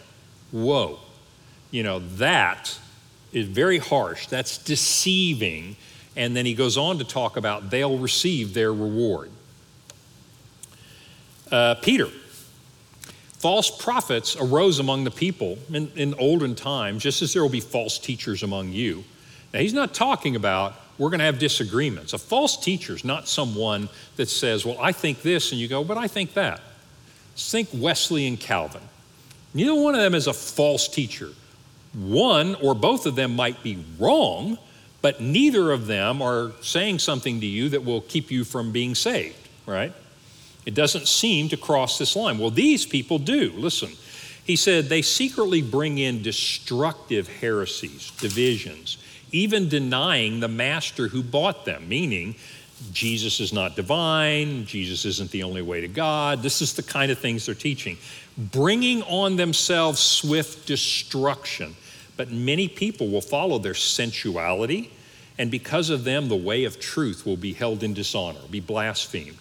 whoa, 0.52 0.98
you 1.70 1.82
know, 1.82 2.00
that 2.16 2.78
is 3.32 3.46
very 3.46 3.78
harsh. 3.78 4.26
That's 4.26 4.58
deceiving. 4.58 5.76
And 6.16 6.36
then 6.36 6.46
he 6.46 6.54
goes 6.54 6.76
on 6.76 6.98
to 6.98 7.04
talk 7.04 7.36
about 7.36 7.70
they'll 7.70 7.98
receive 7.98 8.54
their 8.54 8.72
reward. 8.72 9.30
Uh, 11.50 11.74
Peter. 11.76 12.08
False 13.38 13.70
prophets 13.70 14.34
arose 14.40 14.78
among 14.78 15.04
the 15.04 15.10
people 15.10 15.58
in, 15.70 15.92
in 15.94 16.14
olden 16.14 16.54
times, 16.54 17.02
just 17.02 17.20
as 17.20 17.32
there 17.34 17.42
will 17.42 17.50
be 17.50 17.60
false 17.60 17.98
teachers 17.98 18.42
among 18.42 18.72
you. 18.72 19.04
Now, 19.52 19.60
he's 19.60 19.74
not 19.74 19.94
talking 19.94 20.36
about 20.36 20.74
we're 20.98 21.10
going 21.10 21.18
to 21.18 21.26
have 21.26 21.38
disagreements. 21.38 22.12
A 22.14 22.18
false 22.18 22.56
teacher 22.56 22.94
is 22.94 23.04
not 23.04 23.28
someone 23.28 23.88
that 24.16 24.28
says, 24.28 24.64
Well, 24.64 24.78
I 24.80 24.92
think 24.92 25.22
this, 25.22 25.52
and 25.52 25.60
you 25.60 25.68
go, 25.68 25.84
But 25.84 25.98
I 25.98 26.08
think 26.08 26.34
that. 26.34 26.60
Think 27.36 27.68
Wesley 27.74 28.26
and 28.26 28.40
Calvin. 28.40 28.82
Neither 29.52 29.74
one 29.74 29.94
of 29.94 30.00
them 30.00 30.14
is 30.14 30.26
a 30.26 30.32
false 30.32 30.88
teacher. 30.88 31.30
One 31.92 32.54
or 32.56 32.74
both 32.74 33.06
of 33.06 33.14
them 33.14 33.36
might 33.36 33.62
be 33.62 33.82
wrong, 33.98 34.58
but 35.02 35.20
neither 35.20 35.70
of 35.70 35.86
them 35.86 36.20
are 36.20 36.52
saying 36.62 36.98
something 36.98 37.40
to 37.40 37.46
you 37.46 37.70
that 37.70 37.84
will 37.84 38.02
keep 38.02 38.30
you 38.30 38.44
from 38.44 38.72
being 38.72 38.94
saved, 38.94 39.48
right? 39.66 39.92
It 40.66 40.74
doesn't 40.74 41.08
seem 41.08 41.48
to 41.50 41.56
cross 41.56 41.96
this 41.96 42.16
line. 42.16 42.38
Well, 42.38 42.50
these 42.50 42.84
people 42.84 43.18
do. 43.18 43.52
Listen, 43.52 43.92
he 44.44 44.56
said 44.56 44.86
they 44.86 45.02
secretly 45.02 45.62
bring 45.62 45.98
in 45.98 46.22
destructive 46.22 47.28
heresies, 47.28 48.10
divisions, 48.18 48.98
even 49.32 49.68
denying 49.68 50.40
the 50.40 50.48
master 50.48 51.08
who 51.08 51.22
bought 51.22 51.64
them, 51.64 51.88
meaning 51.88 52.36
Jesus 52.92 53.40
is 53.40 53.52
not 53.52 53.74
divine, 53.74 54.66
Jesus 54.66 55.04
isn't 55.04 55.30
the 55.30 55.42
only 55.42 55.62
way 55.62 55.80
to 55.80 55.88
God. 55.88 56.42
This 56.42 56.60
is 56.60 56.74
the 56.74 56.82
kind 56.82 57.10
of 57.10 57.18
things 57.18 57.46
they're 57.46 57.54
teaching, 57.54 57.96
bringing 58.36 59.02
on 59.04 59.36
themselves 59.36 59.98
swift 60.00 60.66
destruction. 60.66 61.74
But 62.16 62.30
many 62.30 62.68
people 62.68 63.08
will 63.08 63.20
follow 63.20 63.58
their 63.58 63.74
sensuality, 63.74 64.90
and 65.38 65.50
because 65.50 65.90
of 65.90 66.04
them, 66.04 66.28
the 66.28 66.36
way 66.36 66.64
of 66.64 66.80
truth 66.80 67.26
will 67.26 67.36
be 67.36 67.52
held 67.52 67.82
in 67.82 67.94
dishonor, 67.94 68.40
be 68.50 68.60
blasphemed. 68.60 69.36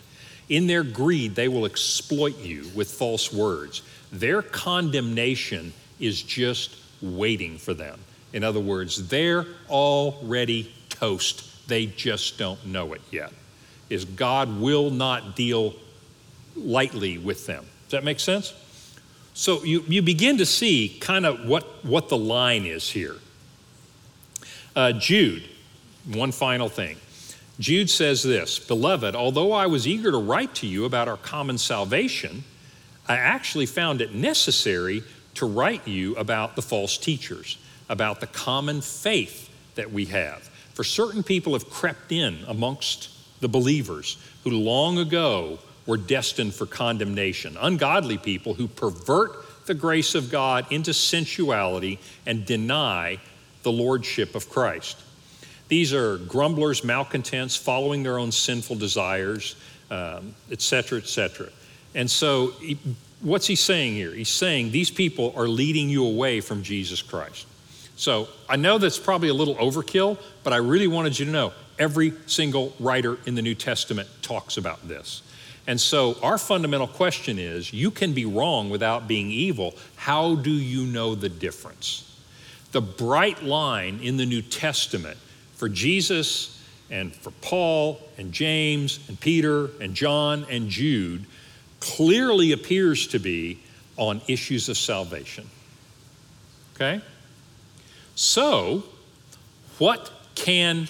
In 0.50 0.68
their 0.68 0.84
greed, 0.84 1.36
they 1.36 1.48
will 1.48 1.66
exploit 1.66 2.38
you 2.40 2.70
with 2.76 2.92
false 2.92 3.34
words. 3.34 3.82
Their 4.12 4.42
condemnation 4.42 5.74
is 6.00 6.22
just 6.22 6.76
waiting 7.02 7.58
for 7.58 7.74
them. 7.74 8.00
In 8.36 8.44
other 8.44 8.60
words, 8.60 9.08
they're 9.08 9.46
already 9.70 10.72
toast. 10.90 11.68
They 11.70 11.86
just 11.86 12.38
don't 12.38 12.64
know 12.66 12.92
it 12.94 13.02
yet. 13.10 13.32
Is 13.90 14.04
God 14.04 14.60
will 14.60 14.92
not 14.92 15.36
deal 15.36 15.74
lightly 16.56 17.18
with 17.18 17.48
them. 17.48 17.66
Does 17.86 17.92
that 17.92 18.04
make 18.04 18.20
sense? 18.20 18.54
So 19.34 19.64
you, 19.64 19.84
you 19.88 20.02
begin 20.02 20.38
to 20.38 20.46
see 20.46 20.98
kind 21.00 21.26
of 21.26 21.46
what, 21.46 21.64
what 21.86 22.10
the 22.10 22.18
line 22.18 22.66
is 22.66 22.90
here. 22.90 23.16
Uh, 24.76 24.92
Jude, 24.92 25.44
one 26.14 26.34
final 26.34 26.68
thing. 26.68 26.98
Jude 27.58 27.90
says 27.90 28.22
this 28.22 28.60
Beloved, 28.60 29.16
although 29.16 29.54
I 29.54 29.68
was 29.68 29.88
eager 29.88 30.12
to 30.12 30.18
write 30.18 30.56
to 30.56 30.68
you 30.68 30.84
about 30.84 31.08
our 31.08 31.18
common 31.18 31.58
salvation, 31.58 32.44
I 33.08 33.16
actually 33.16 33.66
found 33.66 34.02
it 34.02 34.14
necessary 34.14 35.04
to 35.36 35.46
write 35.46 35.88
you 35.88 36.16
about 36.16 36.58
the 36.58 36.62
false 36.62 36.98
teachers, 36.98 37.58
about 37.90 38.20
the 38.20 38.28
common 38.28 38.82
faith 38.82 39.50
that 39.76 39.92
we 39.92 40.06
have. 40.06 40.50
For 40.74 40.84
certain 40.84 41.24
people 41.24 41.54
have 41.54 41.70
crept 41.70 42.12
in 42.12 42.40
amongst 42.48 43.10
the 43.42 43.48
believers 43.48 44.18
who 44.44 44.52
long 44.52 44.98
ago 44.98 45.60
were 45.86 45.98
destined 45.98 46.54
for 46.54 46.66
condemnation. 46.66 47.58
Ungodly 47.60 48.18
people 48.18 48.56
who 48.56 48.68
pervert 48.68 49.32
the 49.68 49.74
grace 49.74 50.16
of 50.16 50.32
God 50.32 50.66
into 50.72 50.94
sensuality 50.94 52.00
and 52.26 52.46
deny 52.46 53.20
the 53.64 53.72
lordship 53.72 54.36
of 54.36 54.50
Christ. 54.50 54.98
These 55.68 55.94
are 55.94 56.18
grumblers, 56.18 56.84
malcontents, 56.84 57.56
following 57.56 58.04
their 58.04 58.20
own 58.20 58.32
sinful 58.32 58.76
desires, 58.76 59.56
um, 59.90 60.36
etc. 60.52 61.00
Et 61.00 61.54
and 61.96 62.12
so, 62.12 62.54
what's 63.22 63.48
he 63.48 63.56
saying 63.56 63.94
here? 63.94 64.12
He's 64.12 64.30
saying 64.30 64.72
these 64.72 64.92
people 64.92 65.34
are 65.36 65.48
leading 65.48 65.90
you 65.90 66.06
away 66.06 66.42
from 66.42 66.62
Jesus 66.62 67.02
Christ. 67.02 67.48
So, 67.96 68.28
I 68.50 68.58
know 68.58 68.78
that's 68.78 69.00
probably 69.00 69.30
a 69.30 69.34
little 69.34 69.56
overkill, 69.56 70.18
but 70.44 70.52
I 70.52 70.58
really 70.58 70.88
wanted 70.88 71.18
you 71.18 71.26
to 71.26 71.32
know 71.32 71.54
every 71.80 72.14
single 72.26 72.74
writer 72.80 73.18
in 73.26 73.36
the 73.36 73.42
New 73.42 73.56
Testament 73.56 74.10
talks 74.22 74.58
about 74.58 74.86
this. 74.88 75.22
And 75.68 75.80
so, 75.80 76.18
our 76.22 76.38
fundamental 76.38 76.88
question 76.88 77.40
is 77.40 77.74
you 77.74 77.92
can 77.92 78.14
be 78.14 78.26
wrong 78.26 78.70
without 78.70 79.08
being 79.08 79.32
evil. 79.32 79.76
How 79.96 80.36
do 80.36 80.52
you 80.52 80.86
know 80.86 81.16
the 81.16 81.30
difference? 81.30 82.02
The 82.72 82.82
bright 82.82 83.44
line 83.44 84.00
in 84.04 84.18
the 84.18 84.26
New 84.26 84.42
Testament 84.42 85.18
for 85.56 85.70
Jesus 85.70 86.62
and 86.92 87.16
for 87.16 87.32
Paul 87.32 88.00
and 88.18 88.32
James 88.32 89.00
and 89.08 89.20
Peter 89.20 89.70
and 89.80 89.96
John 89.96 90.46
and 90.50 90.70
Jude 90.70 91.26
clearly 91.80 92.52
appears 92.52 93.08
to 93.08 93.20
be 93.20 93.60
on 93.98 94.22
issues 94.28 94.70
of 94.70 94.78
salvation. 94.78 95.50
Okay? 96.76 97.02
So, 98.16 98.84
what 99.78 100.10
can 100.36 100.88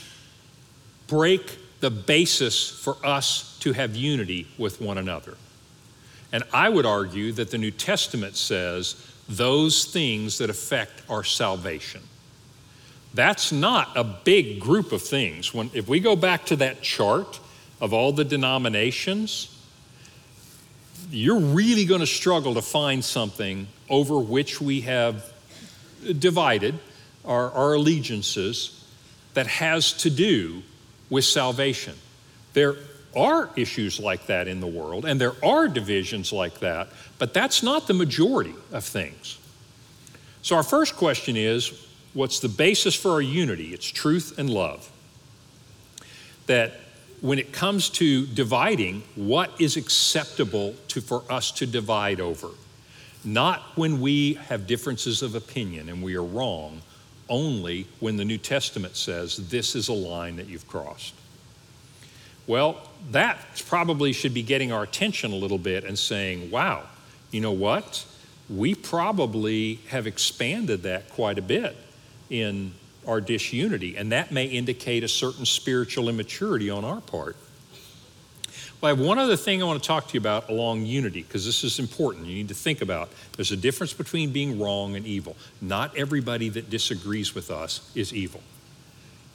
break 1.07 1.57
the 1.79 1.89
basis 1.89 2.69
for 2.69 2.97
us 3.03 3.57
to 3.61 3.73
have 3.73 3.95
unity 3.95 4.47
with 4.59 4.79
one 4.79 4.99
another? 4.99 5.35
And 6.31 6.43
I 6.53 6.69
would 6.69 6.85
argue 6.85 7.31
that 7.33 7.49
the 7.49 7.57
New 7.57 7.71
Testament 7.71 8.35
says 8.35 8.95
those 9.27 9.85
things 9.85 10.37
that 10.37 10.51
affect 10.51 11.01
our 11.09 11.23
salvation. 11.23 12.01
That's 13.15 13.51
not 13.51 13.95
a 13.95 14.03
big 14.03 14.59
group 14.59 14.91
of 14.91 15.01
things. 15.01 15.53
When, 15.53 15.71
if 15.73 15.87
we 15.87 15.99
go 15.99 16.15
back 16.15 16.45
to 16.47 16.55
that 16.57 16.81
chart 16.81 17.39
of 17.81 17.93
all 17.93 18.11
the 18.11 18.25
denominations, 18.25 19.51
you're 21.09 21.39
really 21.39 21.85
going 21.85 22.01
to 22.01 22.07
struggle 22.07 22.53
to 22.55 22.61
find 22.61 23.03
something 23.03 23.67
over 23.89 24.19
which 24.19 24.61
we 24.61 24.81
have 24.81 25.31
divided 26.19 26.77
our, 27.25 27.51
our 27.51 27.73
allegiances 27.73 28.83
that 29.33 29.47
has 29.47 29.93
to 29.93 30.09
do 30.09 30.63
with 31.09 31.25
salvation. 31.25 31.95
There 32.53 32.75
are 33.15 33.49
issues 33.55 33.99
like 33.99 34.27
that 34.27 34.47
in 34.47 34.59
the 34.59 34.67
world, 34.67 35.05
and 35.05 35.19
there 35.19 35.35
are 35.43 35.67
divisions 35.67 36.33
like 36.33 36.59
that, 36.59 36.89
but 37.17 37.33
that's 37.33 37.63
not 37.63 37.87
the 37.87 37.93
majority 37.93 38.55
of 38.71 38.83
things. 38.83 39.37
So, 40.41 40.55
our 40.55 40.63
first 40.63 40.95
question 40.95 41.37
is 41.37 41.87
what's 42.13 42.39
the 42.39 42.49
basis 42.49 42.95
for 42.95 43.11
our 43.11 43.21
unity? 43.21 43.73
It's 43.73 43.87
truth 43.87 44.37
and 44.37 44.49
love. 44.49 44.91
That 46.47 46.73
when 47.21 47.39
it 47.39 47.51
comes 47.51 47.89
to 47.91 48.25
dividing, 48.27 49.03
what 49.15 49.49
is 49.59 49.77
acceptable 49.77 50.75
to, 50.89 51.01
for 51.01 51.23
us 51.29 51.51
to 51.53 51.65
divide 51.65 52.19
over? 52.19 52.49
Not 53.23 53.61
when 53.75 53.99
we 53.99 54.35
have 54.35 54.67
differences 54.67 55.23
of 55.23 55.33
opinion 55.33 55.89
and 55.89 56.03
we 56.03 56.15
are 56.15 56.23
wrong, 56.23 56.81
only 57.29 57.87
when 57.99 58.17
the 58.17 58.25
New 58.25 58.37
Testament 58.37 58.95
says 58.95 59.49
this 59.49 59.75
is 59.75 59.87
a 59.87 59.93
line 59.93 60.35
that 60.35 60.47
you've 60.47 60.67
crossed. 60.67 61.13
Well, 62.47 62.89
that 63.11 63.39
probably 63.67 64.13
should 64.13 64.33
be 64.33 64.43
getting 64.43 64.71
our 64.71 64.83
attention 64.83 65.31
a 65.31 65.35
little 65.35 65.57
bit 65.57 65.83
and 65.83 65.97
saying, 65.97 66.51
wow, 66.51 66.83
you 67.31 67.41
know 67.41 67.51
what? 67.51 68.05
We 68.49 68.75
probably 68.75 69.79
have 69.87 70.05
expanded 70.05 70.83
that 70.83 71.09
quite 71.09 71.39
a 71.39 71.41
bit 71.41 71.75
in 72.29 72.73
our 73.07 73.21
disunity, 73.21 73.97
and 73.97 74.11
that 74.11 74.31
may 74.31 74.45
indicate 74.45 75.03
a 75.03 75.07
certain 75.07 75.45
spiritual 75.45 76.09
immaturity 76.09 76.69
on 76.69 76.85
our 76.85 77.01
part. 77.01 77.35
Well, 78.81 78.93
I 78.93 78.95
have 78.95 79.05
one 79.05 79.17
other 79.17 79.37
thing 79.37 79.63
I 79.63 79.65
want 79.65 79.81
to 79.81 79.87
talk 79.87 80.09
to 80.09 80.13
you 80.13 80.19
about 80.19 80.49
along 80.49 80.85
unity, 80.85 81.23
because 81.23 81.45
this 81.45 81.63
is 81.63 81.79
important. 81.79 82.27
You 82.27 82.35
need 82.35 82.49
to 82.49 82.53
think 82.53 82.81
about 82.81 83.09
there's 83.35 83.51
a 83.51 83.57
difference 83.57 83.93
between 83.93 84.31
being 84.31 84.59
wrong 84.59 84.95
and 84.95 85.05
evil. 85.05 85.35
Not 85.61 85.95
everybody 85.97 86.49
that 86.49 86.69
disagrees 86.69 87.33
with 87.33 87.49
us 87.49 87.89
is 87.95 88.13
evil. 88.13 88.41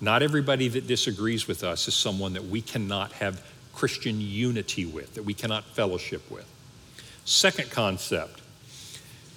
Not 0.00 0.22
everybody 0.22 0.68
that 0.68 0.86
disagrees 0.86 1.48
with 1.48 1.64
us 1.64 1.88
is 1.88 1.94
someone 1.94 2.32
that 2.34 2.44
we 2.44 2.60
cannot 2.60 3.12
have 3.12 3.42
Christian 3.74 4.20
unity 4.20 4.86
with, 4.86 5.14
that 5.14 5.24
we 5.24 5.34
cannot 5.34 5.64
fellowship 5.64 6.30
with. 6.30 6.46
Second 7.24 7.70
concept 7.70 8.40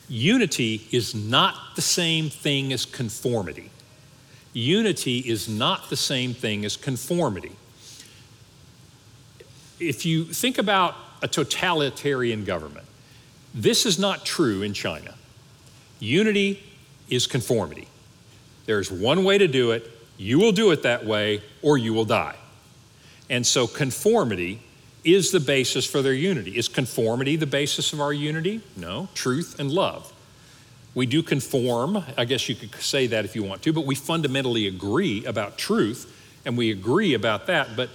unity 0.09 0.85
is 0.91 1.15
not 1.15 1.55
the 1.75 1.81
same 1.81 2.29
thing 2.29 2.73
as 2.73 2.85
conformity. 2.85 3.69
Unity 4.51 5.19
is 5.19 5.49
not 5.49 5.89
the 5.89 5.95
same 5.95 6.33
thing 6.33 6.65
as 6.65 6.77
conformity. 6.77 7.53
If 9.79 10.05
you 10.05 10.25
think 10.25 10.57
about 10.57 10.95
a 11.21 11.27
totalitarian 11.27 12.43
government, 12.45 12.85
this 13.53 13.85
is 13.85 13.99
not 13.99 14.25
true 14.25 14.61
in 14.61 14.73
China. 14.73 15.15
Unity 15.99 16.63
is 17.09 17.27
conformity. 17.27 17.87
There's 18.65 18.91
one 18.91 19.23
way 19.23 19.37
to 19.37 19.47
do 19.47 19.71
it. 19.71 19.89
You 20.17 20.39
will 20.39 20.51
do 20.51 20.71
it 20.71 20.83
that 20.83 21.05
way, 21.05 21.41
or 21.61 21.77
you 21.77 21.93
will 21.93 22.05
die. 22.05 22.35
And 23.29 23.45
so, 23.45 23.67
conformity 23.67 24.61
is 25.03 25.31
the 25.31 25.39
basis 25.39 25.85
for 25.85 26.01
their 26.01 26.13
unity. 26.13 26.57
Is 26.57 26.67
conformity 26.67 27.35
the 27.35 27.47
basis 27.47 27.93
of 27.93 27.99
our 27.99 28.13
unity? 28.13 28.61
No, 28.77 29.09
truth 29.13 29.59
and 29.59 29.71
love. 29.71 30.11
We 30.95 31.05
do 31.05 31.23
conform, 31.23 32.03
I 32.17 32.25
guess 32.25 32.47
you 32.47 32.55
could 32.55 32.73
say 32.75 33.07
that 33.07 33.25
if 33.25 33.35
you 33.35 33.43
want 33.43 33.63
to, 33.63 33.73
but 33.73 33.85
we 33.85 33.95
fundamentally 33.95 34.67
agree 34.67 35.25
about 35.25 35.57
truth 35.57 36.09
and 36.45 36.57
we 36.57 36.71
agree 36.71 37.13
about 37.15 37.47
that. 37.47 37.75
But 37.75 37.89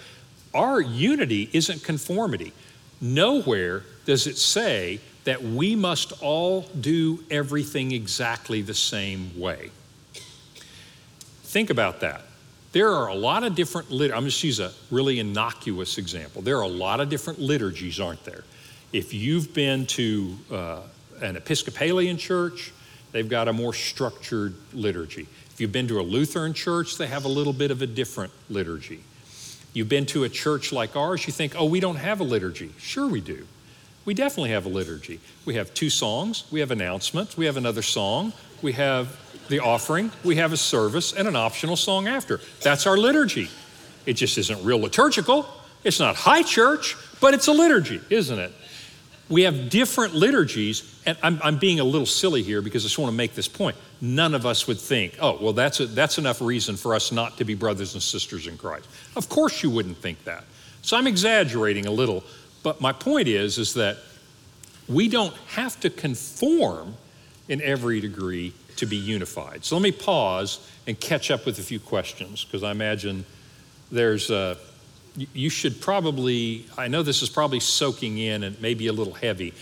our 0.55 0.81
unity 0.81 1.51
isn't 1.53 1.83
conformity. 1.85 2.53
Nowhere 3.01 3.83
does 4.07 4.27
it 4.27 4.39
say 4.39 5.01
that 5.25 5.43
we 5.43 5.77
must 5.77 6.13
all 6.23 6.63
do 6.81 7.23
everything 7.31 7.93
exactly 7.93 8.63
the 8.63 8.75
same 8.75 9.39
way. 9.39 9.71
Think 11.43 11.71
about 11.71 12.01
that. 12.01 12.23
There 12.73 12.91
are 12.91 13.09
a 13.09 13.15
lot 13.15 13.45
of 13.45 13.55
different, 13.55 13.91
lit- 13.91 14.13
I'm 14.13 14.25
just 14.25 14.43
use 14.43 14.61
a 14.61 14.73
really 14.91 15.19
innocuous 15.21 15.99
example. 15.99 16.43
There 16.43 16.57
are 16.59 16.63
a 16.63 16.69
lot 16.69 17.01
of 17.01 17.09
different 17.09 17.39
liturgies, 17.39 18.01
aren't 18.01 18.25
there? 18.25 18.45
If 18.93 19.13
you've 19.13 19.53
been 19.55 19.87
to 19.87 20.37
uh, 20.51 20.81
an 21.21 21.37
Episcopalian 21.37 22.17
church, 22.17 22.73
they've 23.13 23.29
got 23.29 23.49
a 23.49 23.53
more 23.53 23.75
structured 23.75 24.55
liturgy. 24.73 25.27
If 25.51 25.61
you've 25.61 25.73
been 25.73 25.89
to 25.89 26.01
a 26.01 26.03
Lutheran 26.03 26.55
church, 26.55 26.99
they 26.99 27.07
have 27.07 27.25
a 27.25 27.29
little 27.29 27.53
bit 27.53 27.71
of 27.71 27.83
a 27.83 27.87
different 27.87 28.33
liturgy. 28.49 29.01
You've 29.79 29.89
been 29.89 30.07
to 30.07 30.24
a 30.24 30.29
church 30.29 30.72
like 30.72 30.97
ours, 30.97 31.24
you 31.29 31.33
think, 31.33 31.55
oh, 31.57 31.64
we 31.64 31.79
don't 31.79 31.95
have 31.95 32.18
a 32.18 32.24
liturgy. 32.24 32.72
Sure, 32.79 33.07
we 33.07 33.20
do. 33.20 33.47
We 34.05 34.12
definitely 34.12 34.51
have 34.51 34.66
a 34.66 34.68
liturgy. 34.68 35.20
We 35.45 35.55
have 35.55 35.72
two 35.72 35.89
songs, 35.89 36.43
we 36.51 36.59
have 36.59 36.72
announcements, 36.72 37.37
we 37.37 37.47
have 37.47 37.57
another 37.57 37.83
song, 37.83 38.33
we 38.61 38.72
have 38.72 39.16
the 39.49 39.61
offering, 39.61 40.11
we 40.24 40.35
have 40.35 40.53
a 40.53 40.57
service, 40.57 41.12
and 41.12 41.29
an 41.29 41.37
optional 41.37 41.76
song 41.76 42.09
after. 42.09 42.41
That's 42.61 42.89
our 42.89 42.97
liturgy. 42.97 43.51
It 44.05 44.14
just 44.14 44.37
isn't 44.37 44.64
real 44.64 44.81
liturgical. 44.81 45.47
It's 45.85 46.01
not 46.01 46.16
high 46.16 46.43
church, 46.43 46.97
but 47.20 47.33
it's 47.33 47.47
a 47.47 47.53
liturgy, 47.53 48.01
isn't 48.11 48.37
it? 48.37 48.53
We 49.29 49.43
have 49.43 49.68
different 49.68 50.14
liturgies, 50.14 51.01
and 51.05 51.18
I'm, 51.22 51.39
I'm, 51.43 51.59
being 51.59 51.81
a 51.81 51.85
little 51.85 52.07
silly 52.07 52.43
here 52.43 52.62
because 52.62 52.85
I 52.85 52.87
just 52.87 52.99
want 52.99 53.12
to 53.12 53.16
make 53.16 53.35
this 53.35 53.49
point. 53.49 53.76
None 54.01 54.35
of 54.35 54.47
us 54.47 54.66
would 54.66 54.81
think, 54.81 55.16
oh, 55.20 55.39
well, 55.41 55.53
that's, 55.53 55.81
a, 55.81 55.87
that's 55.87 56.16
enough 56.16 56.41
reason 56.41 56.76
for 56.76 56.95
us 56.95 57.12
not 57.12 57.37
to 57.39 57.45
be 57.45 57.55
brothers 57.55 57.93
and 57.93 58.03
sisters 58.03 58.47
in 58.47 58.57
Christ. 58.57 58.89
Of 59.16 59.29
course, 59.29 59.62
you 59.62 59.70
wouldn't 59.70 59.99
think 59.99 60.24
that. 60.24 60.45
So 60.81 60.97
I'm 60.97 61.07
exaggerating 61.07 61.87
a 61.87 61.91
little, 61.91 62.24
But 62.62 62.81
my 62.81 62.93
point 62.93 63.29
is, 63.29 63.59
is 63.59 63.74
that 63.74 63.99
we 64.89 65.09
don't 65.09 65.35
have 65.49 65.79
to 65.81 65.91
conform 65.91 66.95
in 67.49 67.61
every 67.61 68.01
degree 68.01 68.55
to 68.76 68.87
be 68.87 68.97
unified. 68.97 69.64
So 69.64 69.76
let 69.76 69.83
me 69.83 69.93
pause 69.93 70.66
and 70.87 70.99
catch 70.99 71.31
up 71.31 71.45
with 71.45 71.59
a 71.59 71.62
few 71.62 71.81
questions 71.81 72.45
because 72.45 72.62
I 72.62 72.70
imagine 72.70 73.24
there's 73.91 74.31
a, 74.31 74.57
you 75.33 75.51
should 75.51 75.81
probably, 75.81 76.66
I 76.77 76.89
know 76.89 77.03
this 77.03 77.23
is 77.23 77.29
probably 77.29 77.61
soaking 77.61 78.19
in 78.19 78.43
and 78.43 78.61
maybe 78.61 78.87
a 78.87 78.93
little 78.93 79.14
heavy, 79.14 79.55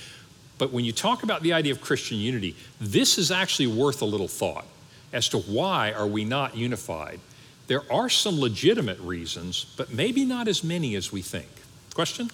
but 0.58 0.72
when 0.72 0.84
you 0.84 0.92
talk 0.92 1.22
about 1.22 1.42
the 1.42 1.52
idea 1.52 1.72
of 1.72 1.80
Christian 1.80 2.18
unity, 2.18 2.56
this 2.80 3.18
is 3.18 3.30
actually 3.30 3.66
worth 3.66 4.02
a 4.02 4.06
little 4.06 4.28
thought 4.28 4.66
as 5.12 5.28
to 5.30 5.38
why 5.38 5.92
are 5.92 6.06
we 6.06 6.24
not 6.24 6.56
unified. 6.56 7.20
There 7.66 7.90
are 7.92 8.08
some 8.08 8.38
legitimate 8.38 8.98
reasons, 9.00 9.66
but 9.76 9.92
maybe 9.92 10.24
not 10.24 10.48
as 10.48 10.62
many 10.62 10.94
as 10.94 11.12
we 11.12 11.22
think. 11.22 11.48
Question? 11.94 12.30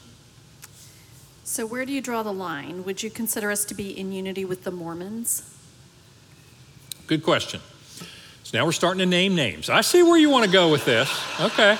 So, 1.45 1.67
where 1.67 1.85
do 1.85 1.93
you 1.93 2.01
draw 2.01 2.23
the 2.23 2.33
line? 2.33 2.85
Would 2.85 3.03
you 3.03 3.11
consider 3.11 3.51
us 3.51 3.65
to 3.67 3.75
be 3.75 3.99
in 3.99 4.13
unity 4.13 4.45
with 4.45 4.65
the 4.65 4.71
Mormons? 4.71 5.57
Good 7.07 7.23
question. 7.23 7.61
So 8.45 8.59
now 8.59 8.65
we're 8.65 8.73
starting 8.73 9.01
to 9.01 9.07
name 9.07 9.35
names. 9.35 9.69
I 9.71 9.81
see 9.81 10.03
where 10.03 10.19
you 10.19 10.31
want 10.31 10.45
to 10.45 10.51
go 10.51 10.71
with 10.71 10.85
this. 10.85 11.11
Okay. 11.41 11.79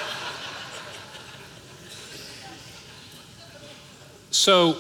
So 4.33 4.77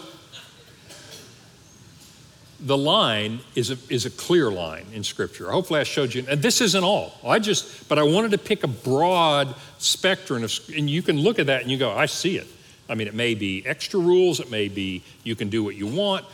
the 2.58 2.76
line 2.76 3.40
is 3.54 3.70
a, 3.70 3.78
is 3.88 4.06
a 4.06 4.10
clear 4.10 4.50
line 4.50 4.86
in 4.94 5.04
Scripture. 5.04 5.50
Hopefully, 5.50 5.80
I 5.80 5.82
showed 5.82 6.14
you. 6.14 6.24
And 6.28 6.40
this 6.40 6.60
isn't 6.60 6.82
all. 6.82 7.12
I 7.24 7.38
just, 7.38 7.88
but 7.88 7.98
I 7.98 8.02
wanted 8.02 8.30
to 8.30 8.38
pick 8.38 8.64
a 8.64 8.68
broad 8.68 9.54
spectrum 9.78 10.42
of, 10.42 10.52
and 10.74 10.88
you 10.88 11.02
can 11.02 11.18
look 11.18 11.38
at 11.38 11.46
that 11.46 11.62
and 11.62 11.70
you 11.70 11.76
go, 11.76 11.90
I 11.90 12.06
see 12.06 12.38
it. 12.38 12.46
I 12.88 12.94
mean, 12.94 13.08
it 13.08 13.14
may 13.14 13.34
be 13.34 13.64
extra 13.66 14.00
rules. 14.00 14.40
It 14.40 14.50
may 14.50 14.68
be 14.68 15.02
you 15.24 15.34
can 15.36 15.48
do 15.48 15.62
what 15.62 15.74
you 15.74 15.86
want, 15.86 16.24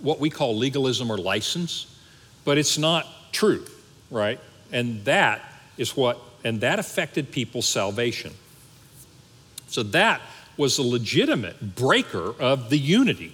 what 0.00 0.18
we 0.18 0.28
call 0.28 0.56
legalism 0.56 1.10
or 1.10 1.18
license, 1.18 1.86
but 2.44 2.58
it's 2.58 2.78
not 2.78 3.06
true, 3.32 3.64
right? 4.10 4.40
And 4.72 5.04
that 5.04 5.40
is 5.78 5.96
what, 5.96 6.18
and 6.44 6.60
that 6.60 6.78
affected 6.78 7.30
people's 7.30 7.68
salvation. 7.68 8.32
So 9.68 9.82
that 9.82 10.20
was 10.56 10.78
a 10.78 10.82
legitimate 10.82 11.74
breaker 11.74 12.34
of 12.40 12.70
the 12.70 12.78
unity. 12.78 13.32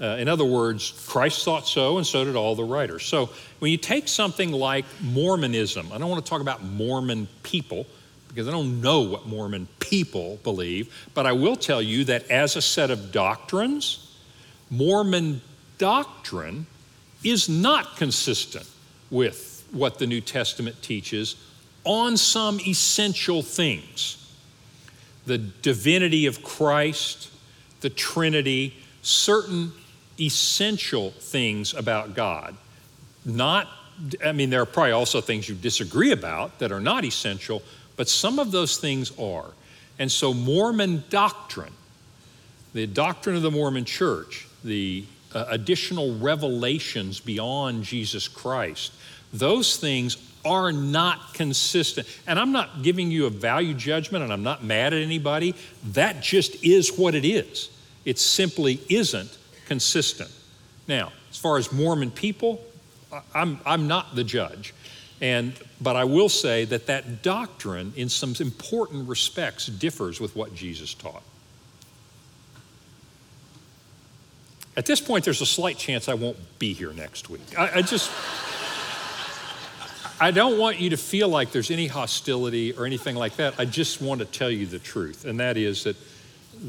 Uh, 0.00 0.16
in 0.18 0.28
other 0.28 0.44
words, 0.44 1.06
Christ 1.08 1.44
thought 1.44 1.66
so, 1.66 1.96
and 1.96 2.06
so 2.06 2.24
did 2.24 2.36
all 2.36 2.54
the 2.54 2.64
writers. 2.64 3.04
So 3.04 3.30
when 3.60 3.70
you 3.70 3.78
take 3.78 4.08
something 4.08 4.52
like 4.52 4.84
Mormonism, 5.00 5.90
I 5.90 5.98
don't 5.98 6.10
want 6.10 6.22
to 6.24 6.28
talk 6.28 6.42
about 6.42 6.62
Mormon 6.62 7.28
people 7.42 7.86
because 8.28 8.48
I 8.48 8.50
don't 8.50 8.82
know 8.82 9.00
what 9.00 9.26
Mormon 9.26 9.66
people 9.80 10.38
believe, 10.42 11.08
but 11.14 11.24
I 11.24 11.32
will 11.32 11.56
tell 11.56 11.80
you 11.80 12.04
that 12.04 12.30
as 12.30 12.56
a 12.56 12.60
set 12.60 12.90
of 12.90 13.10
doctrines, 13.10 14.14
Mormon 14.68 15.40
doctrine 15.78 16.66
is 17.24 17.48
not 17.48 17.96
consistent 17.96 18.68
with 19.10 19.66
what 19.70 19.98
the 19.98 20.06
New 20.06 20.20
Testament 20.20 20.82
teaches 20.82 21.36
on 21.84 22.18
some 22.18 22.60
essential 22.60 23.42
things 23.42 24.25
the 25.26 25.38
divinity 25.38 26.26
of 26.26 26.42
Christ, 26.42 27.30
the 27.80 27.90
Trinity, 27.90 28.74
certain 29.02 29.72
essential 30.20 31.10
things 31.10 31.74
about 31.74 32.14
God. 32.14 32.56
Not, 33.24 33.68
I 34.24 34.32
mean, 34.32 34.50
there 34.50 34.62
are 34.62 34.66
probably 34.66 34.92
also 34.92 35.20
things 35.20 35.48
you 35.48 35.54
disagree 35.54 36.12
about 36.12 36.58
that 36.60 36.72
are 36.72 36.80
not 36.80 37.04
essential, 37.04 37.62
but 37.96 38.08
some 38.08 38.38
of 38.38 38.52
those 38.52 38.78
things 38.78 39.16
are. 39.18 39.50
And 39.98 40.10
so, 40.10 40.32
Mormon 40.32 41.04
doctrine, 41.10 41.72
the 42.72 42.86
doctrine 42.86 43.36
of 43.36 43.42
the 43.42 43.50
Mormon 43.50 43.84
church, 43.84 44.46
the 44.62 45.04
uh, 45.34 45.46
additional 45.48 46.18
revelations 46.18 47.20
beyond 47.20 47.82
Jesus 47.82 48.28
Christ, 48.28 48.92
those 49.32 49.76
things 49.76 50.16
are 50.46 50.72
not 50.72 51.34
consistent. 51.34 52.06
And 52.26 52.38
I'm 52.38 52.52
not 52.52 52.82
giving 52.82 53.10
you 53.10 53.26
a 53.26 53.30
value 53.30 53.74
judgment 53.74 54.22
and 54.24 54.32
I'm 54.32 54.44
not 54.44 54.62
mad 54.62 54.94
at 54.94 55.02
anybody. 55.02 55.54
That 55.92 56.22
just 56.22 56.64
is 56.64 56.96
what 56.96 57.14
it 57.14 57.26
is. 57.26 57.68
It 58.04 58.18
simply 58.18 58.80
isn't 58.88 59.36
consistent. 59.66 60.30
Now, 60.86 61.12
as 61.30 61.36
far 61.36 61.58
as 61.58 61.72
Mormon 61.72 62.12
people, 62.12 62.64
I'm, 63.34 63.58
I'm 63.66 63.88
not 63.88 64.14
the 64.14 64.24
judge. 64.24 64.72
And, 65.20 65.54
but 65.80 65.96
I 65.96 66.04
will 66.04 66.28
say 66.28 66.64
that 66.66 66.86
that 66.86 67.22
doctrine, 67.22 67.92
in 67.96 68.08
some 68.08 68.34
important 68.38 69.08
respects, 69.08 69.66
differs 69.66 70.20
with 70.20 70.36
what 70.36 70.54
Jesus 70.54 70.94
taught. 70.94 71.22
At 74.76 74.84
this 74.84 75.00
point, 75.00 75.24
there's 75.24 75.40
a 75.40 75.46
slight 75.46 75.78
chance 75.78 76.08
I 76.08 76.14
won't 76.14 76.36
be 76.58 76.74
here 76.74 76.92
next 76.92 77.30
week. 77.30 77.58
I, 77.58 77.78
I 77.78 77.82
just. 77.82 78.10
I 80.18 80.30
don't 80.30 80.58
want 80.58 80.80
you 80.80 80.90
to 80.90 80.96
feel 80.96 81.28
like 81.28 81.52
there's 81.52 81.70
any 81.70 81.86
hostility 81.86 82.72
or 82.72 82.86
anything 82.86 83.16
like 83.16 83.36
that. 83.36 83.54
I 83.58 83.66
just 83.66 84.00
want 84.00 84.20
to 84.20 84.24
tell 84.24 84.50
you 84.50 84.64
the 84.64 84.78
truth, 84.78 85.26
and 85.26 85.38
that 85.40 85.58
is 85.58 85.84
that, 85.84 85.96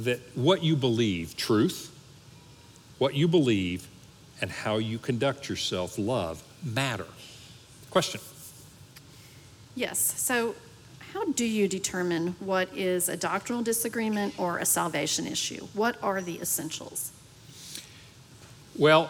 that 0.03 0.19
what 0.35 0.63
you 0.63 0.75
believe, 0.75 1.37
truth, 1.37 1.93
what 2.97 3.13
you 3.13 3.27
believe, 3.27 3.87
and 4.41 4.51
how 4.51 4.77
you 4.77 4.97
conduct 4.97 5.47
yourself, 5.47 5.97
love, 5.97 6.43
matter. 6.63 7.07
Question? 7.89 8.19
Yes. 9.75 9.99
So, 9.99 10.55
how 11.13 11.25
do 11.31 11.45
you 11.45 11.69
determine 11.69 12.35
what 12.39 12.75
is 12.75 13.07
a 13.07 13.15
doctrinal 13.15 13.63
disagreement 13.63 14.37
or 14.37 14.57
a 14.57 14.65
salvation 14.65 15.25
issue? 15.25 15.67
What 15.73 15.95
are 16.03 16.21
the 16.21 16.41
essentials? 16.41 17.11
Well, 18.77 19.09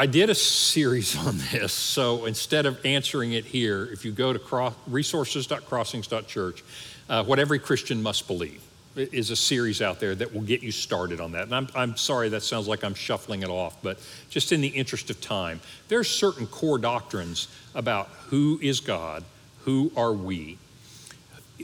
I 0.00 0.06
did 0.06 0.30
a 0.30 0.34
series 0.34 1.14
on 1.26 1.36
this, 1.52 1.74
so 1.74 2.24
instead 2.24 2.64
of 2.64 2.86
answering 2.86 3.34
it 3.34 3.44
here, 3.44 3.86
if 3.92 4.02
you 4.02 4.12
go 4.12 4.32
to 4.32 4.38
cross, 4.38 4.72
resources.crossings.church, 4.86 6.64
uh, 7.10 7.22
what 7.24 7.38
every 7.38 7.58
Christian 7.58 8.02
must 8.02 8.26
believe 8.26 8.62
is 8.96 9.30
a 9.30 9.36
series 9.36 9.82
out 9.82 10.00
there 10.00 10.14
that 10.14 10.32
will 10.32 10.40
get 10.40 10.62
you 10.62 10.72
started 10.72 11.20
on 11.20 11.32
that. 11.32 11.42
And 11.42 11.54
I'm, 11.54 11.68
I'm 11.74 11.96
sorry 11.98 12.30
that 12.30 12.42
sounds 12.42 12.66
like 12.66 12.82
I'm 12.82 12.94
shuffling 12.94 13.42
it 13.42 13.50
off, 13.50 13.76
but 13.82 13.98
just 14.30 14.52
in 14.52 14.62
the 14.62 14.68
interest 14.68 15.10
of 15.10 15.20
time, 15.20 15.60
there's 15.88 16.08
certain 16.08 16.46
core 16.46 16.78
doctrines 16.78 17.48
about 17.74 18.06
who 18.28 18.58
is 18.62 18.80
God, 18.80 19.22
who 19.64 19.92
are 19.98 20.14
we, 20.14 20.56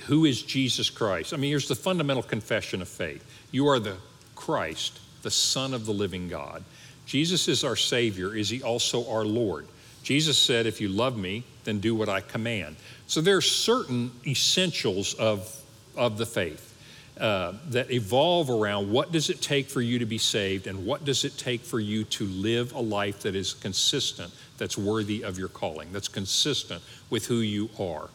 who 0.08 0.26
is 0.26 0.42
Jesus 0.42 0.90
Christ. 0.90 1.32
I 1.32 1.38
mean, 1.38 1.48
here's 1.48 1.68
the 1.68 1.74
fundamental 1.74 2.22
confession 2.22 2.82
of 2.82 2.88
faith 2.88 3.24
you 3.50 3.66
are 3.66 3.78
the 3.78 3.96
Christ, 4.34 5.00
the 5.22 5.30
Son 5.30 5.72
of 5.72 5.86
the 5.86 5.92
living 5.92 6.28
God. 6.28 6.62
Jesus 7.06 7.48
is 7.48 7.64
our 7.64 7.76
Savior. 7.76 8.34
Is 8.34 8.50
He 8.50 8.62
also 8.62 9.08
our 9.10 9.24
Lord? 9.24 9.66
Jesus 10.02 10.36
said, 10.36 10.66
If 10.66 10.80
you 10.80 10.88
love 10.88 11.16
me, 11.16 11.44
then 11.64 11.80
do 11.80 11.94
what 11.94 12.08
I 12.08 12.20
command. 12.20 12.76
So 13.06 13.20
there 13.20 13.36
are 13.36 13.42
certain 13.42 14.10
essentials 14.26 15.14
of, 15.14 15.62
of 15.96 16.18
the 16.18 16.26
faith. 16.26 16.74
Uh, 17.18 17.54
that 17.70 17.90
evolve 17.90 18.50
around 18.50 18.92
what 18.92 19.10
does 19.10 19.30
it 19.30 19.40
take 19.40 19.70
for 19.70 19.80
you 19.80 19.98
to 19.98 20.04
be 20.04 20.18
saved 20.18 20.66
and 20.66 20.84
what 20.84 21.02
does 21.06 21.24
it 21.24 21.34
take 21.38 21.62
for 21.62 21.80
you 21.80 22.04
to 22.04 22.26
live 22.26 22.74
a 22.74 22.78
life 22.78 23.20
that 23.20 23.34
is 23.34 23.54
consistent, 23.54 24.30
that's 24.58 24.76
worthy 24.76 25.24
of 25.24 25.38
your 25.38 25.48
calling, 25.48 25.90
that's 25.94 26.08
consistent 26.08 26.82
with 27.08 27.24
who 27.24 27.36
you 27.36 27.70
are. 27.80 28.10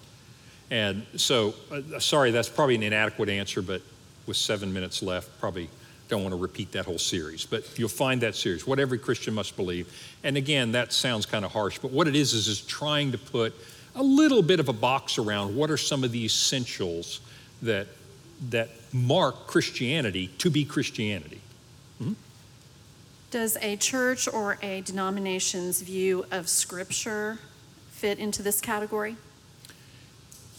And 0.70 1.04
so, 1.16 1.56
uh, 1.72 2.00
sorry, 2.00 2.30
that's 2.30 2.48
probably 2.48 2.76
an 2.76 2.84
inadequate 2.84 3.28
answer, 3.28 3.64
but 3.64 3.82
with 4.28 4.38
seven 4.38 4.72
minutes 4.72 5.02
left, 5.02 5.40
probably 5.40 5.68
don't 6.12 6.24
want 6.24 6.34
to 6.34 6.38
repeat 6.40 6.74
that 6.74 6.84
whole 6.86 6.98
series, 7.00 7.46
but 7.46 7.80
you'll 7.80 7.88
find 7.88 8.20
that 8.22 8.36
series, 8.36 8.68
What 8.68 8.80
Every 8.80 9.00
Christian 9.00 9.34
Must 9.34 9.56
Believe. 9.56 9.88
And 10.26 10.36
again, 10.36 10.74
that 10.74 10.92
sounds 10.92 11.26
kind 11.26 11.46
of 11.46 11.54
harsh, 11.54 11.80
but 11.80 11.90
what 11.90 12.06
it 12.06 12.18
is 12.18 12.34
is, 12.34 12.50
is 12.50 12.60
trying 12.62 13.14
to 13.14 13.18
put 13.18 13.56
a 13.96 14.04
little 14.04 14.42
bit 14.42 14.60
of 14.60 14.68
a 14.68 14.74
box 14.74 15.18
around 15.18 15.56
what 15.56 15.72
are 15.72 15.78
some 15.78 16.04
of 16.04 16.12
the 16.12 16.26
essentials 16.26 17.22
that, 17.62 17.88
that 18.50 18.70
mark 18.92 19.48
Christianity 19.48 20.28
to 20.40 20.50
be 20.50 20.66
Christianity. 20.66 21.40
Mm-hmm. 22.02 22.14
Does 23.32 23.58
a 23.62 23.78
church 23.78 24.28
or 24.28 24.58
a 24.62 24.82
denomination's 24.82 25.82
view 25.82 26.26
of 26.30 26.50
Scripture 26.50 27.40
fit 27.92 28.20
into 28.20 28.44
this 28.44 28.60
category? 28.60 29.16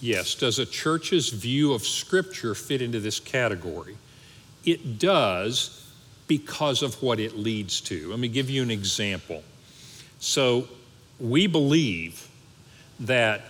Yes. 0.00 0.34
Does 0.34 0.58
a 0.58 0.64
church's 0.64 1.28
view 1.28 1.74
of 1.74 1.82
Scripture 1.82 2.54
fit 2.54 2.80
into 2.80 3.00
this 3.00 3.20
category? 3.20 3.96
It 4.64 4.98
does 4.98 5.90
because 6.28 6.82
of 6.82 7.02
what 7.02 7.20
it 7.20 7.36
leads 7.36 7.80
to. 7.82 8.08
Let 8.08 8.18
me 8.18 8.28
give 8.28 8.48
you 8.48 8.62
an 8.62 8.70
example. 8.70 9.42
So, 10.18 10.68
we 11.18 11.46
believe 11.46 12.28
that 13.00 13.42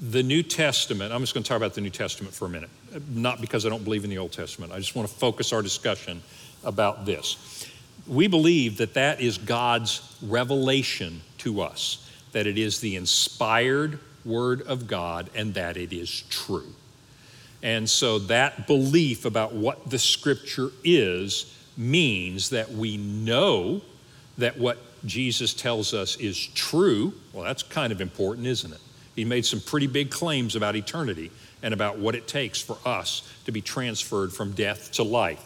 the 0.00 0.22
New 0.22 0.42
Testament, 0.42 1.12
I'm 1.12 1.20
just 1.20 1.34
going 1.34 1.42
to 1.42 1.48
talk 1.48 1.56
about 1.56 1.74
the 1.74 1.80
New 1.80 1.90
Testament 1.90 2.34
for 2.34 2.46
a 2.46 2.48
minute, 2.48 2.70
not 3.10 3.40
because 3.40 3.64
I 3.64 3.70
don't 3.70 3.84
believe 3.84 4.04
in 4.04 4.10
the 4.10 4.18
Old 4.18 4.32
Testament. 4.32 4.72
I 4.72 4.78
just 4.78 4.94
want 4.94 5.08
to 5.08 5.14
focus 5.14 5.52
our 5.52 5.62
discussion 5.62 6.22
about 6.64 7.06
this. 7.06 7.66
We 8.06 8.26
believe 8.26 8.76
that 8.78 8.94
that 8.94 9.20
is 9.20 9.38
God's 9.38 10.16
revelation 10.22 11.22
to 11.38 11.62
us, 11.62 12.10
that 12.32 12.46
it 12.46 12.58
is 12.58 12.80
the 12.80 12.96
inspired 12.96 13.98
Word 14.24 14.62
of 14.62 14.86
God, 14.86 15.30
and 15.34 15.54
that 15.54 15.76
it 15.76 15.92
is 15.92 16.22
true. 16.28 16.72
And 17.62 17.88
so 17.88 18.18
that 18.20 18.66
belief 18.66 19.24
about 19.24 19.54
what 19.54 19.90
the 19.90 19.98
scripture 19.98 20.70
is 20.84 21.52
means 21.76 22.50
that 22.50 22.70
we 22.70 22.96
know 22.96 23.80
that 24.38 24.58
what 24.58 24.78
Jesus 25.04 25.54
tells 25.54 25.94
us 25.94 26.16
is 26.16 26.46
true. 26.48 27.12
Well, 27.32 27.44
that's 27.44 27.62
kind 27.62 27.92
of 27.92 28.00
important, 28.00 28.46
isn't 28.46 28.72
it? 28.72 28.80
He 29.14 29.24
made 29.24 29.46
some 29.46 29.60
pretty 29.60 29.86
big 29.86 30.10
claims 30.10 30.56
about 30.56 30.76
eternity 30.76 31.30
and 31.62 31.72
about 31.72 31.98
what 31.98 32.14
it 32.14 32.28
takes 32.28 32.60
for 32.60 32.76
us 32.84 33.22
to 33.46 33.52
be 33.52 33.60
transferred 33.60 34.32
from 34.32 34.52
death 34.52 34.92
to 34.92 35.02
life. 35.02 35.42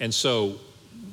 And 0.00 0.14
so 0.14 0.56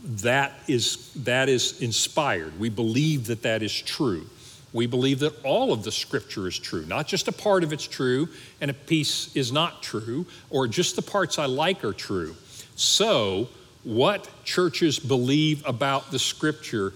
that 0.04 0.54
is, 0.68 1.12
that 1.24 1.50
is 1.50 1.82
inspired. 1.82 2.60
We 2.60 2.70
believe 2.70 3.28
that 3.28 3.42
that 3.42 3.64
is 3.64 3.74
true. 3.74 4.28
We 4.76 4.88
believe 4.88 5.20
that 5.20 5.34
all 5.46 5.72
of 5.72 5.86
the 5.86 5.92
scripture 5.92 6.50
is 6.50 6.60
true, 6.60 6.86
not 6.86 7.08
just 7.08 7.30
a 7.30 7.32
part 7.32 7.64
of 7.64 7.72
it's 7.72 7.88
true 7.88 8.28
and 8.60 8.70
a 8.70 8.74
piece 8.74 9.34
is 9.34 9.54
not 9.54 9.82
true, 9.82 10.26
or 10.50 10.68
just 10.68 10.98
the 10.98 11.02
parts 11.02 11.40
I 11.40 11.46
like 11.46 11.86
are 11.86 11.94
true. 11.94 12.36
So, 12.76 13.48
what 13.86 14.28
churches 14.44 15.00
believe 15.00 15.66
about 15.66 16.12
the 16.12 16.20
scripture 16.20 16.92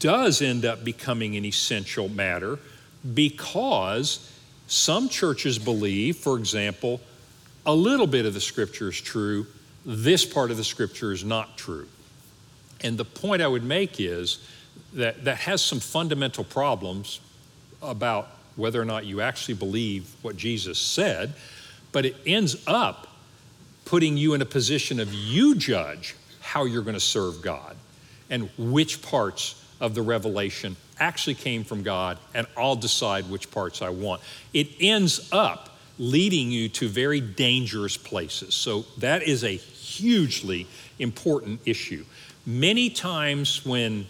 does 0.00 0.42
end 0.42 0.66
up 0.66 0.84
becoming 0.84 1.34
an 1.34 1.46
essential 1.46 2.10
matter 2.10 2.58
because 3.14 4.30
some 4.66 5.08
churches 5.08 5.58
believe, 5.58 6.18
for 6.18 6.36
example, 6.36 7.00
a 7.64 7.74
little 7.74 8.06
bit 8.06 8.26
of 8.26 8.34
the 8.34 8.40
scripture 8.40 8.90
is 8.90 9.00
true, 9.00 9.46
this 9.86 10.26
part 10.26 10.50
of 10.50 10.58
the 10.58 10.64
scripture 10.64 11.10
is 11.10 11.24
not 11.24 11.56
true. 11.56 11.88
And 12.82 12.98
the 12.98 13.06
point 13.06 13.40
I 13.40 13.48
would 13.48 13.64
make 13.64 13.98
is 13.98 14.46
that 14.94 15.24
that 15.24 15.38
has 15.38 15.62
some 15.62 15.80
fundamental 15.80 16.44
problems 16.44 17.20
about 17.80 18.28
whether 18.56 18.80
or 18.80 18.84
not 18.84 19.04
you 19.04 19.20
actually 19.20 19.54
believe 19.54 20.10
what 20.22 20.36
Jesus 20.36 20.78
said, 20.78 21.32
but 21.90 22.04
it 22.04 22.16
ends 22.26 22.56
up 22.66 23.08
putting 23.84 24.16
you 24.16 24.34
in 24.34 24.42
a 24.42 24.46
position 24.46 25.00
of 25.00 25.12
you 25.12 25.54
judge 25.54 26.14
how 26.40 26.64
you're 26.64 26.82
going 26.82 26.94
to 26.94 27.00
serve 27.00 27.42
God 27.42 27.76
and 28.30 28.48
which 28.58 29.02
parts 29.02 29.62
of 29.80 29.94
the 29.94 30.02
revelation 30.02 30.76
actually 30.98 31.34
came 31.34 31.64
from 31.64 31.82
God, 31.82 32.18
and 32.34 32.46
I'll 32.56 32.76
decide 32.76 33.28
which 33.28 33.50
parts 33.50 33.82
I 33.82 33.88
want. 33.90 34.22
It 34.52 34.68
ends 34.80 35.28
up 35.32 35.70
leading 35.98 36.50
you 36.50 36.68
to 36.68 36.88
very 36.88 37.20
dangerous 37.20 37.96
places. 37.96 38.54
So, 38.54 38.84
that 38.98 39.22
is 39.22 39.44
a 39.44 39.56
hugely 39.56 40.66
important 40.98 41.60
issue. 41.66 42.04
Many 42.46 42.90
times, 42.90 43.66
when, 43.66 44.06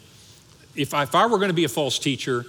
if 0.75 0.95
I, 0.95 1.03
if 1.03 1.15
I 1.15 1.27
were 1.27 1.39
going 1.39 1.51
to 1.51 1.55
be 1.55 1.65
a 1.65 1.69
false 1.69 1.99
teacher, 1.99 2.45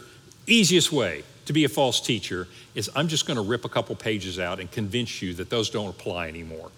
easiest 0.47 0.91
way 0.91 1.23
to 1.45 1.53
be 1.53 1.65
a 1.65 1.69
false 1.69 1.99
teacher 1.99 2.47
is 2.75 2.89
I'm 2.95 3.07
just 3.07 3.25
going 3.25 3.37
to 3.37 3.43
rip 3.43 3.65
a 3.65 3.69
couple 3.69 3.95
pages 3.95 4.39
out 4.39 4.59
and 4.59 4.71
convince 4.71 5.21
you 5.21 5.33
that 5.35 5.49
those 5.49 5.69
don't 5.69 5.89
apply 5.89 6.27
anymore. 6.27 6.71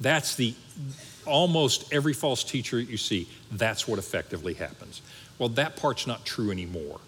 That's 0.00 0.34
the 0.34 0.54
almost 1.26 1.92
every 1.92 2.12
false 2.12 2.42
teacher 2.44 2.80
you 2.80 2.96
see, 2.96 3.28
that's 3.52 3.86
what 3.86 3.98
effectively 3.98 4.54
happens. 4.54 5.02
Well, 5.38 5.50
that 5.50 5.76
part's 5.76 6.06
not 6.06 6.24
true 6.24 6.50
anymore. 6.50 7.00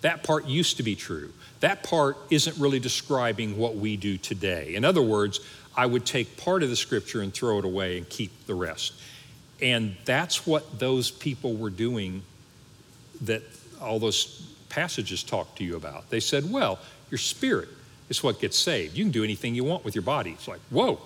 That 0.00 0.24
part 0.24 0.46
used 0.46 0.78
to 0.78 0.82
be 0.82 0.96
true. 0.96 1.32
That 1.60 1.82
part 1.82 2.16
isn't 2.30 2.56
really 2.58 2.80
describing 2.80 3.56
what 3.56 3.76
we 3.76 3.96
do 3.96 4.18
today. 4.18 4.74
In 4.74 4.84
other 4.84 5.02
words, 5.02 5.40
I 5.76 5.86
would 5.86 6.04
take 6.04 6.36
part 6.36 6.62
of 6.62 6.70
the 6.70 6.76
scripture 6.76 7.20
and 7.20 7.32
throw 7.32 7.58
it 7.58 7.64
away 7.64 7.98
and 7.98 8.08
keep 8.08 8.46
the 8.46 8.54
rest. 8.54 8.94
And 9.60 9.96
that's 10.04 10.46
what 10.46 10.80
those 10.80 11.10
people 11.10 11.54
were 11.54 11.70
doing 11.70 12.22
that 13.22 13.42
all 13.80 13.98
those 13.98 14.48
passages 14.68 15.22
talk 15.22 15.54
to 15.56 15.64
you 15.64 15.76
about. 15.76 16.10
They 16.10 16.20
said, 16.20 16.50
well, 16.50 16.78
your 17.10 17.18
spirit 17.18 17.68
is 18.08 18.22
what 18.22 18.40
gets 18.40 18.58
saved. 18.58 18.96
You 18.96 19.04
can 19.04 19.12
do 19.12 19.24
anything 19.24 19.54
you 19.54 19.64
want 19.64 19.84
with 19.84 19.94
your 19.94 20.02
body. 20.02 20.30
It's 20.30 20.48
like, 20.48 20.60
whoa, 20.70 21.00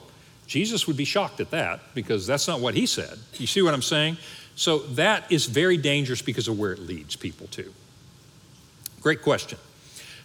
Jesus 0.46 0.86
would 0.86 0.96
be 0.96 1.04
shocked 1.04 1.40
at 1.40 1.50
that 1.50 1.80
because 1.94 2.26
that's 2.26 2.46
not 2.46 2.60
what 2.60 2.74
he 2.74 2.86
said. 2.86 3.18
You 3.34 3.46
see 3.46 3.62
what 3.62 3.74
I'm 3.74 3.82
saying? 3.82 4.16
So 4.54 4.78
that 4.78 5.30
is 5.30 5.46
very 5.46 5.76
dangerous 5.76 6.22
because 6.22 6.48
of 6.48 6.58
where 6.58 6.72
it 6.72 6.78
leads 6.78 7.16
people 7.16 7.46
to. 7.48 7.72
Great 9.00 9.22
question. 9.22 9.58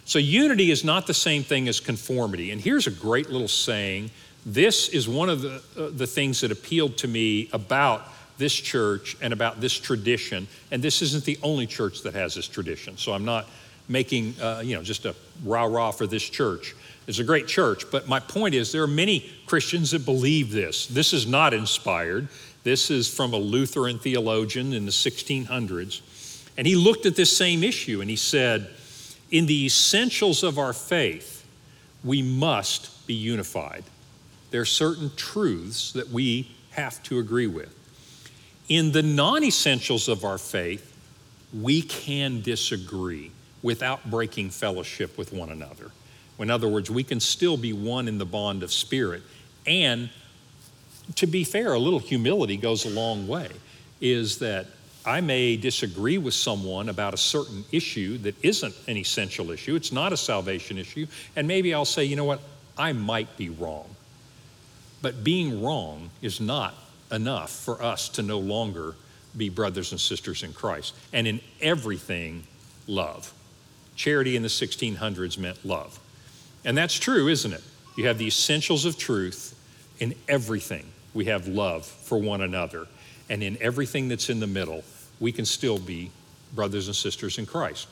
So, 0.04 0.18
unity 0.18 0.72
is 0.72 0.82
not 0.82 1.06
the 1.06 1.14
same 1.14 1.44
thing 1.44 1.68
as 1.68 1.78
conformity. 1.78 2.50
And 2.50 2.60
here's 2.60 2.88
a 2.88 2.90
great 2.90 3.30
little 3.30 3.46
saying. 3.46 4.10
This 4.44 4.88
is 4.88 5.08
one 5.08 5.30
of 5.30 5.42
the, 5.42 5.62
uh, 5.78 5.90
the 5.90 6.08
things 6.08 6.40
that 6.40 6.50
appealed 6.50 6.96
to 6.98 7.08
me 7.08 7.48
about 7.52 8.08
this 8.38 8.54
church 8.54 9.16
and 9.20 9.32
about 9.32 9.60
this 9.60 9.78
tradition. 9.78 10.46
And 10.70 10.82
this 10.82 11.02
isn't 11.02 11.24
the 11.24 11.38
only 11.42 11.66
church 11.66 12.02
that 12.02 12.14
has 12.14 12.34
this 12.34 12.48
tradition. 12.48 12.96
So, 12.96 13.12
I'm 13.12 13.24
not 13.24 13.46
making, 13.88 14.34
uh, 14.40 14.62
you 14.64 14.76
know, 14.76 14.82
just 14.82 15.04
a 15.04 15.14
rah 15.44 15.64
rah 15.64 15.90
for 15.90 16.06
this 16.06 16.22
church. 16.22 16.74
It's 17.06 17.18
a 17.18 17.24
great 17.24 17.48
church, 17.48 17.90
but 17.90 18.08
my 18.08 18.20
point 18.20 18.54
is 18.54 18.70
there 18.70 18.82
are 18.82 18.86
many 18.86 19.30
Christians 19.46 19.90
that 19.90 20.04
believe 20.04 20.52
this. 20.52 20.86
This 20.86 21.12
is 21.12 21.26
not 21.26 21.52
inspired. 21.52 22.28
This 22.62 22.90
is 22.90 23.12
from 23.12 23.32
a 23.32 23.38
Lutheran 23.38 23.98
theologian 23.98 24.72
in 24.72 24.84
the 24.84 24.92
1600s. 24.92 26.00
And 26.56 26.66
he 26.66 26.76
looked 26.76 27.06
at 27.06 27.16
this 27.16 27.36
same 27.36 27.64
issue 27.64 28.00
and 28.00 28.08
he 28.08 28.16
said, 28.16 28.70
In 29.30 29.46
the 29.46 29.66
essentials 29.66 30.42
of 30.42 30.58
our 30.58 30.72
faith, 30.72 31.44
we 32.04 32.22
must 32.22 33.06
be 33.06 33.14
unified. 33.14 33.84
There 34.50 34.60
are 34.60 34.66
certain 34.66 35.10
truths 35.16 35.92
that 35.92 36.10
we 36.10 36.50
have 36.70 37.02
to 37.04 37.18
agree 37.18 37.46
with. 37.46 37.74
In 38.72 38.90
the 38.90 39.02
non 39.02 39.44
essentials 39.44 40.08
of 40.08 40.24
our 40.24 40.38
faith, 40.38 40.96
we 41.52 41.82
can 41.82 42.40
disagree 42.40 43.30
without 43.62 44.10
breaking 44.10 44.48
fellowship 44.48 45.18
with 45.18 45.30
one 45.30 45.50
another. 45.50 45.90
In 46.38 46.50
other 46.50 46.68
words, 46.68 46.90
we 46.90 47.04
can 47.04 47.20
still 47.20 47.58
be 47.58 47.74
one 47.74 48.08
in 48.08 48.16
the 48.16 48.24
bond 48.24 48.62
of 48.62 48.72
spirit 48.72 49.24
and 49.66 50.08
to 51.16 51.26
be 51.26 51.44
fair, 51.44 51.74
a 51.74 51.78
little 51.78 51.98
humility 51.98 52.56
goes 52.56 52.86
a 52.86 52.88
long 52.88 53.28
way. 53.28 53.50
Is 54.00 54.38
that 54.38 54.68
I 55.04 55.20
may 55.20 55.58
disagree 55.58 56.16
with 56.16 56.32
someone 56.32 56.88
about 56.88 57.12
a 57.12 57.18
certain 57.18 57.66
issue 57.72 58.16
that 58.18 58.42
isn't 58.42 58.74
an 58.88 58.96
essential 58.96 59.50
issue, 59.50 59.76
it's 59.76 59.92
not 59.92 60.14
a 60.14 60.16
salvation 60.16 60.78
issue, 60.78 61.06
and 61.36 61.46
maybe 61.46 61.74
I'll 61.74 61.84
say, 61.84 62.04
you 62.04 62.16
know 62.16 62.24
what, 62.24 62.40
I 62.78 62.94
might 62.94 63.36
be 63.36 63.50
wrong. 63.50 63.84
But 65.02 65.22
being 65.22 65.62
wrong 65.62 66.08
is 66.22 66.40
not 66.40 66.74
enough 67.12 67.50
for 67.50 67.82
us 67.82 68.08
to 68.10 68.22
no 68.22 68.38
longer 68.38 68.94
be 69.36 69.48
brothers 69.48 69.92
and 69.92 70.00
sisters 70.00 70.42
in 70.42 70.52
Christ. 70.52 70.94
And 71.12 71.26
in 71.26 71.40
everything, 71.60 72.44
love. 72.86 73.32
Charity 73.94 74.36
in 74.36 74.42
the 74.42 74.48
1600s 74.48 75.38
meant 75.38 75.64
love. 75.64 75.98
And 76.64 76.76
that's 76.76 76.94
true, 76.94 77.28
isn't 77.28 77.52
it? 77.52 77.62
You 77.96 78.06
have 78.06 78.18
the 78.18 78.26
essentials 78.26 78.84
of 78.84 78.96
truth 78.98 79.58
in 80.00 80.14
everything 80.28 80.86
we 81.14 81.26
have 81.26 81.46
love 81.46 81.84
for 81.84 82.18
one 82.18 82.40
another. 82.40 82.86
And 83.28 83.42
in 83.42 83.58
everything 83.60 84.08
that's 84.08 84.30
in 84.30 84.40
the 84.40 84.46
middle, 84.46 84.84
we 85.20 85.32
can 85.32 85.44
still 85.44 85.78
be 85.78 86.10
brothers 86.54 86.86
and 86.86 86.96
sisters 86.96 87.38
in 87.38 87.46
Christ. 87.46 87.88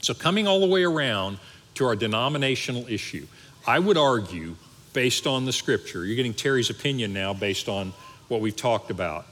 So, 0.00 0.14
coming 0.14 0.46
all 0.46 0.60
the 0.60 0.66
way 0.66 0.84
around 0.84 1.38
to 1.74 1.86
our 1.86 1.96
denominational 1.96 2.86
issue, 2.88 3.26
I 3.66 3.78
would 3.78 3.96
argue, 3.96 4.54
based 4.92 5.26
on 5.26 5.44
the 5.44 5.52
scripture, 5.52 6.04
you're 6.04 6.16
getting 6.16 6.34
Terry's 6.34 6.70
opinion 6.70 7.12
now 7.12 7.32
based 7.32 7.68
on 7.68 7.92
what 8.28 8.40
we've 8.40 8.56
talked 8.56 8.90
about, 8.90 9.26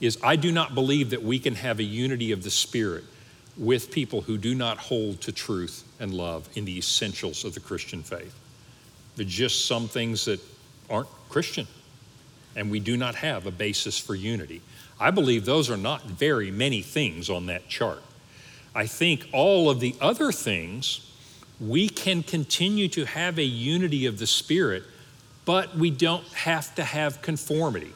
is 0.00 0.18
I 0.22 0.36
do 0.36 0.52
not 0.52 0.74
believe 0.74 1.10
that 1.10 1.22
we 1.22 1.38
can 1.38 1.54
have 1.54 1.78
a 1.78 1.84
unity 1.84 2.32
of 2.32 2.42
the 2.42 2.50
Spirit 2.50 3.04
with 3.56 3.90
people 3.90 4.22
who 4.22 4.36
do 4.36 4.54
not 4.54 4.78
hold 4.78 5.20
to 5.22 5.32
truth 5.32 5.84
and 6.00 6.12
love 6.12 6.48
in 6.56 6.64
the 6.64 6.76
essentials 6.76 7.44
of 7.44 7.54
the 7.54 7.60
Christian 7.60 8.02
faith. 8.02 8.34
There's 9.16 9.30
just 9.30 9.66
some 9.66 9.86
things 9.86 10.24
that 10.24 10.40
aren't 10.90 11.08
Christian 11.28 11.66
and 12.56 12.70
we 12.70 12.80
do 12.80 12.96
not 12.96 13.14
have 13.16 13.46
a 13.46 13.50
basis 13.50 13.98
for 13.98 14.14
unity. 14.14 14.60
I 14.98 15.10
believe 15.10 15.44
those 15.44 15.70
are 15.70 15.76
not 15.76 16.04
very 16.04 16.50
many 16.50 16.82
things 16.82 17.28
on 17.28 17.46
that 17.46 17.68
chart. 17.68 18.02
I 18.74 18.86
think 18.86 19.28
all 19.32 19.70
of 19.70 19.80
the 19.80 19.94
other 20.00 20.32
things, 20.32 21.10
we 21.60 21.88
can 21.88 22.22
continue 22.22 22.88
to 22.88 23.04
have 23.04 23.38
a 23.38 23.44
unity 23.44 24.06
of 24.06 24.18
the 24.18 24.26
Spirit, 24.26 24.84
but 25.44 25.76
we 25.76 25.90
don't 25.90 26.26
have 26.28 26.74
to 26.76 26.84
have 26.84 27.22
conformity. 27.22 27.92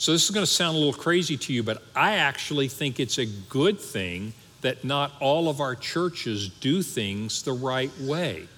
So, 0.00 0.12
this 0.12 0.24
is 0.24 0.30
going 0.30 0.46
to 0.46 0.50
sound 0.50 0.76
a 0.76 0.78
little 0.78 0.94
crazy 0.94 1.36
to 1.36 1.52
you, 1.52 1.62
but 1.62 1.82
I 1.94 2.14
actually 2.14 2.68
think 2.68 2.98
it's 2.98 3.18
a 3.18 3.26
good 3.26 3.78
thing 3.78 4.32
that 4.62 4.82
not 4.82 5.12
all 5.20 5.50
of 5.50 5.60
our 5.60 5.74
churches 5.74 6.48
do 6.48 6.82
things 6.82 7.42
the 7.42 7.52
right 7.52 7.90
way 8.00 8.48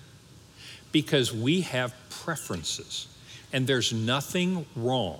because 0.92 1.32
we 1.32 1.62
have 1.62 1.96
preferences. 2.10 3.08
And 3.52 3.66
there's 3.66 3.92
nothing 3.92 4.66
wrong. 4.76 5.18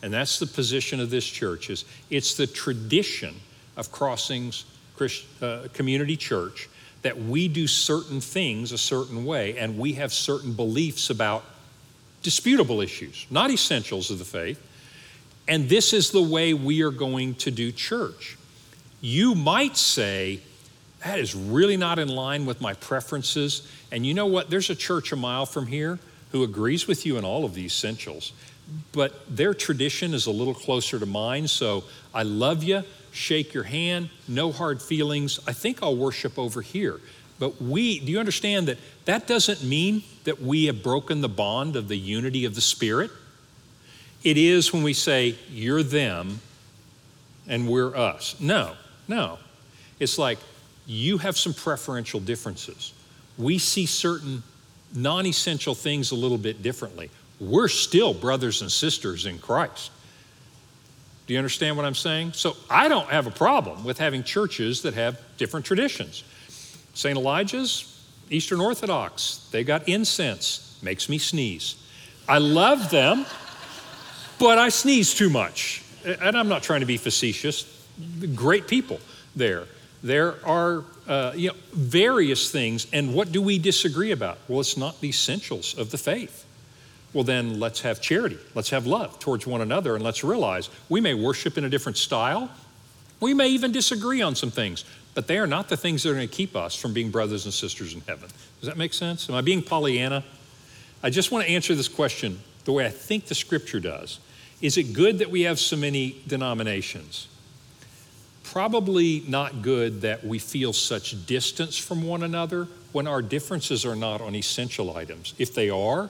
And 0.00 0.14
that's 0.14 0.38
the 0.38 0.46
position 0.46 1.00
of 1.00 1.10
this 1.10 1.24
church 1.24 1.70
is 1.70 1.84
it's 2.08 2.36
the 2.36 2.46
tradition 2.46 3.34
of 3.76 3.90
Crossings 3.90 4.66
Christ, 4.94 5.24
uh, 5.42 5.66
Community 5.72 6.16
Church 6.16 6.68
that 7.02 7.20
we 7.20 7.48
do 7.48 7.66
certain 7.66 8.20
things 8.20 8.70
a 8.70 8.78
certain 8.78 9.24
way 9.24 9.58
and 9.58 9.76
we 9.76 9.94
have 9.94 10.12
certain 10.12 10.52
beliefs 10.52 11.10
about 11.10 11.44
disputable 12.22 12.80
issues, 12.80 13.26
not 13.28 13.50
essentials 13.50 14.12
of 14.12 14.20
the 14.20 14.24
faith. 14.24 14.64
And 15.46 15.68
this 15.68 15.92
is 15.92 16.10
the 16.10 16.22
way 16.22 16.54
we 16.54 16.82
are 16.82 16.90
going 16.90 17.34
to 17.36 17.50
do 17.50 17.70
church. 17.70 18.38
You 19.00 19.34
might 19.34 19.76
say, 19.76 20.40
that 21.04 21.18
is 21.18 21.34
really 21.34 21.76
not 21.76 21.98
in 21.98 22.08
line 22.08 22.46
with 22.46 22.62
my 22.62 22.72
preferences. 22.72 23.68
And 23.92 24.06
you 24.06 24.14
know 24.14 24.26
what? 24.26 24.48
There's 24.48 24.70
a 24.70 24.74
church 24.74 25.12
a 25.12 25.16
mile 25.16 25.44
from 25.44 25.66
here 25.66 25.98
who 26.32 26.42
agrees 26.44 26.86
with 26.86 27.04
you 27.04 27.18
in 27.18 27.24
all 27.24 27.44
of 27.44 27.54
the 27.54 27.64
essentials. 27.66 28.32
but 28.92 29.24
their 29.34 29.54
tradition 29.54 30.14
is 30.14 30.26
a 30.26 30.30
little 30.30 30.54
closer 30.54 30.98
to 30.98 31.06
mine. 31.06 31.48
So 31.48 31.84
I 32.12 32.22
love 32.22 32.62
you, 32.62 32.82
shake 33.12 33.54
your 33.54 33.64
hand, 33.64 34.10
no 34.28 34.52
hard 34.52 34.80
feelings. 34.80 35.40
I 35.46 35.52
think 35.52 35.82
I'll 35.82 35.96
worship 35.96 36.38
over 36.38 36.62
here. 36.62 37.00
But 37.38 37.60
we, 37.60 37.98
do 37.98 38.12
you 38.12 38.18
understand 38.18 38.68
that 38.68 38.78
that 39.06 39.26
doesn't 39.26 39.62
mean 39.62 40.02
that 40.24 40.40
we 40.40 40.66
have 40.66 40.82
broken 40.82 41.20
the 41.20 41.28
bond 41.28 41.76
of 41.76 41.88
the 41.88 41.98
unity 41.98 42.44
of 42.44 42.54
the 42.54 42.60
Spirit? 42.60 43.10
It 44.24 44.38
is 44.38 44.72
when 44.72 44.82
we 44.82 44.94
say, 44.94 45.36
you're 45.50 45.82
them 45.82 46.40
and 47.46 47.68
we're 47.68 47.94
us. 47.94 48.36
No, 48.40 48.72
no. 49.06 49.38
It's 50.00 50.18
like 50.18 50.38
you 50.86 51.18
have 51.18 51.36
some 51.36 51.54
preferential 51.54 52.20
differences. 52.20 52.92
We 53.36 53.58
see 53.58 53.86
certain 53.86 54.42
non 54.94 55.26
essential 55.26 55.74
things 55.74 56.10
a 56.10 56.14
little 56.14 56.38
bit 56.38 56.62
differently. 56.62 57.10
We're 57.38 57.68
still 57.68 58.14
brothers 58.14 58.62
and 58.62 58.70
sisters 58.70 59.26
in 59.26 59.38
Christ. 59.38 59.90
Do 61.26 61.32
you 61.32 61.38
understand 61.38 61.76
what 61.76 61.86
I'm 61.86 61.94
saying? 61.94 62.32
So 62.32 62.56
I 62.68 62.88
don't 62.88 63.08
have 63.08 63.26
a 63.26 63.30
problem 63.30 63.84
with 63.84 63.98
having 63.98 64.22
churches 64.22 64.82
that 64.82 64.94
have 64.94 65.20
different 65.36 65.64
traditions. 65.64 66.22
St. 66.92 67.16
Elijah's, 67.16 67.90
Eastern 68.30 68.60
Orthodox, 68.60 69.48
they 69.50 69.64
got 69.64 69.88
incense, 69.88 70.78
makes 70.82 71.08
me 71.08 71.18
sneeze. 71.18 71.76
I 72.28 72.38
love 72.38 72.90
them, 72.90 73.26
but 74.38 74.58
I 74.58 74.68
sneeze 74.68 75.14
too 75.14 75.30
much. 75.30 75.82
And 76.04 76.36
I'm 76.36 76.48
not 76.48 76.62
trying 76.62 76.80
to 76.80 76.86
be 76.86 76.96
facetious. 76.96 77.86
Great 78.34 78.66
people 78.68 79.00
there. 79.34 79.64
There 80.02 80.36
are 80.46 80.84
uh, 81.08 81.32
you 81.34 81.48
know, 81.48 81.54
various 81.72 82.50
things, 82.50 82.86
and 82.92 83.14
what 83.14 83.32
do 83.32 83.40
we 83.40 83.58
disagree 83.58 84.10
about? 84.10 84.38
Well, 84.48 84.60
it's 84.60 84.76
not 84.76 85.00
the 85.00 85.08
essentials 85.08 85.76
of 85.78 85.90
the 85.90 85.98
faith. 85.98 86.44
Well, 87.14 87.24
then 87.24 87.60
let's 87.60 87.80
have 87.82 88.00
charity. 88.00 88.38
Let's 88.54 88.70
have 88.70 88.86
love 88.86 89.18
towards 89.18 89.46
one 89.46 89.60
another, 89.60 89.94
and 89.94 90.04
let's 90.04 90.24
realize 90.24 90.68
we 90.88 91.00
may 91.00 91.14
worship 91.14 91.56
in 91.56 91.64
a 91.64 91.70
different 91.70 91.96
style. 91.96 92.50
We 93.20 93.32
may 93.34 93.48
even 93.48 93.72
disagree 93.72 94.20
on 94.20 94.34
some 94.34 94.50
things, 94.50 94.84
but 95.14 95.26
they 95.26 95.38
are 95.38 95.46
not 95.46 95.68
the 95.68 95.76
things 95.76 96.02
that 96.02 96.10
are 96.10 96.14
going 96.14 96.28
to 96.28 96.34
keep 96.34 96.56
us 96.56 96.74
from 96.74 96.92
being 96.92 97.10
brothers 97.10 97.44
and 97.44 97.54
sisters 97.54 97.94
in 97.94 98.00
heaven. 98.00 98.28
Does 98.60 98.68
that 98.68 98.76
make 98.76 98.92
sense? 98.92 99.28
Am 99.28 99.36
I 99.36 99.40
being 99.40 99.62
Pollyanna? 99.62 100.24
I 101.02 101.10
just 101.10 101.30
want 101.30 101.46
to 101.46 101.52
answer 101.52 101.74
this 101.74 101.88
question 101.88 102.40
the 102.64 102.72
way 102.72 102.84
I 102.84 102.90
think 102.90 103.26
the 103.26 103.34
scripture 103.34 103.78
does. 103.78 104.18
Is 104.64 104.78
it 104.78 104.94
good 104.94 105.18
that 105.18 105.30
we 105.30 105.42
have 105.42 105.60
so 105.60 105.76
many 105.76 106.22
denominations? 106.26 107.28
probably 108.54 109.24
not 109.26 109.62
good 109.62 110.02
that 110.02 110.24
we 110.24 110.38
feel 110.38 110.72
such 110.72 111.26
distance 111.26 111.76
from 111.76 112.04
one 112.04 112.22
another 112.22 112.68
when 112.92 113.08
our 113.08 113.20
differences 113.20 113.84
are 113.84 113.96
not 113.96 114.20
on 114.20 114.32
essential 114.36 114.96
items. 114.96 115.34
If 115.38 115.54
they 115.54 115.70
are, 115.70 116.08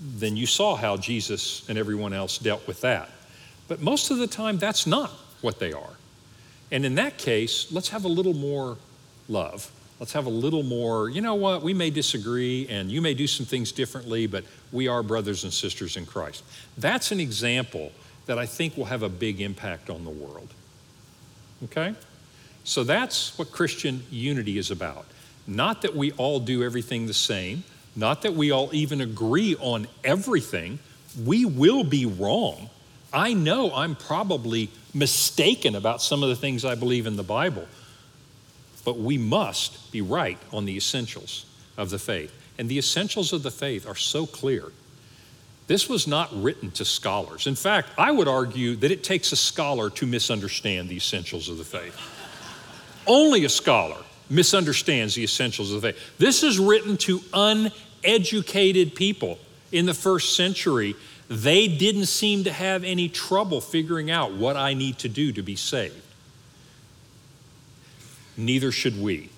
then 0.00 0.34
you 0.34 0.46
saw 0.46 0.76
how 0.76 0.96
Jesus 0.96 1.68
and 1.68 1.76
everyone 1.76 2.14
else 2.14 2.38
dealt 2.38 2.66
with 2.66 2.80
that. 2.80 3.10
But 3.68 3.82
most 3.82 4.10
of 4.10 4.16
the 4.16 4.26
time, 4.26 4.56
that's 4.56 4.86
not 4.86 5.10
what 5.42 5.58
they 5.58 5.74
are. 5.74 5.90
And 6.70 6.86
in 6.86 6.94
that 6.94 7.18
case, 7.18 7.70
let's 7.70 7.90
have 7.90 8.06
a 8.06 8.08
little 8.08 8.32
more 8.32 8.78
love. 9.28 9.70
Let's 10.00 10.14
have 10.14 10.24
a 10.24 10.30
little 10.30 10.62
more, 10.62 11.10
you 11.10 11.20
know 11.20 11.34
what, 11.34 11.60
we 11.62 11.74
may 11.74 11.90
disagree 11.90 12.66
and 12.68 12.90
you 12.90 13.02
may 13.02 13.12
do 13.12 13.26
some 13.26 13.44
things 13.44 13.72
differently, 13.72 14.26
but 14.26 14.44
we 14.72 14.88
are 14.88 15.02
brothers 15.02 15.44
and 15.44 15.52
sisters 15.52 15.96
in 15.96 16.06
Christ. 16.06 16.44
That's 16.76 17.12
an 17.12 17.20
example 17.20 17.92
that 18.26 18.38
I 18.38 18.46
think 18.46 18.76
will 18.76 18.86
have 18.86 19.02
a 19.02 19.08
big 19.08 19.40
impact 19.40 19.90
on 19.90 20.04
the 20.04 20.10
world. 20.10 20.52
Okay? 21.64 21.94
So 22.64 22.84
that's 22.84 23.36
what 23.38 23.50
Christian 23.50 24.02
unity 24.10 24.58
is 24.58 24.70
about. 24.70 25.06
Not 25.46 25.82
that 25.82 25.96
we 25.96 26.12
all 26.12 26.40
do 26.40 26.62
everything 26.62 27.06
the 27.06 27.14
same, 27.14 27.64
not 27.96 28.22
that 28.22 28.34
we 28.34 28.50
all 28.50 28.68
even 28.74 29.00
agree 29.00 29.56
on 29.56 29.88
everything. 30.04 30.78
We 31.24 31.46
will 31.46 31.82
be 31.82 32.04
wrong. 32.04 32.68
I 33.12 33.32
know 33.32 33.72
I'm 33.74 33.96
probably 33.96 34.68
mistaken 34.92 35.74
about 35.74 36.02
some 36.02 36.22
of 36.22 36.28
the 36.28 36.36
things 36.36 36.64
I 36.64 36.74
believe 36.74 37.06
in 37.06 37.16
the 37.16 37.22
Bible, 37.22 37.66
but 38.84 38.98
we 38.98 39.16
must 39.16 39.90
be 39.90 40.02
right 40.02 40.38
on 40.52 40.66
the 40.66 40.76
essentials 40.76 41.46
of 41.78 41.88
the 41.88 41.98
faith. 41.98 42.34
And 42.58 42.68
the 42.68 42.78
essentials 42.78 43.32
of 43.32 43.42
the 43.42 43.50
faith 43.50 43.86
are 43.86 43.94
so 43.94 44.26
clear. 44.26 44.72
This 45.68 45.88
was 45.88 46.06
not 46.06 46.30
written 46.42 46.70
to 46.72 46.84
scholars. 46.84 47.46
In 47.46 47.54
fact, 47.54 47.90
I 47.96 48.10
would 48.10 48.26
argue 48.26 48.74
that 48.76 48.90
it 48.90 49.04
takes 49.04 49.32
a 49.32 49.36
scholar 49.36 49.90
to 49.90 50.06
misunderstand 50.06 50.88
the 50.88 50.96
essentials 50.96 51.48
of 51.48 51.58
the 51.58 51.64
faith. 51.64 51.96
Only 53.06 53.44
a 53.44 53.48
scholar 53.48 53.98
misunderstands 54.30 55.14
the 55.14 55.24
essentials 55.24 55.72
of 55.72 55.82
the 55.82 55.92
faith. 55.92 56.18
This 56.18 56.42
is 56.42 56.58
written 56.58 56.96
to 56.98 57.20
uneducated 57.32 58.94
people 58.94 59.38
in 59.70 59.86
the 59.86 59.94
first 59.94 60.36
century. 60.36 60.96
They 61.28 61.68
didn't 61.68 62.06
seem 62.06 62.44
to 62.44 62.52
have 62.52 62.82
any 62.82 63.08
trouble 63.08 63.60
figuring 63.60 64.10
out 64.10 64.32
what 64.32 64.56
I 64.56 64.74
need 64.74 64.98
to 65.00 65.08
do 65.08 65.32
to 65.32 65.42
be 65.42 65.56
saved. 65.56 65.94
Neither 68.38 68.72
should 68.72 69.00
we. 69.00 69.28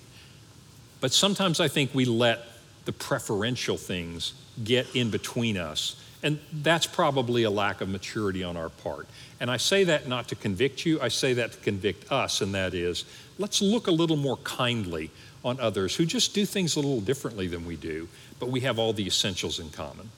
But 1.01 1.11
sometimes 1.11 1.59
I 1.59 1.67
think 1.67 1.93
we 1.93 2.05
let 2.05 2.45
the 2.85 2.93
preferential 2.93 3.77
things 3.77 4.33
get 4.63 4.95
in 4.95 5.09
between 5.09 5.57
us 5.57 5.95
and 6.23 6.39
that's 6.53 6.85
probably 6.85 7.43
a 7.43 7.49
lack 7.49 7.81
of 7.81 7.89
maturity 7.89 8.43
on 8.43 8.55
our 8.55 8.69
part. 8.69 9.07
And 9.39 9.49
I 9.49 9.57
say 9.57 9.83
that 9.85 10.07
not 10.07 10.27
to 10.29 10.35
convict 10.35 10.85
you, 10.85 11.01
I 11.01 11.07
say 11.07 11.33
that 11.33 11.53
to 11.53 11.57
convict 11.59 12.11
us, 12.11 12.41
and 12.41 12.53
that 12.53 12.73
is 12.73 13.05
let's 13.39 13.61
look 13.61 13.87
a 13.87 13.91
little 13.91 14.17
more 14.17 14.37
kindly 14.37 15.09
on 15.43 15.59
others 15.59 15.95
who 15.95 16.05
just 16.05 16.35
do 16.35 16.45
things 16.45 16.75
a 16.75 16.79
little 16.79 17.01
differently 17.01 17.47
than 17.47 17.65
we 17.65 17.75
do, 17.75 18.07
but 18.39 18.49
we 18.49 18.59
have 18.59 18.77
all 18.77 18.93
the 18.93 19.07
essentials 19.07 19.59
in 19.59 19.69
common. 19.71 20.09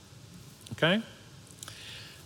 Okay? 0.73 1.01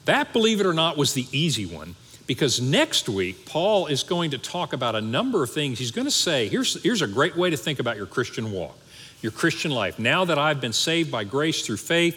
That, 0.06 0.34
believe 0.34 0.60
it 0.60 0.66
or 0.66 0.74
not, 0.74 0.98
was 0.98 1.14
the 1.14 1.28
easy 1.32 1.66
one 1.66 1.96
because 2.26 2.60
next 2.60 3.08
week, 3.08 3.46
Paul 3.46 3.88
is 3.88 4.04
going 4.04 4.32
to 4.32 4.38
talk 4.38 4.74
about 4.74 4.96
a 4.96 5.02
number 5.02 5.44
of 5.44 5.52
things. 5.52 5.80
He's 5.80 5.92
going 5.92 6.08
to 6.08 6.12
say, 6.12 6.50
here's, 6.50 6.82
here's 6.84 7.02
a 7.02 7.08
great 7.08 7.38
way 7.38 7.50
to 7.50 7.58
think 7.58 7.80
about 7.80 7.96
your 7.96 8.06
Christian 8.06 8.52
walk, 8.52 8.78
your 9.22 9.32
Christian 9.32 9.72
life. 9.72 10.00
Now 10.00 10.26
that 10.26 10.38
I've 10.38 10.62
been 10.62 10.74
saved 10.74 11.12
by 11.12 11.24
grace 11.24 11.66
through 11.66 11.78
faith, 11.78 12.16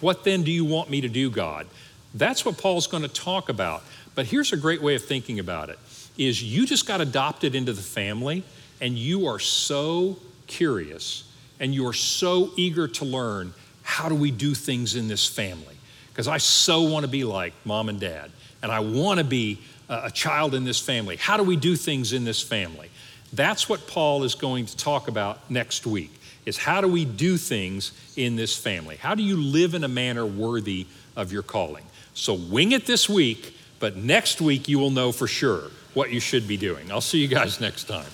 what 0.00 0.24
then 0.24 0.42
do 0.42 0.50
you 0.50 0.64
want 0.64 0.90
me 0.90 1.00
to 1.00 1.08
do, 1.08 1.30
God? 1.30 1.66
That's 2.14 2.44
what 2.44 2.58
Paul's 2.58 2.86
going 2.86 3.02
to 3.02 3.08
talk 3.08 3.48
about. 3.48 3.82
But 4.14 4.26
here's 4.26 4.52
a 4.52 4.56
great 4.56 4.82
way 4.82 4.94
of 4.94 5.04
thinking 5.04 5.38
about 5.38 5.68
it 5.68 5.78
is 6.16 6.42
you 6.42 6.66
just 6.66 6.86
got 6.86 7.00
adopted 7.00 7.54
into 7.54 7.72
the 7.72 7.82
family 7.82 8.42
and 8.80 8.98
you 8.98 9.26
are 9.26 9.38
so 9.38 10.18
curious 10.48 11.32
and 11.60 11.72
you 11.72 11.86
are 11.86 11.92
so 11.92 12.50
eager 12.56 12.88
to 12.88 13.04
learn 13.04 13.54
how 13.82 14.08
do 14.08 14.14
we 14.14 14.30
do 14.30 14.54
things 14.54 14.96
in 14.96 15.06
this 15.06 15.26
family? 15.26 15.76
Because 16.10 16.26
I 16.26 16.38
so 16.38 16.82
want 16.82 17.04
to 17.04 17.08
be 17.08 17.22
like 17.22 17.52
mom 17.64 17.88
and 17.88 18.00
dad 18.00 18.32
and 18.62 18.72
I 18.72 18.80
want 18.80 19.18
to 19.18 19.24
be 19.24 19.60
a 19.88 20.10
child 20.10 20.54
in 20.54 20.64
this 20.64 20.80
family. 20.80 21.16
How 21.16 21.36
do 21.36 21.42
we 21.42 21.56
do 21.56 21.76
things 21.76 22.12
in 22.12 22.24
this 22.24 22.42
family? 22.42 22.90
That's 23.32 23.68
what 23.68 23.86
Paul 23.86 24.24
is 24.24 24.34
going 24.34 24.66
to 24.66 24.76
talk 24.76 25.08
about 25.08 25.50
next 25.50 25.86
week 25.86 26.12
is 26.46 26.56
how 26.56 26.80
do 26.80 26.88
we 26.88 27.04
do 27.04 27.36
things 27.36 27.92
in 28.16 28.36
this 28.36 28.56
family? 28.56 28.96
How 28.96 29.14
do 29.14 29.22
you 29.22 29.36
live 29.36 29.74
in 29.74 29.84
a 29.84 29.88
manner 29.88 30.24
worthy 30.24 30.86
of 31.14 31.30
your 31.30 31.42
calling? 31.42 31.84
So 32.14 32.34
wing 32.34 32.72
it 32.72 32.86
this 32.86 33.08
week, 33.08 33.54
but 33.80 33.96
next 33.96 34.40
week 34.40 34.66
you 34.66 34.78
will 34.78 34.90
know 34.90 35.12
for 35.12 35.26
sure 35.26 35.70
what 35.92 36.10
you 36.10 36.20
should 36.20 36.48
be 36.48 36.56
doing. 36.56 36.90
I'll 36.90 37.00
see 37.02 37.18
you 37.18 37.28
guys 37.28 37.60
next 37.60 37.84
time. 37.84 38.06